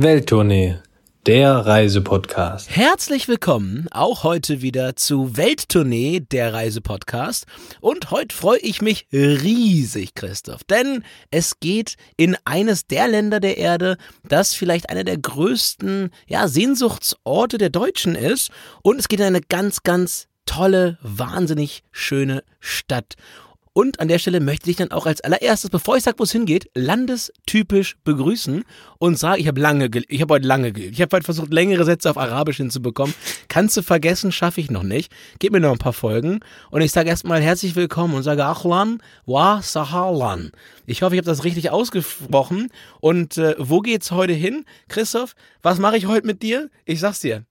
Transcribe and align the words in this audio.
Welttournee, 0.00 0.76
der 1.26 1.50
Reisepodcast. 1.54 2.70
Herzlich 2.70 3.26
willkommen 3.26 3.88
auch 3.90 4.22
heute 4.22 4.62
wieder 4.62 4.94
zu 4.94 5.36
Welttournee, 5.36 6.20
der 6.20 6.54
Reisepodcast. 6.54 7.46
Und 7.80 8.12
heute 8.12 8.32
freue 8.32 8.60
ich 8.60 8.80
mich 8.80 9.08
riesig, 9.12 10.14
Christoph, 10.14 10.62
denn 10.62 11.02
es 11.32 11.58
geht 11.58 11.96
in 12.16 12.36
eines 12.44 12.86
der 12.86 13.08
Länder 13.08 13.40
der 13.40 13.58
Erde, 13.58 13.96
das 14.22 14.54
vielleicht 14.54 14.88
einer 14.88 15.02
der 15.02 15.18
größten 15.18 16.10
ja, 16.28 16.46
Sehnsuchtsorte 16.46 17.58
der 17.58 17.70
Deutschen 17.70 18.14
ist. 18.14 18.52
Und 18.84 19.00
es 19.00 19.08
geht 19.08 19.18
in 19.18 19.26
eine 19.26 19.40
ganz, 19.40 19.82
ganz 19.82 20.28
tolle, 20.46 20.96
wahnsinnig 21.02 21.82
schöne 21.90 22.44
Stadt. 22.60 23.16
Und 23.78 24.00
an 24.00 24.08
der 24.08 24.18
Stelle 24.18 24.40
möchte 24.40 24.68
ich 24.68 24.74
dann 24.74 24.90
auch 24.90 25.06
als 25.06 25.20
allererstes, 25.20 25.70
bevor 25.70 25.96
ich 25.96 26.02
sage, 26.02 26.18
wo 26.18 26.24
es 26.24 26.32
hingeht, 26.32 26.68
landestypisch 26.74 27.96
begrüßen 28.02 28.64
und 28.98 29.16
sagen, 29.16 29.40
ich 29.40 29.46
habe 29.46 29.60
lange, 29.60 29.88
ich 30.08 30.20
habe 30.20 30.34
heute 30.34 30.48
lange, 30.48 30.70
ich 30.76 31.00
habe 31.00 31.14
heute 31.14 31.24
versucht, 31.24 31.52
längere 31.52 31.84
Sätze 31.84 32.10
auf 32.10 32.18
Arabisch 32.18 32.56
hinzubekommen. 32.56 33.14
Kannst 33.46 33.76
du 33.76 33.82
vergessen, 33.82 34.32
schaffe 34.32 34.60
ich 34.60 34.68
noch 34.68 34.82
nicht. 34.82 35.12
Gib 35.38 35.52
mir 35.52 35.60
noch 35.60 35.70
ein 35.70 35.78
paar 35.78 35.92
Folgen. 35.92 36.40
Und 36.72 36.80
ich 36.80 36.90
sage 36.90 37.08
erstmal 37.08 37.40
herzlich 37.40 37.76
willkommen 37.76 38.14
und 38.14 38.24
sage 38.24 38.44
Achlan 38.44 39.00
wa 39.26 39.62
Sahalan. 39.62 40.50
Ich 40.86 41.02
hoffe, 41.02 41.14
ich 41.14 41.20
habe 41.20 41.30
das 41.30 41.44
richtig 41.44 41.70
ausgesprochen. 41.70 42.72
Und 42.98 43.38
äh, 43.38 43.54
wo 43.60 43.78
geht's 43.78 44.10
heute 44.10 44.32
hin? 44.32 44.64
Christoph, 44.88 45.36
was 45.62 45.78
mache 45.78 45.96
ich 45.96 46.06
heute 46.06 46.26
mit 46.26 46.42
dir? 46.42 46.68
Ich 46.84 46.98
sag's 46.98 47.20
dir. 47.20 47.44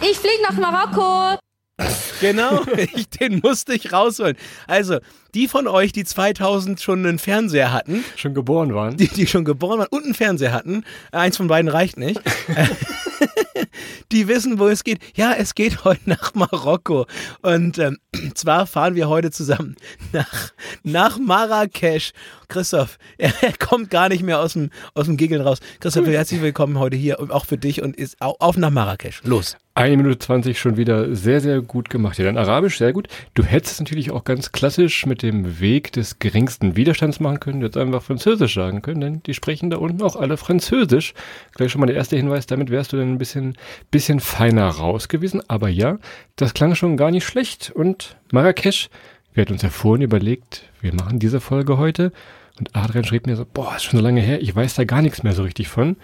Ich 0.00 0.16
fliege 0.16 0.42
nach 0.48 0.52
Marokko. 0.52 1.40
Genau, 2.20 2.62
ich, 2.94 3.10
den 3.10 3.40
musste 3.42 3.74
ich 3.74 3.92
rausholen. 3.92 4.36
Also, 4.66 4.98
die 5.34 5.48
von 5.48 5.68
euch, 5.68 5.92
die 5.92 6.04
2000 6.04 6.80
schon 6.80 7.04
einen 7.04 7.18
Fernseher 7.18 7.72
hatten. 7.72 8.04
Schon 8.16 8.32
geboren 8.32 8.74
waren. 8.74 8.96
Die, 8.96 9.08
die 9.08 9.26
schon 9.26 9.44
geboren 9.44 9.80
waren 9.80 9.88
und 9.90 10.04
einen 10.04 10.14
Fernseher 10.14 10.52
hatten. 10.52 10.84
Eins 11.12 11.36
von 11.36 11.46
beiden 11.46 11.68
reicht 11.68 11.98
nicht. 11.98 12.20
die 14.12 14.28
wissen, 14.28 14.58
wo 14.58 14.68
es 14.68 14.84
geht. 14.84 15.00
Ja, 15.14 15.32
es 15.32 15.54
geht 15.54 15.84
heute 15.84 16.08
nach 16.08 16.34
Marokko. 16.34 17.06
Und 17.42 17.78
ähm, 17.78 17.98
zwar 18.34 18.66
fahren 18.66 18.94
wir 18.94 19.08
heute 19.08 19.30
zusammen 19.30 19.76
nach, 20.12 20.52
nach 20.82 21.18
Marrakesch. 21.18 22.12
Christoph, 22.48 22.98
er, 23.18 23.32
er 23.42 23.52
kommt 23.52 23.90
gar 23.90 24.08
nicht 24.08 24.22
mehr 24.22 24.40
aus 24.40 24.52
dem, 24.52 24.70
aus 24.94 25.06
dem 25.06 25.16
Giggeln 25.16 25.42
raus. 25.42 25.58
Christoph, 25.80 26.06
herzlich 26.06 26.40
willkommen 26.42 26.78
heute 26.78 26.96
hier 26.96 27.18
und 27.18 27.32
auch 27.32 27.44
für 27.44 27.58
dich 27.58 27.82
und 27.82 27.96
ist 27.96 28.20
auf, 28.20 28.36
auf 28.40 28.56
nach 28.56 28.70
Marrakesch. 28.70 29.22
Los. 29.24 29.56
Eine 29.76 29.98
Minute 29.98 30.18
zwanzig 30.18 30.58
schon 30.58 30.78
wieder 30.78 31.14
sehr, 31.14 31.42
sehr 31.42 31.60
gut 31.60 31.90
gemacht. 31.90 32.16
Ja, 32.16 32.24
dann 32.24 32.38
Arabisch, 32.38 32.78
sehr 32.78 32.94
gut. 32.94 33.08
Du 33.34 33.42
hättest 33.42 33.74
es 33.74 33.80
natürlich 33.80 34.10
auch 34.10 34.24
ganz 34.24 34.50
klassisch 34.50 35.04
mit 35.04 35.22
dem 35.22 35.60
Weg 35.60 35.92
des 35.92 36.18
geringsten 36.18 36.76
Widerstands 36.76 37.20
machen 37.20 37.40
können. 37.40 37.60
Du 37.60 37.66
hättest 37.66 37.84
einfach 37.84 38.02
Französisch 38.02 38.54
sagen 38.54 38.80
können, 38.80 39.02
denn 39.02 39.22
die 39.24 39.34
sprechen 39.34 39.68
da 39.68 39.76
unten 39.76 40.00
auch 40.00 40.16
alle 40.16 40.38
Französisch. 40.38 41.12
Gleich 41.52 41.72
schon 41.72 41.80
mal 41.80 41.86
der 41.86 41.96
erste 41.96 42.16
Hinweis, 42.16 42.46
damit 42.46 42.70
wärst 42.70 42.94
du 42.94 42.96
dann 42.96 43.12
ein 43.12 43.18
bisschen, 43.18 43.45
bisschen 43.90 44.20
feiner 44.20 44.68
raus 44.68 45.08
gewesen. 45.08 45.42
Aber 45.48 45.68
ja, 45.68 45.98
das 46.36 46.54
klang 46.54 46.74
schon 46.74 46.96
gar 46.96 47.10
nicht 47.10 47.24
schlecht. 47.24 47.70
Und 47.74 48.16
Marrakesch, 48.32 48.88
wir 49.34 49.42
hatten 49.42 49.52
uns 49.52 49.62
ja 49.62 49.70
vorhin 49.70 50.02
überlegt, 50.02 50.62
wir 50.80 50.94
machen 50.94 51.18
diese 51.18 51.40
Folge 51.40 51.78
heute. 51.78 52.12
Und 52.58 52.74
Adrian 52.74 53.04
schrieb 53.04 53.26
mir 53.26 53.36
so, 53.36 53.44
boah, 53.44 53.76
ist 53.76 53.84
schon 53.84 53.98
so 53.98 54.04
lange 54.04 54.20
her, 54.20 54.40
ich 54.40 54.54
weiß 54.54 54.74
da 54.74 54.84
gar 54.84 55.02
nichts 55.02 55.22
mehr 55.22 55.34
so 55.34 55.42
richtig 55.42 55.68
von. 55.68 55.96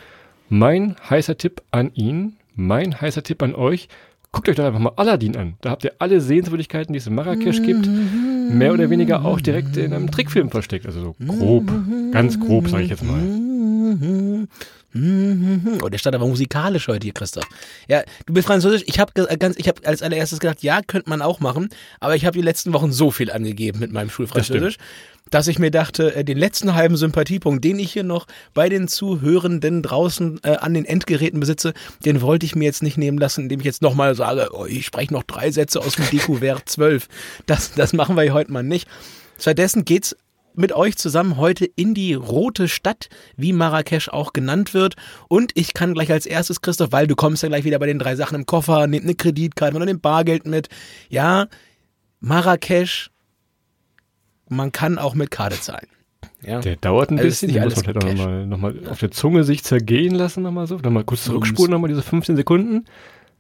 Mein 0.48 0.96
heißer 1.08 1.38
Tipp 1.38 1.62
an 1.70 1.92
ihn, 1.94 2.36
mein 2.54 3.00
heißer 3.00 3.22
Tipp 3.22 3.42
an 3.42 3.54
euch, 3.54 3.88
guckt 4.32 4.48
euch 4.48 4.56
doch 4.56 4.64
einfach 4.64 4.80
mal 4.80 4.92
Aladdin 4.96 5.36
an. 5.36 5.54
Da 5.60 5.70
habt 5.70 5.84
ihr 5.84 5.92
alle 5.98 6.20
Sehenswürdigkeiten, 6.20 6.92
die 6.92 6.98
es 6.98 7.06
in 7.06 7.14
Marrakesch 7.14 7.62
gibt, 7.62 7.86
mehr 7.86 8.72
oder 8.72 8.90
weniger 8.90 9.24
auch 9.24 9.40
direkt 9.40 9.77
in 9.77 9.92
einem 9.92 10.10
Trickfilm 10.10 10.50
versteckt. 10.50 10.86
Also 10.86 11.00
so 11.00 11.16
grob, 11.27 11.70
ganz 12.12 12.38
grob, 12.38 12.68
sage 12.68 12.84
ich 12.84 12.90
jetzt 12.90 13.04
mal. 13.04 14.46
Oh, 14.94 15.88
der 15.88 15.98
stand 15.98 16.14
aber 16.14 16.26
musikalisch 16.26 16.88
heute 16.88 17.04
hier, 17.04 17.14
Christoph. 17.14 17.46
Ja, 17.88 18.02
du 18.26 18.34
bist 18.34 18.46
Französisch. 18.46 18.82
Ich 18.86 18.98
habe 18.98 19.12
ganz, 19.38 19.56
ich 19.56 19.68
habe 19.68 19.86
als 19.86 20.02
allererstes 20.02 20.38
gedacht, 20.38 20.62
ja, 20.62 20.82
könnte 20.86 21.08
man 21.08 21.22
auch 21.22 21.40
machen. 21.40 21.70
Aber 22.00 22.14
ich 22.14 22.26
habe 22.26 22.36
die 22.36 22.42
letzten 22.44 22.72
Wochen 22.72 22.92
so 22.92 23.10
viel 23.10 23.30
angegeben 23.30 23.78
mit 23.78 23.92
meinem 23.92 24.11
Schulfranzösisch, 24.11 24.77
das 24.77 24.86
dass 25.33 25.48
ich 25.48 25.58
mir 25.58 25.70
dachte, 25.70 26.14
äh, 26.14 26.24
den 26.24 26.39
letzten 26.39 26.74
halben 26.74 26.96
Sympathiepunkt, 26.96 27.64
den 27.64 27.78
ich 27.78 27.92
hier 27.92 28.05
noch 28.05 28.27
bei 28.55 28.68
den 28.68 28.86
Zuhörenden 28.86 29.83
draußen 29.83 30.40
äh, 30.44 30.56
an 30.56 30.74
den 30.74 30.84
Endgeräten 30.84 31.40
besitze, 31.40 31.72
den 32.05 32.20
wollte 32.20 32.46
ich 32.46 32.55
mir 32.55 32.64
jetzt 32.64 32.83
nicht 32.83 32.98
nehmen 32.98 33.18
lassen, 33.18 33.42
indem 33.42 33.61
ich 33.61 33.67
jetzt 33.67 33.83
nochmal 33.83 34.14
sage, 34.14 34.50
oh, 34.52 34.67
ich 34.67 34.86
spreche 34.86 35.12
noch 35.12 35.22
drei 35.22 35.50
Sätze 35.50 35.80
aus 35.80 35.96
dem 35.96 36.05
Découvert 36.05 36.62
12. 36.67 37.08
Das, 37.46 37.72
das 37.72 37.92
machen 37.92 38.14
wir 38.14 38.22
hier 38.22 38.34
heute 38.34 38.52
mal 38.52 38.62
nicht. 38.62 38.88
Stattdessen 39.38 39.84
geht's 39.84 40.14
mit 40.55 40.73
euch 40.73 40.96
zusammen 40.96 41.36
heute 41.36 41.64
in 41.64 41.95
die 41.95 42.14
rote 42.14 42.68
Stadt, 42.68 43.08
wie 43.36 43.52
Marrakesch 43.52 44.08
auch 44.08 44.33
genannt 44.33 44.74
wird. 44.74 44.96
Und 45.29 45.52
ich 45.55 45.74
kann 45.74 45.95
gleich 45.95 46.11
als 46.11 46.27
erstes, 46.27 46.61
Christoph, 46.61 46.92
weil 46.92 47.07
du 47.07 47.17
kommst 47.17 47.42
ja 47.42 47.48
gleich 47.48 47.64
wieder 47.64 47.79
bei 47.79 47.86
den 47.86 47.98
drei 47.98 48.17
Sachen 48.17 48.36
im 48.36 48.46
Koffer, 48.46 48.86
nehmt 48.86 49.05
eine 49.05 49.14
Kreditkarte 49.14 49.77
oder 49.77 49.86
nehmt 49.86 50.02
Bargeld 50.02 50.46
mit. 50.46 50.68
Ja, 51.08 51.48
Marrakesch, 52.20 53.11
man 54.48 54.73
kann 54.73 54.98
auch 54.98 55.14
mit 55.14 55.30
Karte 55.30 55.61
zahlen. 55.61 55.89
Ja. 56.42 56.61
Der 56.61 56.77
dauert 56.77 57.11
ein 57.11 57.18
also 57.18 57.29
bisschen, 57.29 57.51
nicht 57.52 57.62
muss 57.62 57.77
man 57.77 57.85
vielleicht 57.85 58.05
auch 58.05 58.08
nochmal 58.08 58.46
noch 58.46 58.58
mal 58.58 58.74
auf 58.89 59.01
der 59.01 59.11
Zunge 59.11 59.45
sich 59.45 59.62
zergehen 59.62 60.14
lassen, 60.14 60.42
nochmal 60.42 60.67
so. 60.67 60.77
Nochmal 60.77 61.05
kurz 61.05 61.24
zurückspulen, 61.24 61.70
nochmal 61.70 61.89
diese 61.89 62.02
15 62.02 62.36
Sekunden. 62.36 62.85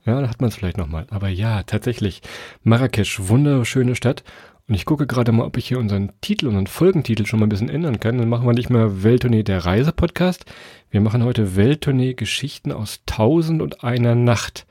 Ja, 0.04 0.20
da 0.20 0.28
hat 0.28 0.40
man 0.40 0.48
es 0.48 0.56
vielleicht 0.56 0.78
nochmal. 0.78 1.06
Aber 1.10 1.28
ja, 1.28 1.62
tatsächlich, 1.62 2.22
Marrakesch, 2.64 3.20
wunderschöne 3.20 3.94
Stadt. 3.94 4.24
Und 4.68 4.74
ich 4.74 4.84
gucke 4.84 5.06
gerade 5.06 5.32
mal, 5.32 5.44
ob 5.44 5.56
ich 5.56 5.66
hier 5.68 5.78
unseren 5.78 6.12
Titel, 6.20 6.46
unseren 6.46 6.66
Folgentitel 6.66 7.26
schon 7.26 7.40
mal 7.40 7.46
ein 7.46 7.50
bisschen 7.50 7.68
ändern 7.68 8.00
kann. 8.00 8.18
Dann 8.18 8.28
machen 8.28 8.46
wir 8.46 8.52
nicht 8.52 8.70
mehr 8.70 9.02
Welttournee 9.02 9.42
der 9.42 9.64
Reisepodcast. 9.64 10.44
Wir 10.90 11.00
machen 11.00 11.24
heute 11.24 11.56
Welttournee 11.56 12.14
Geschichten 12.14 12.72
aus 12.72 13.00
Tausend 13.06 13.60
und 13.60 13.82
einer 13.82 14.14
Nacht. 14.14 14.66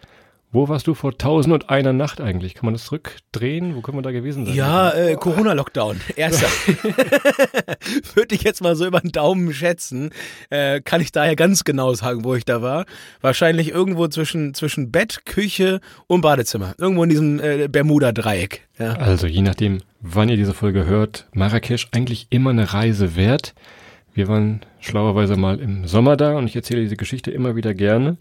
Wo 0.53 0.67
warst 0.67 0.85
du 0.88 0.95
vor 0.95 1.17
tausend 1.17 1.53
und 1.53 1.69
einer 1.69 1.94
Nacht 1.94 2.19
eigentlich? 2.19 2.56
Kann 2.56 2.66
man 2.66 2.73
das 2.73 2.84
zurückdrehen? 2.84 3.73
Wo 3.73 3.79
können 3.79 3.97
wir 3.97 4.01
da 4.01 4.12
gewesen 4.12 4.45
sein? 4.45 4.53
Ja, 4.53 4.91
äh, 4.91 5.16
Corona-Lockdown. 5.16 6.01
Erster. 6.17 6.47
Würde 8.16 8.35
ich 8.35 8.44
jetzt 8.44 8.62
mal 8.62 8.75
so 8.75 8.85
über 8.85 9.00
den 9.00 9.13
Daumen 9.13 9.53
schätzen. 9.53 10.09
Äh, 10.50 10.81
kann 10.81 11.00
ich 11.00 11.13
daher 11.13 11.38
ganz 11.38 11.63
genau 11.63 11.94
sagen, 11.94 12.25
wo 12.25 12.35
ich 12.35 12.44
da 12.44 12.62
war. 12.62 12.85
Wahrscheinlich 13.22 13.69
irgendwo 13.69 14.09
zwischen, 14.09 14.53
zwischen 14.53 14.91
Bett, 14.91 15.25
Küche 15.25 15.79
und 16.07 16.19
Badezimmer. 16.19 16.75
Irgendwo 16.78 17.03
in 17.03 17.09
diesem 17.09 17.39
äh, 17.39 17.69
Bermuda-Dreieck. 17.69 18.68
Ja. 18.78 18.95
Also, 18.95 19.28
je 19.28 19.44
nachdem, 19.44 19.78
wann 20.01 20.28
ihr 20.28 20.38
diese 20.38 20.53
Folge 20.53 20.85
hört, 20.85 21.28
Marrakesch 21.33 21.88
eigentlich 21.94 22.28
immer 22.29 22.50
eine 22.50 22.73
Reise 22.73 23.16
wert. 23.16 23.53
Wir 24.13 24.28
waren 24.28 24.59
schlauerweise 24.81 25.38
mal 25.38 25.62
im 25.62 25.88
Sommer 25.88 26.18
da 26.18 26.33
und 26.38 26.45
ich 26.45 26.57
erzähle 26.57 26.81
diese 26.81 26.97
Geschichte 26.97 27.31
immer 27.31 27.56
wieder 27.56 27.73
gerne. 27.73 28.18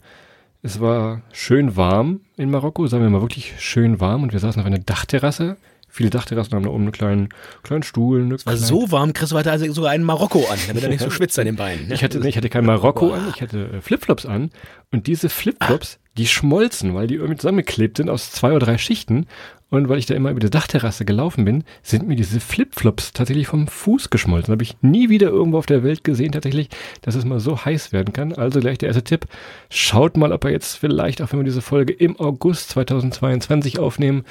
Es 0.62 0.78
war 0.78 1.22
schön 1.32 1.76
warm 1.76 2.20
in 2.36 2.50
Marokko, 2.50 2.86
sagen 2.86 3.02
wir 3.02 3.10
mal 3.10 3.22
wirklich 3.22 3.54
schön 3.58 3.98
warm 3.98 4.22
und 4.22 4.32
wir 4.32 4.40
saßen 4.40 4.60
auf 4.60 4.66
einer 4.66 4.78
Dachterrasse. 4.78 5.56
Viele 5.88 6.10
Dachterrassen 6.10 6.52
haben 6.54 6.62
da 6.62 6.70
oben 6.70 6.84
einen 6.84 6.92
kleinen, 6.92 7.28
kleinen 7.62 7.82
Stuhl. 7.82 8.22
Eine 8.22 8.34
es 8.34 8.46
war 8.46 8.56
so 8.56 8.92
warm, 8.92 9.12
Chris 9.12 9.32
hatte 9.32 9.50
also 9.50 9.72
sogar 9.72 9.90
einen 9.90 10.04
Marokko 10.04 10.46
an, 10.50 10.58
damit 10.68 10.82
er 10.82 10.90
nicht 10.90 11.00
so 11.00 11.10
schwitzt 11.10 11.38
an 11.38 11.46
den 11.46 11.56
Beinen. 11.56 11.88
Ne? 11.88 11.94
Ich 11.94 12.04
hatte, 12.04 12.26
ich 12.28 12.36
hatte 12.36 12.50
kein 12.50 12.66
Marokko 12.66 13.12
an, 13.12 13.32
ich 13.34 13.40
hatte 13.40 13.70
äh, 13.72 13.80
Flipflops 13.80 14.26
an 14.26 14.50
und 14.92 15.06
diese 15.06 15.30
Flipflops, 15.30 15.98
ah. 15.98 16.08
die 16.18 16.26
schmolzen, 16.26 16.94
weil 16.94 17.06
die 17.06 17.14
irgendwie 17.14 17.38
zusammengeklebt 17.38 17.96
sind 17.96 18.10
aus 18.10 18.30
zwei 18.30 18.50
oder 18.50 18.66
drei 18.66 18.78
Schichten 18.78 19.26
und 19.70 19.88
weil 19.88 19.98
ich 19.98 20.06
da 20.06 20.14
immer 20.14 20.30
über 20.30 20.40
die 20.40 20.50
Dachterrasse 20.50 21.04
gelaufen 21.04 21.44
bin, 21.44 21.64
sind 21.82 22.06
mir 22.06 22.16
diese 22.16 22.40
Flipflops 22.40 23.12
tatsächlich 23.12 23.46
vom 23.46 23.68
Fuß 23.68 24.10
geschmolzen. 24.10 24.52
Habe 24.52 24.62
ich 24.62 24.76
nie 24.82 25.08
wieder 25.08 25.28
irgendwo 25.28 25.58
auf 25.58 25.66
der 25.66 25.82
Welt 25.84 26.04
gesehen, 26.04 26.32
tatsächlich, 26.32 26.68
dass 27.02 27.14
es 27.14 27.24
mal 27.24 27.40
so 27.40 27.64
heiß 27.64 27.92
werden 27.92 28.12
kann. 28.12 28.32
Also 28.32 28.60
gleich 28.60 28.78
der 28.78 28.88
erste 28.88 29.04
Tipp. 29.04 29.26
Schaut 29.68 30.16
mal, 30.16 30.32
ob 30.32 30.44
er 30.44 30.50
jetzt 30.50 30.76
vielleicht, 30.76 31.22
auch 31.22 31.32
wenn 31.32 31.40
wir 31.40 31.44
diese 31.44 31.62
Folge 31.62 31.92
im 31.92 32.18
August 32.18 32.70
2022 32.70 33.78
aufnehmen, 33.78 34.24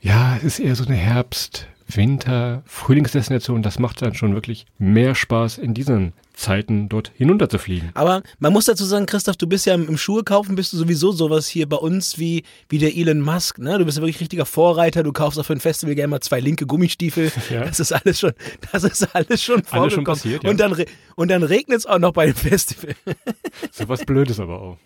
ja, 0.00 0.36
es 0.36 0.44
ist 0.44 0.60
eher 0.60 0.76
so 0.76 0.84
eine 0.84 0.94
Herbst, 0.94 1.66
Winter, 1.88 2.62
Frühlingsdestination. 2.66 3.62
Das 3.62 3.78
macht 3.78 4.02
dann 4.02 4.14
schon 4.14 4.34
wirklich 4.34 4.66
mehr 4.78 5.14
Spaß 5.14 5.58
in 5.58 5.74
diesen 5.74 6.12
Zeiten 6.34 6.88
dort 6.88 7.10
hinunterzufliegen. 7.16 7.90
Aber 7.94 8.22
man 8.38 8.52
muss 8.52 8.66
dazu 8.66 8.84
sagen, 8.84 9.06
Christoph, 9.06 9.36
du 9.36 9.48
bist 9.48 9.66
ja 9.66 9.74
im, 9.74 9.88
im 9.88 9.98
Schuhe 9.98 10.22
kaufen, 10.22 10.54
bist 10.54 10.72
du 10.72 10.76
sowieso 10.76 11.10
sowas 11.10 11.48
hier 11.48 11.68
bei 11.68 11.76
uns 11.76 12.18
wie, 12.18 12.44
wie 12.68 12.78
der 12.78 12.96
Elon 12.96 13.20
Musk, 13.20 13.58
ne? 13.58 13.78
Du 13.78 13.84
bist 13.84 13.98
ja 13.98 14.02
wirklich 14.02 14.20
richtiger 14.20 14.46
Vorreiter, 14.46 15.02
du 15.02 15.12
kaufst 15.12 15.38
auch 15.40 15.44
für 15.44 15.54
ein 15.54 15.60
Festival 15.60 15.96
gerne 15.96 16.08
mal 16.08 16.20
zwei 16.20 16.40
linke 16.40 16.66
Gummistiefel. 16.66 17.32
Ja. 17.48 17.64
Das 17.64 17.80
ist 17.80 17.92
alles 17.92 18.20
schon, 18.20 18.32
das 18.72 18.84
ist 18.84 19.14
alles 19.14 19.42
schon. 19.42 19.62
Alles 19.70 19.94
schon 19.94 20.04
passiert, 20.04 20.44
ja. 20.44 20.50
Und 20.50 20.60
dann, 20.60 20.76
und 21.14 21.30
dann 21.30 21.42
regnet 21.42 21.78
es 21.78 21.86
auch 21.86 21.98
noch 21.98 22.12
bei 22.12 22.26
dem 22.26 22.34
Festival. 22.34 22.94
so 23.70 23.88
was 23.88 24.04
Blödes 24.04 24.38
aber 24.38 24.60
auch. 24.60 24.76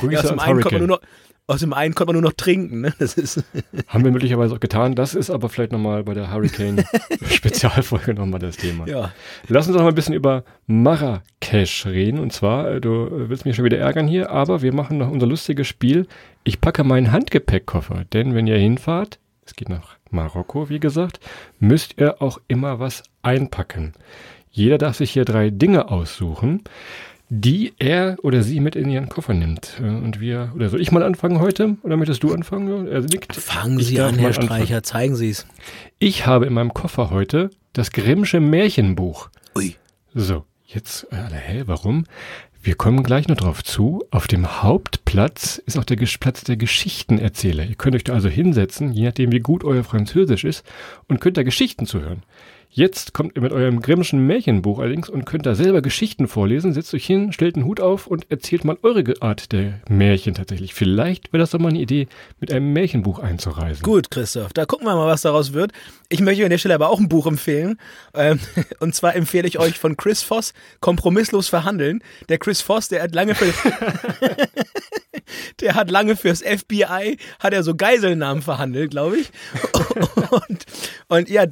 Grüße 0.00 0.14
ja, 0.14 0.24
zum 0.24 0.38
einen 0.38 0.60
kommt 0.60 0.72
man 0.72 0.86
nur 0.86 0.88
noch, 0.88 1.00
aus 1.50 1.60
dem 1.60 1.72
einen 1.72 1.94
konnte 1.94 2.12
man 2.12 2.22
nur 2.22 2.30
noch 2.30 2.36
trinken. 2.36 2.80
Ne? 2.82 2.94
Das 2.98 3.14
ist 3.14 3.42
Haben 3.88 4.04
wir 4.04 4.12
möglicherweise 4.12 4.54
auch 4.54 4.60
getan. 4.60 4.94
Das 4.94 5.14
ist 5.14 5.30
aber 5.30 5.48
vielleicht 5.48 5.72
nochmal 5.72 6.04
bei 6.04 6.14
der 6.14 6.32
Hurricane-Spezialfolge 6.32 8.14
nochmal 8.14 8.38
das 8.38 8.56
Thema. 8.56 8.86
Ja. 8.86 9.12
Lass 9.48 9.66
uns 9.66 9.74
noch 9.76 9.82
mal 9.82 9.88
ein 9.88 9.94
bisschen 9.96 10.14
über 10.14 10.44
Marrakesch 10.68 11.86
reden. 11.86 12.20
Und 12.20 12.32
zwar, 12.32 12.70
äh, 12.70 12.80
du 12.80 13.08
willst 13.10 13.44
mich 13.44 13.56
schon 13.56 13.64
wieder 13.64 13.78
ärgern 13.78 14.06
hier, 14.06 14.30
aber 14.30 14.62
wir 14.62 14.72
machen 14.72 14.98
noch 14.98 15.10
unser 15.10 15.26
lustiges 15.26 15.66
Spiel. 15.66 16.06
Ich 16.44 16.60
packe 16.60 16.84
meinen 16.84 17.10
Handgepäckkoffer, 17.10 18.04
denn 18.12 18.34
wenn 18.34 18.46
ihr 18.46 18.56
hinfahrt, 18.56 19.18
es 19.44 19.56
geht 19.56 19.68
nach 19.68 19.96
Marokko, 20.10 20.68
wie 20.68 20.80
gesagt, 20.80 21.18
müsst 21.58 22.00
ihr 22.00 22.22
auch 22.22 22.40
immer 22.46 22.78
was 22.78 23.02
einpacken. 23.22 23.94
Jeder 24.52 24.78
darf 24.78 24.96
sich 24.96 25.10
hier 25.10 25.24
drei 25.24 25.50
Dinge 25.50 25.90
aussuchen. 25.90 26.62
Die 27.30 27.72
er 27.78 28.16
oder 28.22 28.42
sie 28.42 28.58
mit 28.58 28.74
in 28.74 28.90
ihren 28.90 29.08
Koffer 29.08 29.32
nimmt. 29.32 29.80
Äh, 29.80 29.84
Und 29.84 30.20
wir, 30.20 30.52
oder 30.54 30.68
soll 30.68 30.80
ich 30.80 30.90
mal 30.92 31.02
anfangen 31.02 31.40
heute? 31.40 31.76
Oder 31.82 31.96
möchtest 31.96 32.22
du 32.22 32.34
anfangen? 32.34 32.88
Er 32.88 33.00
nickt. 33.00 33.36
Fangen 33.36 33.78
Sie 33.78 34.00
an, 34.00 34.18
Herr 34.18 34.28
anfangen. 34.28 34.46
Streicher, 34.48 34.82
zeigen 34.82 35.16
Sie 35.16 35.30
es. 35.30 35.46
Ich 36.00 36.26
habe 36.26 36.46
in 36.46 36.52
meinem 36.52 36.74
Koffer 36.74 37.10
heute 37.10 37.50
das 37.72 37.92
Grimmsche 37.92 38.40
Märchenbuch. 38.40 39.30
Ui. 39.56 39.76
So, 40.12 40.44
jetzt 40.66 41.06
äh, 41.12 41.16
alle, 41.16 41.36
hä, 41.36 41.62
warum? 41.66 42.04
Wir 42.62 42.74
kommen 42.74 43.04
gleich 43.04 43.28
noch 43.28 43.36
drauf 43.36 43.64
zu. 43.64 44.04
Auf 44.10 44.26
dem 44.26 44.62
Hauptplatz 44.62 45.62
ist 45.64 45.78
auch 45.78 45.84
der 45.84 45.96
Platz 45.96 46.44
der 46.44 46.56
Geschichtenerzähler. 46.56 47.64
Ihr 47.64 47.76
könnt 47.76 47.96
euch 47.96 48.04
da 48.04 48.12
also 48.12 48.28
hinsetzen, 48.28 48.92
je 48.92 49.06
nachdem 49.06 49.32
wie 49.32 49.38
gut 49.38 49.64
euer 49.64 49.84
Französisch 49.84 50.44
ist, 50.44 50.64
und 51.08 51.20
könnt 51.20 51.38
da 51.38 51.42
Geschichten 51.42 51.86
zuhören. 51.86 52.22
Jetzt 52.72 53.14
kommt 53.14 53.34
ihr 53.34 53.42
mit 53.42 53.50
eurem 53.50 53.80
Grimmschen 53.80 54.28
Märchenbuch 54.28 54.78
allerdings 54.78 55.08
und 55.08 55.26
könnt 55.26 55.44
da 55.44 55.56
selber 55.56 55.82
Geschichten 55.82 56.28
vorlesen, 56.28 56.72
setzt 56.72 56.94
euch 56.94 57.04
hin, 57.04 57.32
stellt 57.32 57.56
einen 57.56 57.64
Hut 57.64 57.80
auf 57.80 58.06
und 58.06 58.30
erzählt 58.30 58.64
mal 58.64 58.78
eure 58.82 59.20
Art 59.20 59.50
der 59.50 59.80
Märchen 59.88 60.34
tatsächlich. 60.34 60.72
Vielleicht 60.72 61.32
wäre 61.32 61.40
das 61.40 61.50
doch 61.50 61.58
mal 61.58 61.70
eine 61.70 61.80
Idee, 61.80 62.06
mit 62.38 62.52
einem 62.52 62.72
Märchenbuch 62.72 63.18
einzureisen. 63.18 63.82
Gut, 63.82 64.12
Christoph, 64.12 64.52
da 64.52 64.66
gucken 64.66 64.86
wir 64.86 64.94
mal, 64.94 65.08
was 65.08 65.22
daraus 65.22 65.52
wird. 65.52 65.72
Ich 66.08 66.20
möchte 66.20 66.44
an 66.44 66.50
der 66.50 66.58
Stelle 66.58 66.76
aber 66.76 66.90
auch 66.90 67.00
ein 67.00 67.08
Buch 67.08 67.26
empfehlen. 67.26 67.76
Ähm, 68.14 68.38
und 68.78 68.94
zwar 68.94 69.16
empfehle 69.16 69.48
ich 69.48 69.58
euch 69.58 69.76
von 69.76 69.96
Chris 69.96 70.22
Voss 70.22 70.54
Kompromisslos 70.78 71.48
verhandeln. 71.48 72.04
Der 72.28 72.38
Chris 72.38 72.60
Voss, 72.60 72.86
der 72.86 73.02
hat 73.02 73.16
lange 73.16 73.34
für 73.34 73.46
der 75.60 75.74
hat 75.74 75.90
lange 75.90 76.16
fürs 76.16 76.42
FBI, 76.42 77.16
hat 77.38 77.52
er 77.52 77.62
so 77.62 77.74
Geiselnamen 77.74 78.42
verhandelt, 78.42 78.90
glaube 78.90 79.18
ich. 79.18 79.30
Und, 80.30 80.66
und 81.08 81.28
ja, 81.28 81.44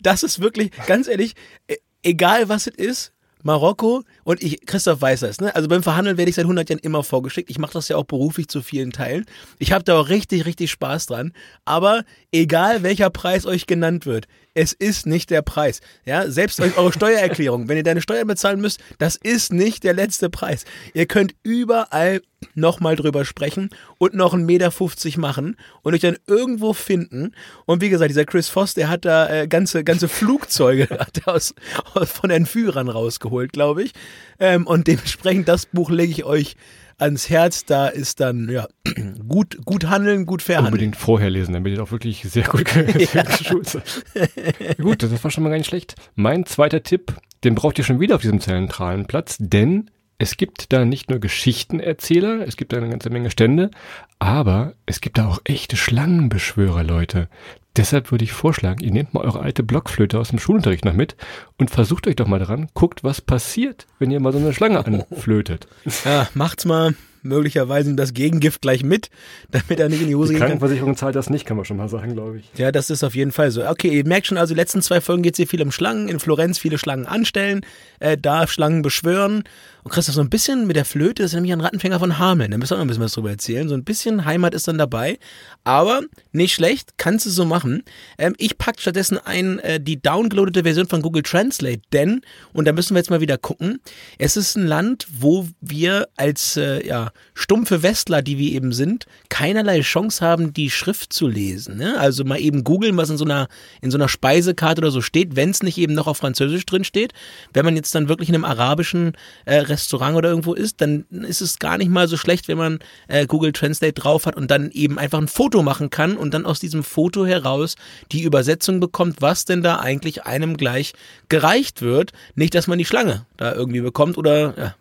das 0.00 0.22
ist 0.22 0.40
wirklich, 0.40 0.70
ganz 0.86 1.06
ehrlich, 1.06 1.34
e- 1.68 1.76
egal 2.02 2.48
was 2.48 2.66
es 2.66 2.74
ist, 2.74 3.12
Marokko 3.42 4.04
und 4.24 4.42
ich, 4.42 4.66
Christoph 4.66 5.00
weiß 5.00 5.20
das, 5.20 5.40
ne? 5.40 5.54
Also 5.54 5.68
beim 5.68 5.82
Verhandeln 5.82 6.16
werde 6.16 6.28
ich 6.28 6.36
seit 6.36 6.44
100 6.44 6.68
Jahren 6.68 6.80
immer 6.80 7.02
vorgeschickt. 7.02 7.50
Ich 7.50 7.58
mache 7.58 7.72
das 7.72 7.88
ja 7.88 7.96
auch 7.96 8.04
beruflich 8.04 8.48
zu 8.48 8.62
vielen 8.62 8.92
Teilen. 8.92 9.24
Ich 9.58 9.72
habe 9.72 9.84
da 9.84 9.98
auch 9.98 10.08
richtig, 10.08 10.46
richtig 10.46 10.70
Spaß 10.70 11.06
dran. 11.06 11.32
Aber 11.64 12.04
egal 12.32 12.82
welcher 12.82 13.10
Preis 13.10 13.46
euch 13.46 13.66
genannt 13.66 14.06
wird, 14.06 14.26
es 14.54 14.72
ist 14.72 15.06
nicht 15.06 15.30
der 15.30 15.42
Preis. 15.42 15.80
Ja, 16.04 16.28
selbst 16.30 16.60
eure 16.60 16.92
Steuererklärung, 16.92 17.68
wenn 17.68 17.76
ihr 17.76 17.82
deine 17.82 18.02
Steuern 18.02 18.26
bezahlen 18.26 18.60
müsst, 18.60 18.80
das 18.98 19.16
ist 19.16 19.52
nicht 19.52 19.84
der 19.84 19.94
letzte 19.94 20.28
Preis. 20.28 20.64
Ihr 20.92 21.06
könnt 21.06 21.34
überall 21.42 22.20
nochmal 22.54 22.96
drüber 22.96 23.24
sprechen 23.24 23.70
und 23.98 24.14
noch 24.14 24.34
einen 24.34 24.46
Meter 24.46 24.70
50 24.70 25.18
machen 25.18 25.56
und 25.82 25.94
euch 25.94 26.00
dann 26.00 26.16
irgendwo 26.26 26.72
finden. 26.72 27.34
Und 27.66 27.80
wie 27.80 27.90
gesagt, 27.90 28.10
dieser 28.10 28.24
Chris 28.24 28.48
Voss, 28.48 28.74
der 28.74 28.88
hat 28.88 29.04
da 29.04 29.28
äh, 29.28 29.46
ganze, 29.46 29.84
ganze 29.84 30.08
Flugzeuge 30.08 30.88
aus, 31.26 31.54
aus, 31.94 32.10
von 32.10 32.30
Entführern 32.30 32.88
rausgeholt, 32.88 33.52
glaube 33.52 33.84
ich. 33.84 33.92
Ähm, 34.38 34.66
und 34.66 34.86
dementsprechend, 34.86 35.48
das 35.48 35.66
Buch 35.66 35.90
lege 35.90 36.12
ich 36.12 36.24
euch 36.24 36.56
ans 36.98 37.30
Herz. 37.30 37.64
Da 37.64 37.88
ist 37.88 38.20
dann, 38.20 38.48
ja, 38.48 38.68
gut, 39.28 39.64
gut 39.64 39.88
handeln, 39.88 40.26
gut 40.26 40.42
verhandeln. 40.42 40.72
Unbedingt 40.72 40.96
vorher 40.96 41.30
lesen, 41.30 41.54
damit 41.54 41.76
ihr 41.76 41.82
auch 41.82 41.92
wirklich 41.92 42.22
sehr 42.22 42.44
gut, 42.44 42.68
seid. 43.64 44.78
gut, 44.78 45.02
das 45.02 45.24
war 45.24 45.30
schon 45.30 45.44
mal 45.44 45.50
gar 45.50 45.58
nicht 45.58 45.68
schlecht. 45.68 45.94
Mein 46.14 46.46
zweiter 46.46 46.82
Tipp, 46.82 47.14
den 47.44 47.54
braucht 47.54 47.78
ihr 47.78 47.84
schon 47.84 48.00
wieder 48.00 48.16
auf 48.16 48.22
diesem 48.22 48.40
zentralen 48.40 49.06
Platz, 49.06 49.36
denn 49.38 49.90
es 50.18 50.36
gibt 50.36 50.70
da 50.74 50.84
nicht 50.84 51.08
nur 51.08 51.18
Geschichtenerzähler, 51.18 52.46
es 52.46 52.58
gibt 52.58 52.74
da 52.74 52.76
eine 52.76 52.90
ganze 52.90 53.08
Menge 53.08 53.30
Stände, 53.30 53.70
aber 54.18 54.74
es 54.84 55.00
gibt 55.00 55.16
da 55.16 55.26
auch 55.26 55.40
echte 55.44 55.78
Schlangenbeschwörer, 55.78 56.84
Leute. 56.84 57.30
Deshalb 57.76 58.10
würde 58.10 58.24
ich 58.24 58.32
vorschlagen, 58.32 58.82
ihr 58.82 58.90
nehmt 58.90 59.14
mal 59.14 59.24
eure 59.24 59.40
alte 59.40 59.62
Blockflöte 59.62 60.18
aus 60.18 60.30
dem 60.30 60.38
Schulunterricht 60.38 60.84
noch 60.84 60.92
mit 60.92 61.16
und 61.56 61.70
versucht 61.70 62.06
euch 62.06 62.16
doch 62.16 62.26
mal 62.26 62.40
dran, 62.40 62.68
guckt, 62.74 63.04
was 63.04 63.20
passiert, 63.20 63.86
wenn 63.98 64.10
ihr 64.10 64.20
mal 64.20 64.32
so 64.32 64.38
eine 64.38 64.52
Schlange 64.52 64.84
anflötet. 64.84 65.68
Ja, 66.04 66.28
macht's 66.34 66.64
mal 66.64 66.94
möglicherweise 67.22 67.94
das 67.94 68.14
Gegengift 68.14 68.62
gleich 68.62 68.82
mit, 68.82 69.10
damit 69.50 69.78
er 69.78 69.88
nicht 69.88 70.02
in 70.02 70.08
die 70.08 70.14
Hose 70.14 70.32
Die 70.32 70.38
kann. 70.38 70.48
Krankenversicherung 70.48 70.96
zahlt 70.96 71.14
das 71.14 71.30
nicht, 71.30 71.46
kann 71.46 71.56
man 71.56 71.66
schon 71.66 71.76
mal 71.76 71.88
sagen, 71.88 72.14
glaube 72.14 72.38
ich. 72.38 72.50
Ja, 72.56 72.72
das 72.72 72.90
ist 72.90 73.04
auf 73.04 73.14
jeden 73.14 73.32
Fall 73.32 73.50
so. 73.50 73.66
Okay, 73.66 73.88
ihr 73.88 74.06
merkt 74.06 74.26
schon, 74.26 74.38
also 74.38 74.54
die 74.54 74.58
letzten 74.60 74.82
zwei 74.82 75.00
Folgen 75.00 75.22
geht 75.22 75.34
es 75.34 75.36
hier 75.36 75.46
viel 75.46 75.62
um 75.62 75.72
Schlangen. 75.72 76.08
In 76.08 76.18
Florenz 76.20 76.58
viele 76.58 76.78
Schlangen 76.78 77.06
anstellen, 77.06 77.60
äh, 77.98 78.16
da 78.16 78.46
Schlangen 78.46 78.82
beschwören. 78.82 79.44
Und 79.82 79.92
Christoph, 79.92 80.14
so 80.14 80.20
ein 80.20 80.30
bisschen 80.30 80.66
mit 80.66 80.76
der 80.76 80.84
Flöte, 80.84 81.22
das 81.22 81.30
ist 81.30 81.34
nämlich 81.34 81.52
ein 81.52 81.60
Rattenfänger 81.60 81.98
von 81.98 82.18
Hameln. 82.18 82.50
Da 82.50 82.58
müssen 82.58 82.72
wir 82.72 82.78
auch 82.78 82.82
ein 82.82 82.88
bisschen 82.88 83.02
was 83.02 83.12
drüber 83.12 83.30
erzählen. 83.30 83.68
So 83.68 83.74
ein 83.74 83.84
bisschen 83.84 84.24
Heimat 84.24 84.54
ist 84.54 84.68
dann 84.68 84.78
dabei. 84.78 85.18
Aber 85.64 86.02
nicht 86.32 86.54
schlecht, 86.54 86.94
kannst 86.96 87.26
du 87.26 87.30
so 87.30 87.44
machen. 87.44 87.82
Ähm, 88.18 88.34
ich 88.38 88.58
pack 88.58 88.80
stattdessen 88.80 89.18
ein 89.18 89.58
äh, 89.60 89.80
die 89.80 90.00
downgeloadete 90.00 90.62
Version 90.62 90.86
von 90.86 91.02
Google 91.02 91.22
Translate, 91.22 91.80
denn, 91.92 92.22
und 92.52 92.66
da 92.66 92.72
müssen 92.72 92.94
wir 92.94 92.98
jetzt 92.98 93.10
mal 93.10 93.20
wieder 93.20 93.38
gucken, 93.38 93.80
es 94.18 94.36
ist 94.36 94.56
ein 94.56 94.66
Land, 94.66 95.06
wo 95.18 95.46
wir 95.60 96.08
als 96.16 96.56
äh, 96.56 96.86
ja, 96.86 97.12
stumpfe 97.34 97.82
Westler, 97.82 98.22
die 98.22 98.38
wir 98.38 98.52
eben 98.52 98.72
sind, 98.72 99.06
keinerlei 99.28 99.80
Chance 99.80 100.24
haben, 100.24 100.52
die 100.52 100.70
Schrift 100.70 101.12
zu 101.12 101.28
lesen. 101.28 101.76
Ne? 101.76 101.98
Also 101.98 102.24
mal 102.24 102.40
eben 102.40 102.64
googeln, 102.64 102.96
was 102.96 103.10
in 103.10 103.16
so 103.16 103.24
einer, 103.24 103.48
in 103.80 103.90
so 103.90 103.98
einer 103.98 104.08
Speisekarte 104.08 104.80
oder 104.80 104.90
so 104.90 105.00
steht, 105.00 105.36
wenn 105.36 105.50
es 105.50 105.62
nicht 105.62 105.78
eben 105.78 105.94
noch 105.94 106.06
auf 106.06 106.18
Französisch 106.18 106.66
drin 106.66 106.84
steht. 106.84 107.12
Wenn 107.52 107.64
man 107.64 107.76
jetzt 107.76 107.94
dann 107.94 108.08
wirklich 108.08 108.28
in 108.28 108.34
einem 108.34 108.44
arabischen 108.44 109.12
äh, 109.44 109.56
Restaurant 109.70 110.16
oder 110.16 110.28
irgendwo 110.28 110.54
ist, 110.54 110.80
dann 110.80 111.06
ist 111.10 111.40
es 111.40 111.58
gar 111.58 111.78
nicht 111.78 111.90
mal 111.90 112.08
so 112.08 112.16
schlecht, 112.16 112.48
wenn 112.48 112.58
man 112.58 112.78
äh, 113.08 113.26
Google 113.26 113.52
Translate 113.52 113.94
drauf 113.94 114.26
hat 114.26 114.36
und 114.36 114.50
dann 114.50 114.70
eben 114.72 114.98
einfach 114.98 115.18
ein 115.18 115.28
Foto 115.28 115.62
machen 115.62 115.90
kann 115.90 116.16
und 116.16 116.34
dann 116.34 116.44
aus 116.44 116.60
diesem 116.60 116.84
Foto 116.84 117.24
heraus 117.24 117.76
die 118.12 118.22
Übersetzung 118.22 118.80
bekommt, 118.80 119.22
was 119.22 119.44
denn 119.44 119.62
da 119.62 119.78
eigentlich 119.78 120.24
einem 120.24 120.56
gleich 120.56 120.92
gereicht 121.28 121.82
wird. 121.82 122.12
Nicht, 122.34 122.54
dass 122.54 122.66
man 122.66 122.78
die 122.78 122.84
Schlange 122.84 123.26
da 123.36 123.54
irgendwie 123.54 123.80
bekommt 123.80 124.18
oder 124.18 124.54
ja, 124.58 124.74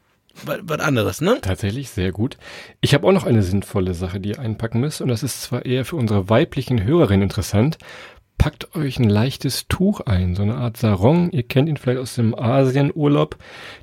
was, 0.45 0.79
anderes, 0.79 1.21
ne? 1.21 1.39
Tatsächlich, 1.41 1.89
sehr 1.89 2.11
gut. 2.11 2.37
Ich 2.81 2.93
habe 2.93 3.07
auch 3.07 3.11
noch 3.11 3.25
eine 3.25 3.43
sinnvolle 3.43 3.93
Sache, 3.93 4.19
die 4.19 4.29
ihr 4.29 4.39
einpacken 4.39 4.79
müsst, 4.79 5.01
und 5.01 5.09
das 5.09 5.23
ist 5.23 5.41
zwar 5.43 5.65
eher 5.65 5.85
für 5.85 5.95
unsere 5.95 6.29
weiblichen 6.29 6.83
Hörerinnen 6.83 7.23
interessant. 7.23 7.77
Packt 8.39 8.73
euch 8.73 8.97
ein 8.99 9.09
leichtes 9.09 9.67
Tuch 9.67 9.99
ein, 9.99 10.33
so 10.33 10.43
eine 10.43 10.55
Art 10.55 10.77
Sarong. 10.77 11.29
Ihr 11.31 11.43
kennt 11.43 11.67
ihn 11.67 11.75
vielleicht 11.75 11.99
aus 11.99 12.15
dem 12.15 12.33
Asienurlaub. 12.33 13.35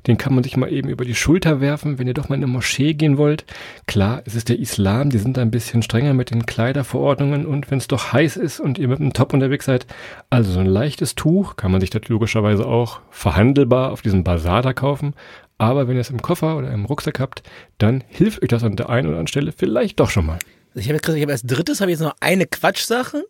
Den 0.07 0.17
kann 0.17 0.33
man 0.33 0.43
sich 0.43 0.57
mal 0.57 0.73
eben 0.73 0.89
über 0.89 1.05
die 1.05 1.13
Schulter 1.13 1.61
werfen, 1.61 1.99
wenn 1.99 2.07
ihr 2.07 2.15
doch 2.15 2.27
mal 2.27 2.35
in 2.35 2.43
eine 2.43 2.51
Moschee 2.51 2.95
gehen 2.95 3.19
wollt. 3.19 3.45
Klar, 3.85 4.23
es 4.25 4.33
ist 4.33 4.49
der 4.49 4.57
Islam, 4.57 5.11
die 5.11 5.19
sind 5.19 5.37
da 5.37 5.43
ein 5.43 5.51
bisschen 5.51 5.83
strenger 5.83 6.15
mit 6.15 6.31
den 6.31 6.47
Kleiderverordnungen 6.47 7.45
und 7.45 7.69
wenn 7.69 7.77
es 7.77 7.87
doch 7.87 8.13
heiß 8.13 8.35
ist 8.35 8.59
und 8.59 8.79
ihr 8.79 8.87
mit 8.87 8.99
einem 8.99 9.13
Top 9.13 9.31
unterwegs 9.31 9.65
seid, 9.65 9.85
also 10.31 10.51
so 10.51 10.59
ein 10.59 10.65
leichtes 10.65 11.13
Tuch 11.13 11.55
kann 11.55 11.71
man 11.71 11.79
sich 11.79 11.91
das 11.91 12.07
logischerweise 12.07 12.65
auch 12.65 13.01
verhandelbar 13.11 13.91
auf 13.91 14.01
diesem 14.01 14.23
Bazar 14.23 14.63
da 14.63 14.73
kaufen. 14.73 15.13
Aber 15.59 15.87
wenn 15.87 15.97
ihr 15.97 16.01
es 16.01 16.09
im 16.09 16.23
Koffer 16.23 16.57
oder 16.57 16.71
im 16.71 16.85
Rucksack 16.85 17.19
habt, 17.19 17.43
dann 17.77 18.03
hilft 18.07 18.41
euch 18.41 18.49
das 18.49 18.63
an 18.63 18.75
der 18.75 18.89
einen 18.89 19.05
oder 19.05 19.17
anderen 19.17 19.27
Stelle 19.27 19.51
vielleicht 19.51 19.99
doch 19.99 20.09
schon 20.09 20.25
mal. 20.25 20.39
Ich 20.73 20.89
habe 20.89 20.99
ich 21.15 21.21
hab 21.23 21.29
als 21.29 21.43
drittes 21.43 21.79
habe 21.79 21.91
ich 21.91 21.99
jetzt 21.99 22.05
noch 22.05 22.15
eine 22.21 22.47
Quatschsache 22.47 23.23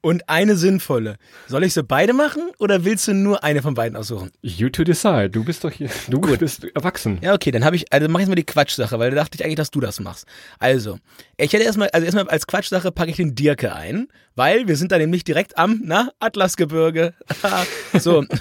und 0.00 0.28
eine 0.28 0.56
sinnvolle. 0.56 1.16
Soll 1.48 1.64
ich 1.64 1.74
sie 1.74 1.82
beide 1.82 2.12
machen 2.12 2.50
oder 2.58 2.84
willst 2.84 3.08
du 3.08 3.14
nur 3.14 3.42
eine 3.42 3.62
von 3.62 3.74
beiden 3.74 3.96
aussuchen? 3.96 4.30
You 4.42 4.68
to 4.68 4.84
decide. 4.84 5.30
Du 5.30 5.44
bist 5.44 5.64
doch 5.64 5.70
hier, 5.70 5.90
du 6.08 6.20
bist 6.20 6.64
erwachsen. 6.74 7.18
Ja, 7.22 7.34
okay, 7.34 7.50
dann 7.50 7.64
habe 7.64 7.76
ich, 7.76 7.92
also 7.92 8.08
mache 8.08 8.22
ich 8.22 8.26
jetzt 8.26 8.30
mal 8.30 8.36
die 8.36 8.44
Quatschsache, 8.44 8.98
weil 8.98 9.10
da 9.10 9.16
dachte 9.16 9.36
ich 9.36 9.44
eigentlich, 9.44 9.56
dass 9.56 9.70
du 9.70 9.80
das 9.80 10.00
machst. 10.00 10.26
Also, 10.58 10.98
ich 11.36 11.52
hätte 11.52 11.64
erstmal, 11.64 11.88
also 11.90 12.04
erstmal 12.04 12.28
als 12.28 12.46
Quatschsache 12.46 12.92
packe 12.92 13.10
ich 13.10 13.16
den 13.16 13.34
Dirke 13.34 13.74
ein, 13.74 14.08
weil 14.34 14.68
wir 14.68 14.76
sind 14.76 14.92
da 14.92 14.98
nämlich 14.98 15.24
direkt 15.24 15.58
am, 15.58 15.80
na, 15.84 16.10
Atlasgebirge. 16.20 17.14
so. 17.98 18.24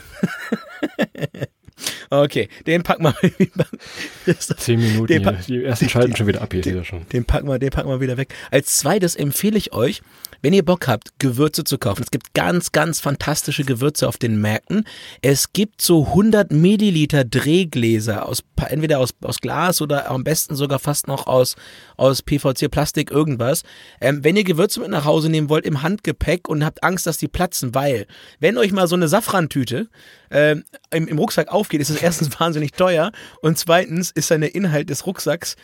Okay, 2.09 2.47
den 2.65 2.83
packen 2.83 3.03
wir 3.03 4.39
Zehn 4.39 4.79
Minuten 4.79 5.07
Den 5.07 5.23
hier. 5.23 5.59
Die 5.59 5.65
ersten 5.65 5.89
schalten 5.89 6.15
schon 6.17 6.27
wieder 6.27 6.41
ab 6.41 6.53
hier, 6.53 6.65
ihr 6.65 6.83
schon. 6.83 7.07
Den 7.09 7.25
packen 7.25 7.47
wir, 7.47 7.59
den 7.59 7.69
packen 7.69 7.89
wir 7.89 7.99
wieder 7.99 8.17
weg. 8.17 8.33
Als 8.51 8.77
zweites 8.77 9.15
empfehle 9.15 9.57
ich 9.57 9.73
euch, 9.73 10.01
wenn 10.41 10.53
ihr 10.53 10.63
Bock 10.63 10.87
habt, 10.87 11.19
Gewürze 11.19 11.63
zu 11.63 11.77
kaufen. 11.77 12.03
Es 12.03 12.11
gibt 12.11 12.33
ganz, 12.33 12.71
ganz 12.71 12.99
fantastische 12.99 13.63
Gewürze 13.63 14.07
auf 14.07 14.17
den 14.17 14.39
Märkten. 14.39 14.85
Es 15.21 15.53
gibt 15.53 15.81
so 15.81 16.07
100 16.07 16.51
Milliliter 16.51 17.23
Drehgläser 17.23 18.27
aus, 18.27 18.43
entweder 18.67 18.99
aus, 18.99 19.11
aus 19.21 19.39
Glas 19.39 19.81
oder 19.81 20.09
am 20.09 20.23
besten 20.23 20.55
sogar 20.55 20.79
fast 20.79 21.07
noch 21.07 21.27
aus, 21.27 21.55
aus 21.97 22.21
PVC, 22.21 22.69
Plastik, 22.69 23.11
irgendwas. 23.11 23.63
Ähm, 24.01 24.23
wenn 24.23 24.35
ihr 24.35 24.43
Gewürze 24.43 24.79
mit 24.79 24.89
nach 24.89 25.05
Hause 25.05 25.29
nehmen 25.29 25.49
wollt 25.49 25.65
im 25.65 25.81
Handgepäck 25.81 26.47
und 26.47 26.65
habt 26.65 26.83
Angst, 26.83 27.07
dass 27.07 27.17
die 27.17 27.27
platzen, 27.27 27.75
weil, 27.75 28.07
wenn 28.39 28.57
euch 28.57 28.71
mal 28.71 28.87
so 28.87 28.95
eine 28.95 29.07
Safrantüte 29.07 29.89
ähm, 30.31 30.63
im, 30.91 31.07
im 31.07 31.17
Rucksack 31.17 31.49
aufgeht, 31.49 31.81
ist 31.81 31.89
es 31.89 32.01
erstens 32.01 32.39
wahnsinnig 32.39 32.73
teuer 32.73 33.11
und 33.41 33.57
zweitens 33.57 34.11
ist 34.11 34.29
der 34.29 34.55
Inhalt 34.55 34.89
des 34.89 35.05
Rucksacks 35.05 35.55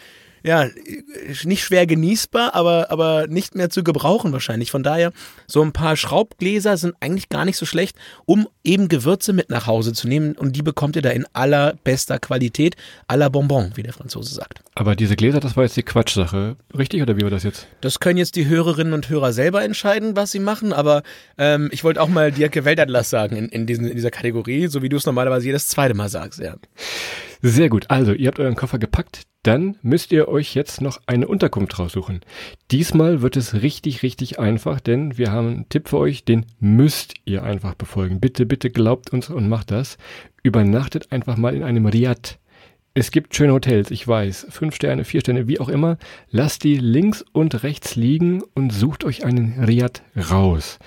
ja, 0.44 0.68
nicht 1.44 1.64
schwer 1.64 1.86
genießbar, 1.86 2.56
aber, 2.56 2.92
aber 2.92 3.28
nicht 3.28 3.56
mehr 3.56 3.70
zu 3.70 3.84
gebrauchen 3.84 4.32
wahrscheinlich. 4.34 4.72
Von 4.72 4.84
daher, 4.84 5.12
so 5.48 5.62
ein 5.62 5.72
paar 5.72 5.96
Schraubgläser 5.96 6.78
sind 6.78 6.96
eigentlich 7.00 7.30
gar 7.30 7.46
nicht 7.46 7.58
so 7.58 7.66
schlecht, 7.66 7.96
um 8.26 8.48
eben 8.64 8.88
Gewürze 8.88 9.34
mit 9.34 9.50
nach 9.50 9.68
Hause 9.68 9.94
zu 9.94 10.08
nehmen. 10.08 10.34
Und 10.34 10.56
die 10.56 10.64
bekommt 10.64 10.96
ihr 10.96 11.02
da 11.02 11.10
in 11.10 11.26
allerbester 11.34 12.20
Qualität, 12.20 12.76
aller 13.08 13.30
Bonbon, 13.30 13.72
wie 13.76 13.84
der 13.84 13.94
Franzose 13.94 14.34
sagt. 14.34 14.62
Aber 14.74 14.96
diese 14.96 15.16
Gläser, 15.16 15.40
das 15.40 15.56
war 15.56 15.64
jetzt 15.64 15.78
die 15.78 15.84
Quatschsache. 15.84 16.56
Richtig 16.78 17.02
oder 17.02 17.18
wie 17.18 17.24
war 17.24 17.30
das 17.30 17.44
jetzt? 17.44 17.68
Das 17.82 18.00
können 18.00 18.18
jetzt 18.18 18.36
die 18.36 18.48
Hörerinnen 18.48 18.94
und 18.94 19.10
Hörer 19.10 19.34
selber 19.34 19.64
entscheiden, 19.64 20.16
was 20.16 20.32
sie 20.32 20.40
machen. 20.40 20.74
Aber 20.74 21.04
ähm, 21.38 21.70
ich 21.72 21.84
wollte 21.84 22.02
auch 22.02 22.10
mal 22.10 22.32
Dirk 22.32 22.64
Weltatlas 22.64 23.10
sagen 23.10 23.36
in, 23.36 23.50
in, 23.50 23.66
diesen, 23.68 23.88
in 23.88 23.96
dieser 23.96 24.12
Kategorie, 24.12 24.68
so 24.68 24.82
wie 24.82 24.90
du 24.90 24.98
es 24.98 25.06
normalerweise 25.06 25.46
jedes 25.46 25.68
zweite 25.68 25.94
Mal 25.94 26.10
sagst. 26.10 26.40
Ja. 26.40 26.56
Sehr 27.42 27.70
gut. 27.70 27.86
Also, 27.90 28.14
ihr 28.14 28.28
habt 28.28 28.40
euren 28.40 28.56
Koffer 28.56 28.80
gepackt. 28.80 29.24
Dann 29.44 29.78
müsst 29.82 30.12
ihr 30.12 30.28
euch 30.28 30.54
jetzt 30.54 30.82
noch 30.82 31.02
eine 31.08 31.28
Unterkunft 31.28 31.80
raussuchen. 31.80 32.22
Diesmal 32.70 33.24
wird 33.24 33.38
es 33.38 33.62
richtig, 33.62 34.04
richtig 34.04 34.38
einfach, 34.38 34.80
denn 34.80 35.18
wir 35.18 35.32
haben 35.32 35.48
einen 35.48 35.70
Tipp 35.70 35.90
für 35.90 35.98
euch, 35.98 36.24
den 36.26 36.46
müsst 36.60 37.16
ihr 37.26 37.44
einfach 37.44 37.74
befolgen. 37.74 38.20
Bitte, 38.20 38.46
bitte 38.46 38.70
glaubt 38.70 39.12
uns 39.12 39.30
und 39.30 39.50
macht 39.50 39.72
das. 39.72 39.98
Übernachtet 40.44 41.12
einfach 41.12 41.38
mal 41.38 41.56
in 41.56 41.64
einem 41.64 41.88
Riad. 41.88 42.38
Es 42.94 43.10
gibt 43.10 43.34
schöne 43.34 43.54
Hotels, 43.54 43.90
ich 43.90 44.08
weiß. 44.08 44.48
Fünf 44.50 44.76
Sterne, 44.76 45.06
vier 45.06 45.22
Sterne, 45.22 45.48
wie 45.48 45.60
auch 45.60 45.70
immer. 45.70 45.98
Lasst 46.30 46.64
die 46.64 46.78
links 46.78 47.24
und 47.32 47.64
rechts 47.64 47.96
liegen 47.96 48.44
und 48.54 48.72
sucht 48.72 49.06
euch 49.06 49.24
einen 49.24 49.64
Riad 49.64 50.04
raus. 50.30 50.78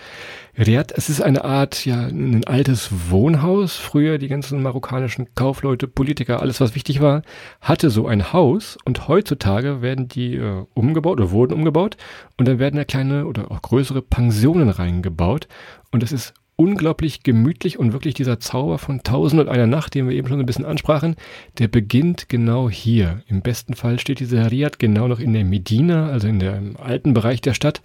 Riad, 0.56 0.92
es 0.96 1.08
ist 1.08 1.20
eine 1.20 1.44
Art, 1.44 1.84
ja, 1.84 2.06
ein 2.06 2.44
altes 2.44 3.10
Wohnhaus. 3.10 3.76
Früher 3.76 4.18
die 4.18 4.28
ganzen 4.28 4.62
marokkanischen 4.62 5.34
Kaufleute, 5.34 5.88
Politiker, 5.88 6.40
alles 6.40 6.60
was 6.60 6.76
wichtig 6.76 7.00
war, 7.00 7.22
hatte 7.60 7.90
so 7.90 8.06
ein 8.06 8.32
Haus 8.32 8.78
und 8.84 9.08
heutzutage 9.08 9.82
werden 9.82 10.06
die 10.06 10.36
äh, 10.36 10.64
umgebaut 10.74 11.18
oder 11.18 11.32
wurden 11.32 11.54
umgebaut 11.54 11.96
und 12.36 12.46
dann 12.46 12.60
werden 12.60 12.76
da 12.76 12.84
kleine 12.84 13.26
oder 13.26 13.50
auch 13.50 13.62
größere 13.62 14.00
Pensionen 14.00 14.68
reingebaut 14.68 15.48
und 15.90 16.04
es 16.04 16.12
ist 16.12 16.34
unglaublich 16.56 17.24
gemütlich 17.24 17.80
und 17.80 17.92
wirklich 17.92 18.14
dieser 18.14 18.38
Zauber 18.38 18.78
von 18.78 19.02
Tausend 19.02 19.40
und 19.40 19.48
einer 19.48 19.66
Nacht, 19.66 19.94
den 19.94 20.08
wir 20.08 20.14
eben 20.14 20.28
schon 20.28 20.38
ein 20.38 20.46
bisschen 20.46 20.64
ansprachen, 20.64 21.16
der 21.58 21.66
beginnt 21.66 22.28
genau 22.28 22.70
hier. 22.70 23.22
Im 23.26 23.42
besten 23.42 23.74
Fall 23.74 23.98
steht 23.98 24.20
dieser 24.20 24.52
Riad 24.52 24.78
genau 24.78 25.08
noch 25.08 25.18
in 25.18 25.32
der 25.32 25.44
Medina, 25.44 26.10
also 26.10 26.28
in 26.28 26.38
dem 26.38 26.76
alten 26.76 27.12
Bereich 27.12 27.40
der 27.40 27.54
Stadt 27.54 27.82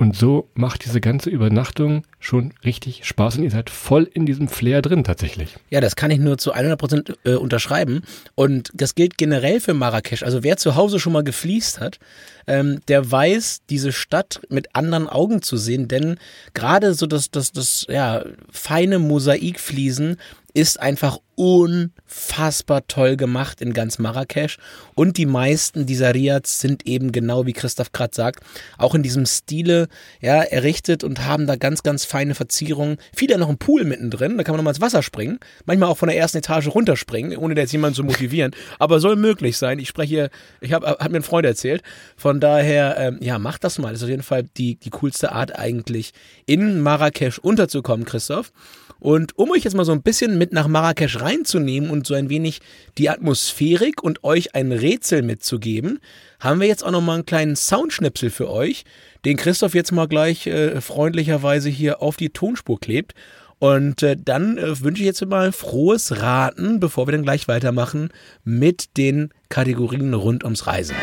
und 0.00 0.16
so 0.16 0.48
macht 0.54 0.86
diese 0.86 0.98
ganze 0.98 1.28
Übernachtung 1.28 2.06
schon 2.18 2.54
richtig 2.64 3.04
Spaß 3.04 3.36
und 3.36 3.44
ihr 3.44 3.50
seid 3.50 3.68
voll 3.68 4.08
in 4.14 4.24
diesem 4.24 4.48
Flair 4.48 4.80
drin 4.80 5.04
tatsächlich. 5.04 5.56
Ja, 5.68 5.82
das 5.82 5.94
kann 5.94 6.10
ich 6.10 6.18
nur 6.18 6.38
zu 6.38 6.52
100 6.52 6.78
Prozent 6.78 7.18
äh, 7.24 7.34
unterschreiben. 7.34 8.00
Und 8.34 8.70
das 8.72 8.94
gilt 8.94 9.18
generell 9.18 9.60
für 9.60 9.74
Marrakesch. 9.74 10.22
Also 10.22 10.42
wer 10.42 10.56
zu 10.56 10.74
Hause 10.74 11.00
schon 11.00 11.12
mal 11.12 11.22
gefliest 11.22 11.80
hat, 11.80 11.98
ähm, 12.46 12.80
der 12.88 13.10
weiß, 13.10 13.60
diese 13.68 13.92
Stadt 13.92 14.40
mit 14.48 14.74
anderen 14.74 15.06
Augen 15.06 15.42
zu 15.42 15.58
sehen. 15.58 15.86
Denn 15.86 16.16
gerade 16.54 16.94
so 16.94 17.06
das, 17.06 17.30
das, 17.30 17.52
das 17.52 17.84
ja, 17.90 18.24
feine 18.50 18.98
Mosaikfliesen 19.00 20.16
ist 20.54 20.80
einfach 20.80 21.18
unfassbar 21.40 22.86
toll 22.86 23.16
gemacht 23.16 23.62
in 23.62 23.72
ganz 23.72 23.98
Marrakesch. 23.98 24.58
Und 24.94 25.16
die 25.16 25.24
meisten 25.24 25.86
dieser 25.86 26.14
Riads 26.14 26.60
sind 26.60 26.86
eben 26.86 27.12
genau 27.12 27.46
wie 27.46 27.54
Christoph 27.54 27.92
gerade 27.92 28.14
sagt, 28.14 28.44
auch 28.76 28.94
in 28.94 29.02
diesem 29.02 29.24
Stile 29.24 29.88
ja, 30.20 30.42
errichtet 30.42 31.02
und 31.02 31.24
haben 31.24 31.46
da 31.46 31.56
ganz, 31.56 31.82
ganz 31.82 32.04
feine 32.04 32.34
Verzierungen. 32.34 32.98
Viele 33.14 33.38
noch 33.38 33.48
einen 33.48 33.56
Pool 33.56 33.84
mittendrin, 33.84 34.36
da 34.36 34.44
kann 34.44 34.52
man 34.52 34.58
nochmal 34.58 34.74
ins 34.74 34.82
Wasser 34.82 35.02
springen. 35.02 35.38
Manchmal 35.64 35.88
auch 35.88 35.96
von 35.96 36.10
der 36.10 36.18
ersten 36.18 36.38
Etage 36.38 36.68
runterspringen, 36.68 37.38
ohne 37.38 37.54
jetzt 37.54 37.72
jemanden 37.72 37.96
zu 37.96 38.04
motivieren. 38.04 38.54
Aber 38.78 39.00
soll 39.00 39.16
möglich 39.16 39.56
sein. 39.56 39.78
Ich 39.78 39.88
spreche 39.88 40.08
hier, 40.08 40.30
ich 40.60 40.74
habe 40.74 40.86
hab 40.86 41.10
mir 41.10 41.18
ein 41.18 41.22
Freund 41.22 41.46
erzählt. 41.46 41.82
Von 42.16 42.40
daher, 42.40 42.96
ähm, 42.98 43.18
ja, 43.22 43.38
macht 43.38 43.64
das 43.64 43.78
mal. 43.78 43.92
Das 43.92 44.00
ist 44.00 44.04
auf 44.04 44.10
jeden 44.10 44.22
Fall 44.22 44.42
die, 44.58 44.76
die 44.76 44.90
coolste 44.90 45.32
Art 45.32 45.58
eigentlich, 45.58 46.12
in 46.44 46.80
Marrakesch 46.82 47.38
unterzukommen, 47.38 48.04
Christoph. 48.04 48.52
Und 49.00 49.36
um 49.38 49.50
euch 49.50 49.64
jetzt 49.64 49.74
mal 49.74 49.84
so 49.84 49.92
ein 49.92 50.02
bisschen 50.02 50.38
mit 50.38 50.52
nach 50.52 50.68
Marrakesch 50.68 51.20
reinzunehmen 51.20 51.90
und 51.90 52.06
so 52.06 52.14
ein 52.14 52.28
wenig 52.28 52.60
die 52.98 53.08
Atmosphärik 53.08 54.02
und 54.02 54.22
euch 54.24 54.54
ein 54.54 54.72
Rätsel 54.72 55.22
mitzugeben, 55.22 56.00
haben 56.38 56.60
wir 56.60 56.68
jetzt 56.68 56.84
auch 56.84 56.90
noch 56.90 57.00
mal 57.00 57.14
einen 57.14 57.26
kleinen 57.26 57.56
Soundschnipsel 57.56 58.30
für 58.30 58.50
euch, 58.50 58.84
den 59.24 59.36
Christoph 59.36 59.74
jetzt 59.74 59.92
mal 59.92 60.06
gleich 60.06 60.46
äh, 60.46 60.80
freundlicherweise 60.80 61.70
hier 61.70 62.02
auf 62.02 62.16
die 62.16 62.30
Tonspur 62.30 62.78
klebt. 62.78 63.14
Und 63.58 64.02
äh, 64.02 64.16
dann 64.18 64.56
äh, 64.56 64.80
wünsche 64.80 65.02
ich 65.02 65.06
jetzt 65.06 65.24
mal 65.26 65.52
frohes 65.52 66.22
Raten, 66.22 66.80
bevor 66.80 67.06
wir 67.06 67.12
dann 67.12 67.22
gleich 67.22 67.46
weitermachen 67.48 68.10
mit 68.44 68.96
den 68.96 69.30
Kategorien 69.50 70.14
rund 70.14 70.44
ums 70.44 70.66
Reisen. 70.66 70.96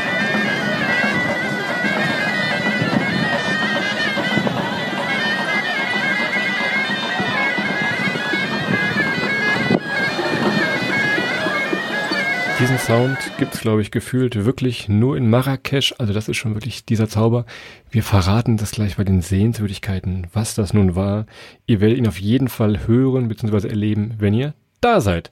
Diesen 12.59 12.79
Sound 12.79 13.17
gibt's, 13.37 13.61
glaube 13.61 13.83
ich, 13.83 13.91
gefühlt 13.91 14.43
wirklich 14.43 14.89
nur 14.89 15.15
in 15.15 15.29
Marrakesch. 15.29 15.93
Also 15.99 16.11
das 16.11 16.27
ist 16.27 16.37
schon 16.37 16.55
wirklich 16.55 16.85
dieser 16.85 17.07
Zauber. 17.07 17.45
Wir 17.91 18.01
verraten 18.01 18.57
das 18.57 18.71
gleich 18.71 18.97
bei 18.97 19.03
den 19.03 19.21
Sehenswürdigkeiten, 19.21 20.25
was 20.33 20.55
das 20.55 20.73
nun 20.73 20.95
war. 20.95 21.27
Ihr 21.67 21.81
werdet 21.81 21.99
ihn 21.99 22.07
auf 22.07 22.19
jeden 22.19 22.47
Fall 22.47 22.87
hören 22.87 23.27
bzw. 23.27 23.67
erleben, 23.67 24.15
wenn 24.17 24.33
ihr 24.33 24.55
da 24.81 25.01
seid. 25.01 25.29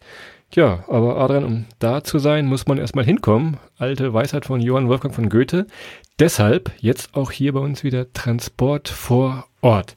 Tja, 0.51 0.85
aber 0.87 1.17
Adrian, 1.17 1.45
um 1.45 1.65
da 1.79 2.03
zu 2.03 2.19
sein, 2.19 2.45
muss 2.45 2.67
man 2.67 2.77
erstmal 2.77 3.05
hinkommen. 3.05 3.57
Alte 3.79 4.13
Weisheit 4.13 4.45
von 4.45 4.61
Johann 4.61 4.87
Wolfgang 4.87 5.13
von 5.13 5.29
Goethe. 5.29 5.65
Deshalb 6.19 6.71
jetzt 6.79 7.15
auch 7.15 7.31
hier 7.31 7.53
bei 7.53 7.59
uns 7.59 7.83
wieder 7.83 8.13
Transport 8.13 8.87
vor 8.87 9.47
Ort. 9.61 9.95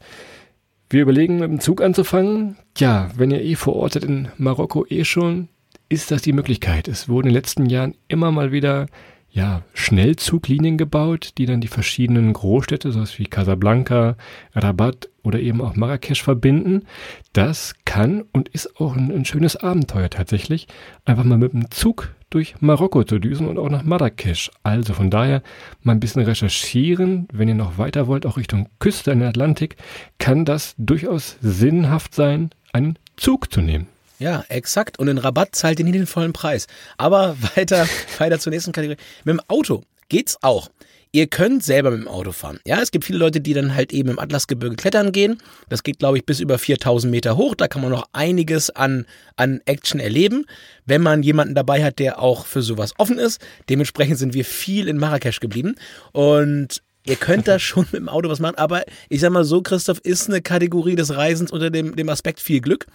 Wir 0.88 1.02
überlegen, 1.02 1.40
mit 1.40 1.50
dem 1.50 1.60
Zug 1.60 1.82
anzufangen. 1.82 2.56
Ja, 2.78 3.10
wenn 3.14 3.30
ihr 3.30 3.42
eh 3.42 3.54
vor 3.54 3.76
Ort 3.76 3.92
seid 3.92 4.04
in 4.04 4.28
Marokko 4.38 4.86
eh 4.88 5.04
schon, 5.04 5.48
ist 5.88 6.10
das 6.10 6.22
die 6.22 6.32
Möglichkeit. 6.32 6.88
Es 6.88 7.08
wurden 7.08 7.28
in 7.28 7.32
den 7.32 7.40
letzten 7.40 7.66
Jahren 7.66 7.94
immer 8.08 8.30
mal 8.30 8.52
wieder 8.52 8.86
ja, 9.30 9.62
Schnellzuglinien 9.74 10.78
gebaut, 10.78 11.32
die 11.38 11.46
dann 11.46 11.60
die 11.60 11.68
verschiedenen 11.68 12.32
Großstädte, 12.32 12.92
sowas 12.92 13.18
wie 13.18 13.26
Casablanca, 13.26 14.16
Rabat 14.54 15.10
oder 15.22 15.38
eben 15.38 15.60
auch 15.60 15.76
Marrakesch 15.76 16.22
verbinden. 16.22 16.86
Das 17.32 17.74
kann 17.84 18.24
und 18.32 18.48
ist 18.48 18.80
auch 18.80 18.96
ein, 18.96 19.12
ein 19.12 19.24
schönes 19.24 19.56
Abenteuer 19.56 20.08
tatsächlich, 20.08 20.66
einfach 21.04 21.24
mal 21.24 21.38
mit 21.38 21.52
dem 21.52 21.70
Zug 21.70 22.14
durch 22.30 22.56
Marokko 22.60 23.04
zu 23.04 23.18
düsen 23.18 23.48
und 23.48 23.58
auch 23.58 23.70
nach 23.70 23.84
Marrakesch. 23.84 24.50
Also 24.62 24.94
von 24.94 25.10
daher 25.10 25.42
mal 25.82 25.92
ein 25.92 26.00
bisschen 26.00 26.22
recherchieren. 26.22 27.28
Wenn 27.32 27.48
ihr 27.48 27.54
noch 27.54 27.78
weiter 27.78 28.06
wollt, 28.06 28.26
auch 28.26 28.36
Richtung 28.36 28.68
Küste 28.78 29.10
in 29.12 29.20
den 29.20 29.28
Atlantik, 29.28 29.76
kann 30.18 30.44
das 30.44 30.74
durchaus 30.78 31.36
sinnhaft 31.40 32.14
sein, 32.14 32.50
einen 32.72 32.98
Zug 33.16 33.52
zu 33.52 33.60
nehmen. 33.60 33.88
Ja, 34.18 34.44
exakt. 34.48 34.98
Und 34.98 35.06
den 35.06 35.18
Rabatt 35.18 35.54
zahlt 35.54 35.78
ihr 35.78 35.84
nie 35.84 35.92
den 35.92 36.06
vollen 36.06 36.32
Preis. 36.32 36.66
Aber 36.96 37.36
weiter, 37.56 37.88
weiter 38.18 38.38
zur 38.38 38.50
nächsten 38.50 38.72
Kategorie. 38.72 39.00
Mit 39.24 39.34
dem 39.34 39.40
Auto 39.48 39.82
geht's 40.08 40.38
auch. 40.42 40.70
Ihr 41.10 41.26
könnt 41.26 41.64
selber 41.64 41.90
mit 41.90 42.00
dem 42.00 42.08
Auto 42.08 42.32
fahren. 42.32 42.60
Ja, 42.66 42.80
es 42.82 42.90
gibt 42.90 43.06
viele 43.06 43.18
Leute, 43.18 43.40
die 43.40 43.54
dann 43.54 43.74
halt 43.74 43.94
eben 43.94 44.10
im 44.10 44.18
Atlasgebirge 44.18 44.76
klettern 44.76 45.10
gehen. 45.10 45.38
Das 45.70 45.82
geht, 45.82 46.00
glaube 46.00 46.18
ich, 46.18 46.26
bis 46.26 46.38
über 46.38 46.58
4000 46.58 47.10
Meter 47.10 47.38
hoch. 47.38 47.54
Da 47.54 47.66
kann 47.66 47.80
man 47.80 47.90
noch 47.90 48.08
einiges 48.12 48.68
an, 48.68 49.06
an 49.36 49.62
Action 49.64 50.00
erleben, 50.00 50.44
wenn 50.84 51.00
man 51.00 51.22
jemanden 51.22 51.54
dabei 51.54 51.82
hat, 51.82 51.98
der 51.98 52.20
auch 52.20 52.44
für 52.44 52.60
sowas 52.60 52.92
offen 52.98 53.18
ist. 53.18 53.40
Dementsprechend 53.70 54.18
sind 54.18 54.34
wir 54.34 54.44
viel 54.44 54.86
in 54.86 54.98
Marrakesch 54.98 55.40
geblieben. 55.40 55.76
Und 56.12 56.82
Ihr 57.04 57.16
könnt 57.16 57.48
da 57.48 57.58
schon 57.58 57.84
mit 57.84 58.02
dem 58.02 58.10
Auto 58.10 58.28
was 58.28 58.38
machen, 58.38 58.56
aber 58.58 58.84
ich 59.08 59.20
sag 59.20 59.30
mal 59.30 59.44
so, 59.44 59.62
Christoph, 59.62 59.98
ist 60.00 60.28
eine 60.28 60.42
Kategorie 60.42 60.94
des 60.94 61.16
Reisens 61.16 61.50
unter 61.50 61.70
dem, 61.70 61.96
dem 61.96 62.10
Aspekt 62.10 62.38
viel 62.38 62.60
Glück. 62.60 62.86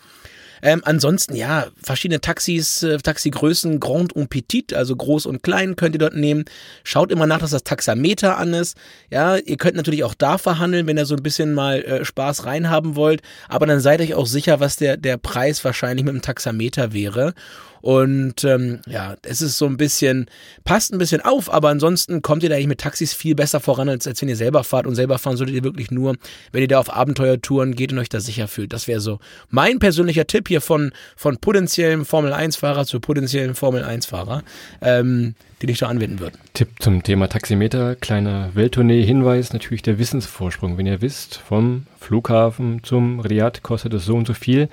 Ähm, 0.63 0.82
ansonsten, 0.86 1.36
ja, 1.36 1.67
verschiedene 1.75 2.22
Taxis, 2.22 2.84
äh, 2.84 2.98
Taxigrößen, 2.98 3.82
Grand 3.82 4.13
und 4.13 4.29
Petit, 4.29 4.74
also 4.74 4.96
groß 4.96 5.25
und 5.25 5.43
klein 5.43 5.75
könnt 5.75 5.93
ihr 5.93 6.00
dort 6.00 6.15
nehmen. 6.15 6.46
Schaut 6.86 7.12
immer 7.12 7.27
nach, 7.27 7.39
dass 7.39 7.51
das 7.51 7.65
Taxameter 7.65 8.38
an 8.38 8.53
ist. 8.53 8.77
Ja, 9.12 9.36
ihr 9.36 9.58
könnt 9.58 9.75
natürlich 9.75 10.05
auch 10.05 10.13
da 10.13 10.38
verhandeln, 10.38 10.88
wenn 10.88 10.98
ihr 10.98 11.05
so 11.05 11.15
ein 11.15 11.22
bisschen 11.22 11.53
mal 11.53 11.82
äh, 11.82 12.05
Spaß 12.05 12.46
reinhaben 12.46 12.96
wollt. 12.96 13.22
Aber 13.50 13.65
dann 13.65 13.82
seid 13.82 14.00
euch 14.00 14.13
auch 14.13 14.25
sicher, 14.25 14.62
was 14.62 14.77
der, 14.77 14.96
der 14.96 15.17
Preis 15.17 15.65
wahrscheinlich 15.65 16.05
mit 16.05 16.13
dem 16.13 16.22
Taxameter 16.22 16.93
wäre. 16.93 17.34
Und 17.83 18.45
ähm, 18.45 18.79
ja, 18.87 19.17
es 19.23 19.41
ist 19.41 19.57
so 19.57 19.65
ein 19.65 19.75
bisschen, 19.75 20.27
passt 20.63 20.93
ein 20.93 20.99
bisschen 20.99 21.19
auf, 21.19 21.53
aber 21.53 21.67
ansonsten 21.67 22.21
kommt 22.21 22.41
ihr 22.41 22.47
da 22.47 22.55
eigentlich 22.55 22.67
mit 22.67 22.79
Taxis 22.79 23.13
viel 23.13 23.35
besser 23.35 23.59
voran, 23.59 23.89
als, 23.89 24.07
als 24.07 24.21
wenn 24.21 24.29
ihr 24.29 24.37
selber 24.37 24.63
fahrt. 24.63 24.87
Und 24.87 24.95
selber 24.95 25.19
fahren 25.19 25.35
solltet 25.35 25.53
ihr 25.53 25.65
wirklich 25.65 25.91
nur, 25.91 26.15
wenn 26.53 26.61
ihr 26.61 26.69
da 26.69 26.79
auf 26.79 26.95
Abenteuertouren 26.95 27.75
geht 27.75 27.91
und 27.91 27.99
euch 27.99 28.07
da 28.07 28.21
sicher 28.21 28.47
fühlt. 28.47 28.71
Das 28.71 28.87
wäre 28.87 29.01
so 29.01 29.19
mein 29.49 29.79
persönlicher 29.79 30.25
Tipp 30.25 30.47
hier 30.47 30.61
von, 30.61 30.93
von 31.17 31.35
potenziellem 31.39 32.05
Formel-1-Fahrer 32.05 32.85
zu 32.85 33.01
potenziellem 33.01 33.53
Formel-1-Fahrer. 33.53 34.43
Ähm, 34.81 35.35
den 35.61 35.69
ich 35.69 35.79
da 35.79 35.87
anwenden 35.87 36.19
würde. 36.19 36.37
Tipp 36.53 36.67
zum 36.79 37.03
Thema 37.03 37.29
Taximeter, 37.29 37.95
kleiner 37.95 38.51
Welttournee-Hinweis, 38.53 39.53
natürlich 39.53 39.81
der 39.81 39.97
Wissensvorsprung. 39.97 40.77
Wenn 40.77 40.85
ihr 40.85 41.01
wisst 41.01 41.37
vom 41.37 41.85
Flughafen 42.03 42.83
zum 42.83 43.19
Riyadh 43.19 43.62
kostet 43.63 43.93
es 43.93 44.05
so 44.05 44.15
und 44.15 44.27
so 44.27 44.33
viel. 44.33 44.69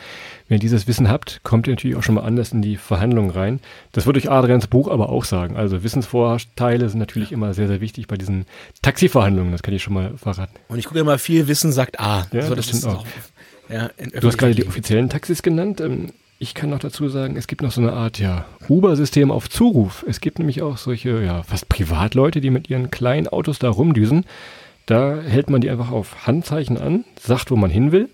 Wenn 0.49 0.56
ihr 0.56 0.60
dieses 0.60 0.87
Wissen 0.87 1.08
habt, 1.08 1.40
kommt 1.44 1.66
ihr 1.66 1.72
natürlich 1.75 1.96
auch 1.96 2.02
schon 2.02 2.16
mal 2.16 2.22
anders 2.22 2.52
in 2.52 2.60
die 2.60 2.76
Verhandlungen 2.76 3.30
rein. 3.30 3.60
Das 3.92 4.06
würde 4.06 4.18
euch 4.18 4.30
Adrians 4.30 4.66
Buch 4.66 4.88
aber 4.88 5.08
auch 5.08 5.25
sagen. 5.25 5.56
Also 5.56 5.82
Wissensvorteile 5.82 6.88
sind 6.88 6.99
natürlich 6.99 7.32
immer 7.32 7.54
sehr, 7.54 7.68
sehr 7.68 7.80
wichtig 7.80 8.08
bei 8.08 8.16
diesen 8.16 8.46
Taxiverhandlungen. 8.82 9.52
Das 9.52 9.62
kann 9.62 9.75
ich 9.75 9.82
schon 9.82 9.94
mal 9.94 10.16
verraten. 10.16 10.54
Und 10.68 10.78
ich 10.78 10.87
gucke 10.87 10.99
immer, 10.99 11.18
viel 11.18 11.49
Wissen 11.49 11.72
sagt 11.72 12.00
A. 12.00 12.26
Ja, 12.32 12.42
so, 12.42 12.54
das 12.54 12.66
stimmt 12.68 12.87
auch. 12.87 13.06
ja, 13.68 13.90
Du 14.20 14.26
hast 14.26 14.37
gerade 14.37 14.54
die 14.54 14.66
offiziellen 14.66 15.08
Taxis 15.08 15.42
genannt. 15.42 15.80
Ähm, 15.80 16.12
ich 16.42 16.54
kann 16.54 16.70
noch 16.70 16.78
dazu 16.78 17.08
sagen, 17.08 17.37
es 17.37 17.46
gibt 17.46 17.60
noch 17.62 17.70
so 17.70 17.82
eine 17.82 17.92
Art 17.92 18.18
ja, 18.18 18.46
Uber-System 18.68 19.30
auf 19.30 19.50
Zuruf. 19.50 20.04
Es 20.08 20.20
gibt 20.20 20.38
nämlich 20.38 20.62
auch 20.62 20.78
solche 20.78 21.22
ja, 21.22 21.42
fast 21.42 21.68
Privatleute, 21.68 22.40
die 22.40 22.50
mit 22.50 22.70
ihren 22.70 22.90
kleinen 22.90 23.28
Autos 23.28 23.58
da 23.58 23.68
rumdüsen. 23.68 24.25
Da 24.90 25.20
hält 25.23 25.50
man 25.50 25.61
die 25.61 25.70
einfach 25.70 25.92
auf 25.92 26.26
Handzeichen 26.26 26.76
an, 26.76 27.04
sagt, 27.20 27.52
wo 27.52 27.56
man 27.56 27.70
hin 27.70 27.92
will. 27.92 28.09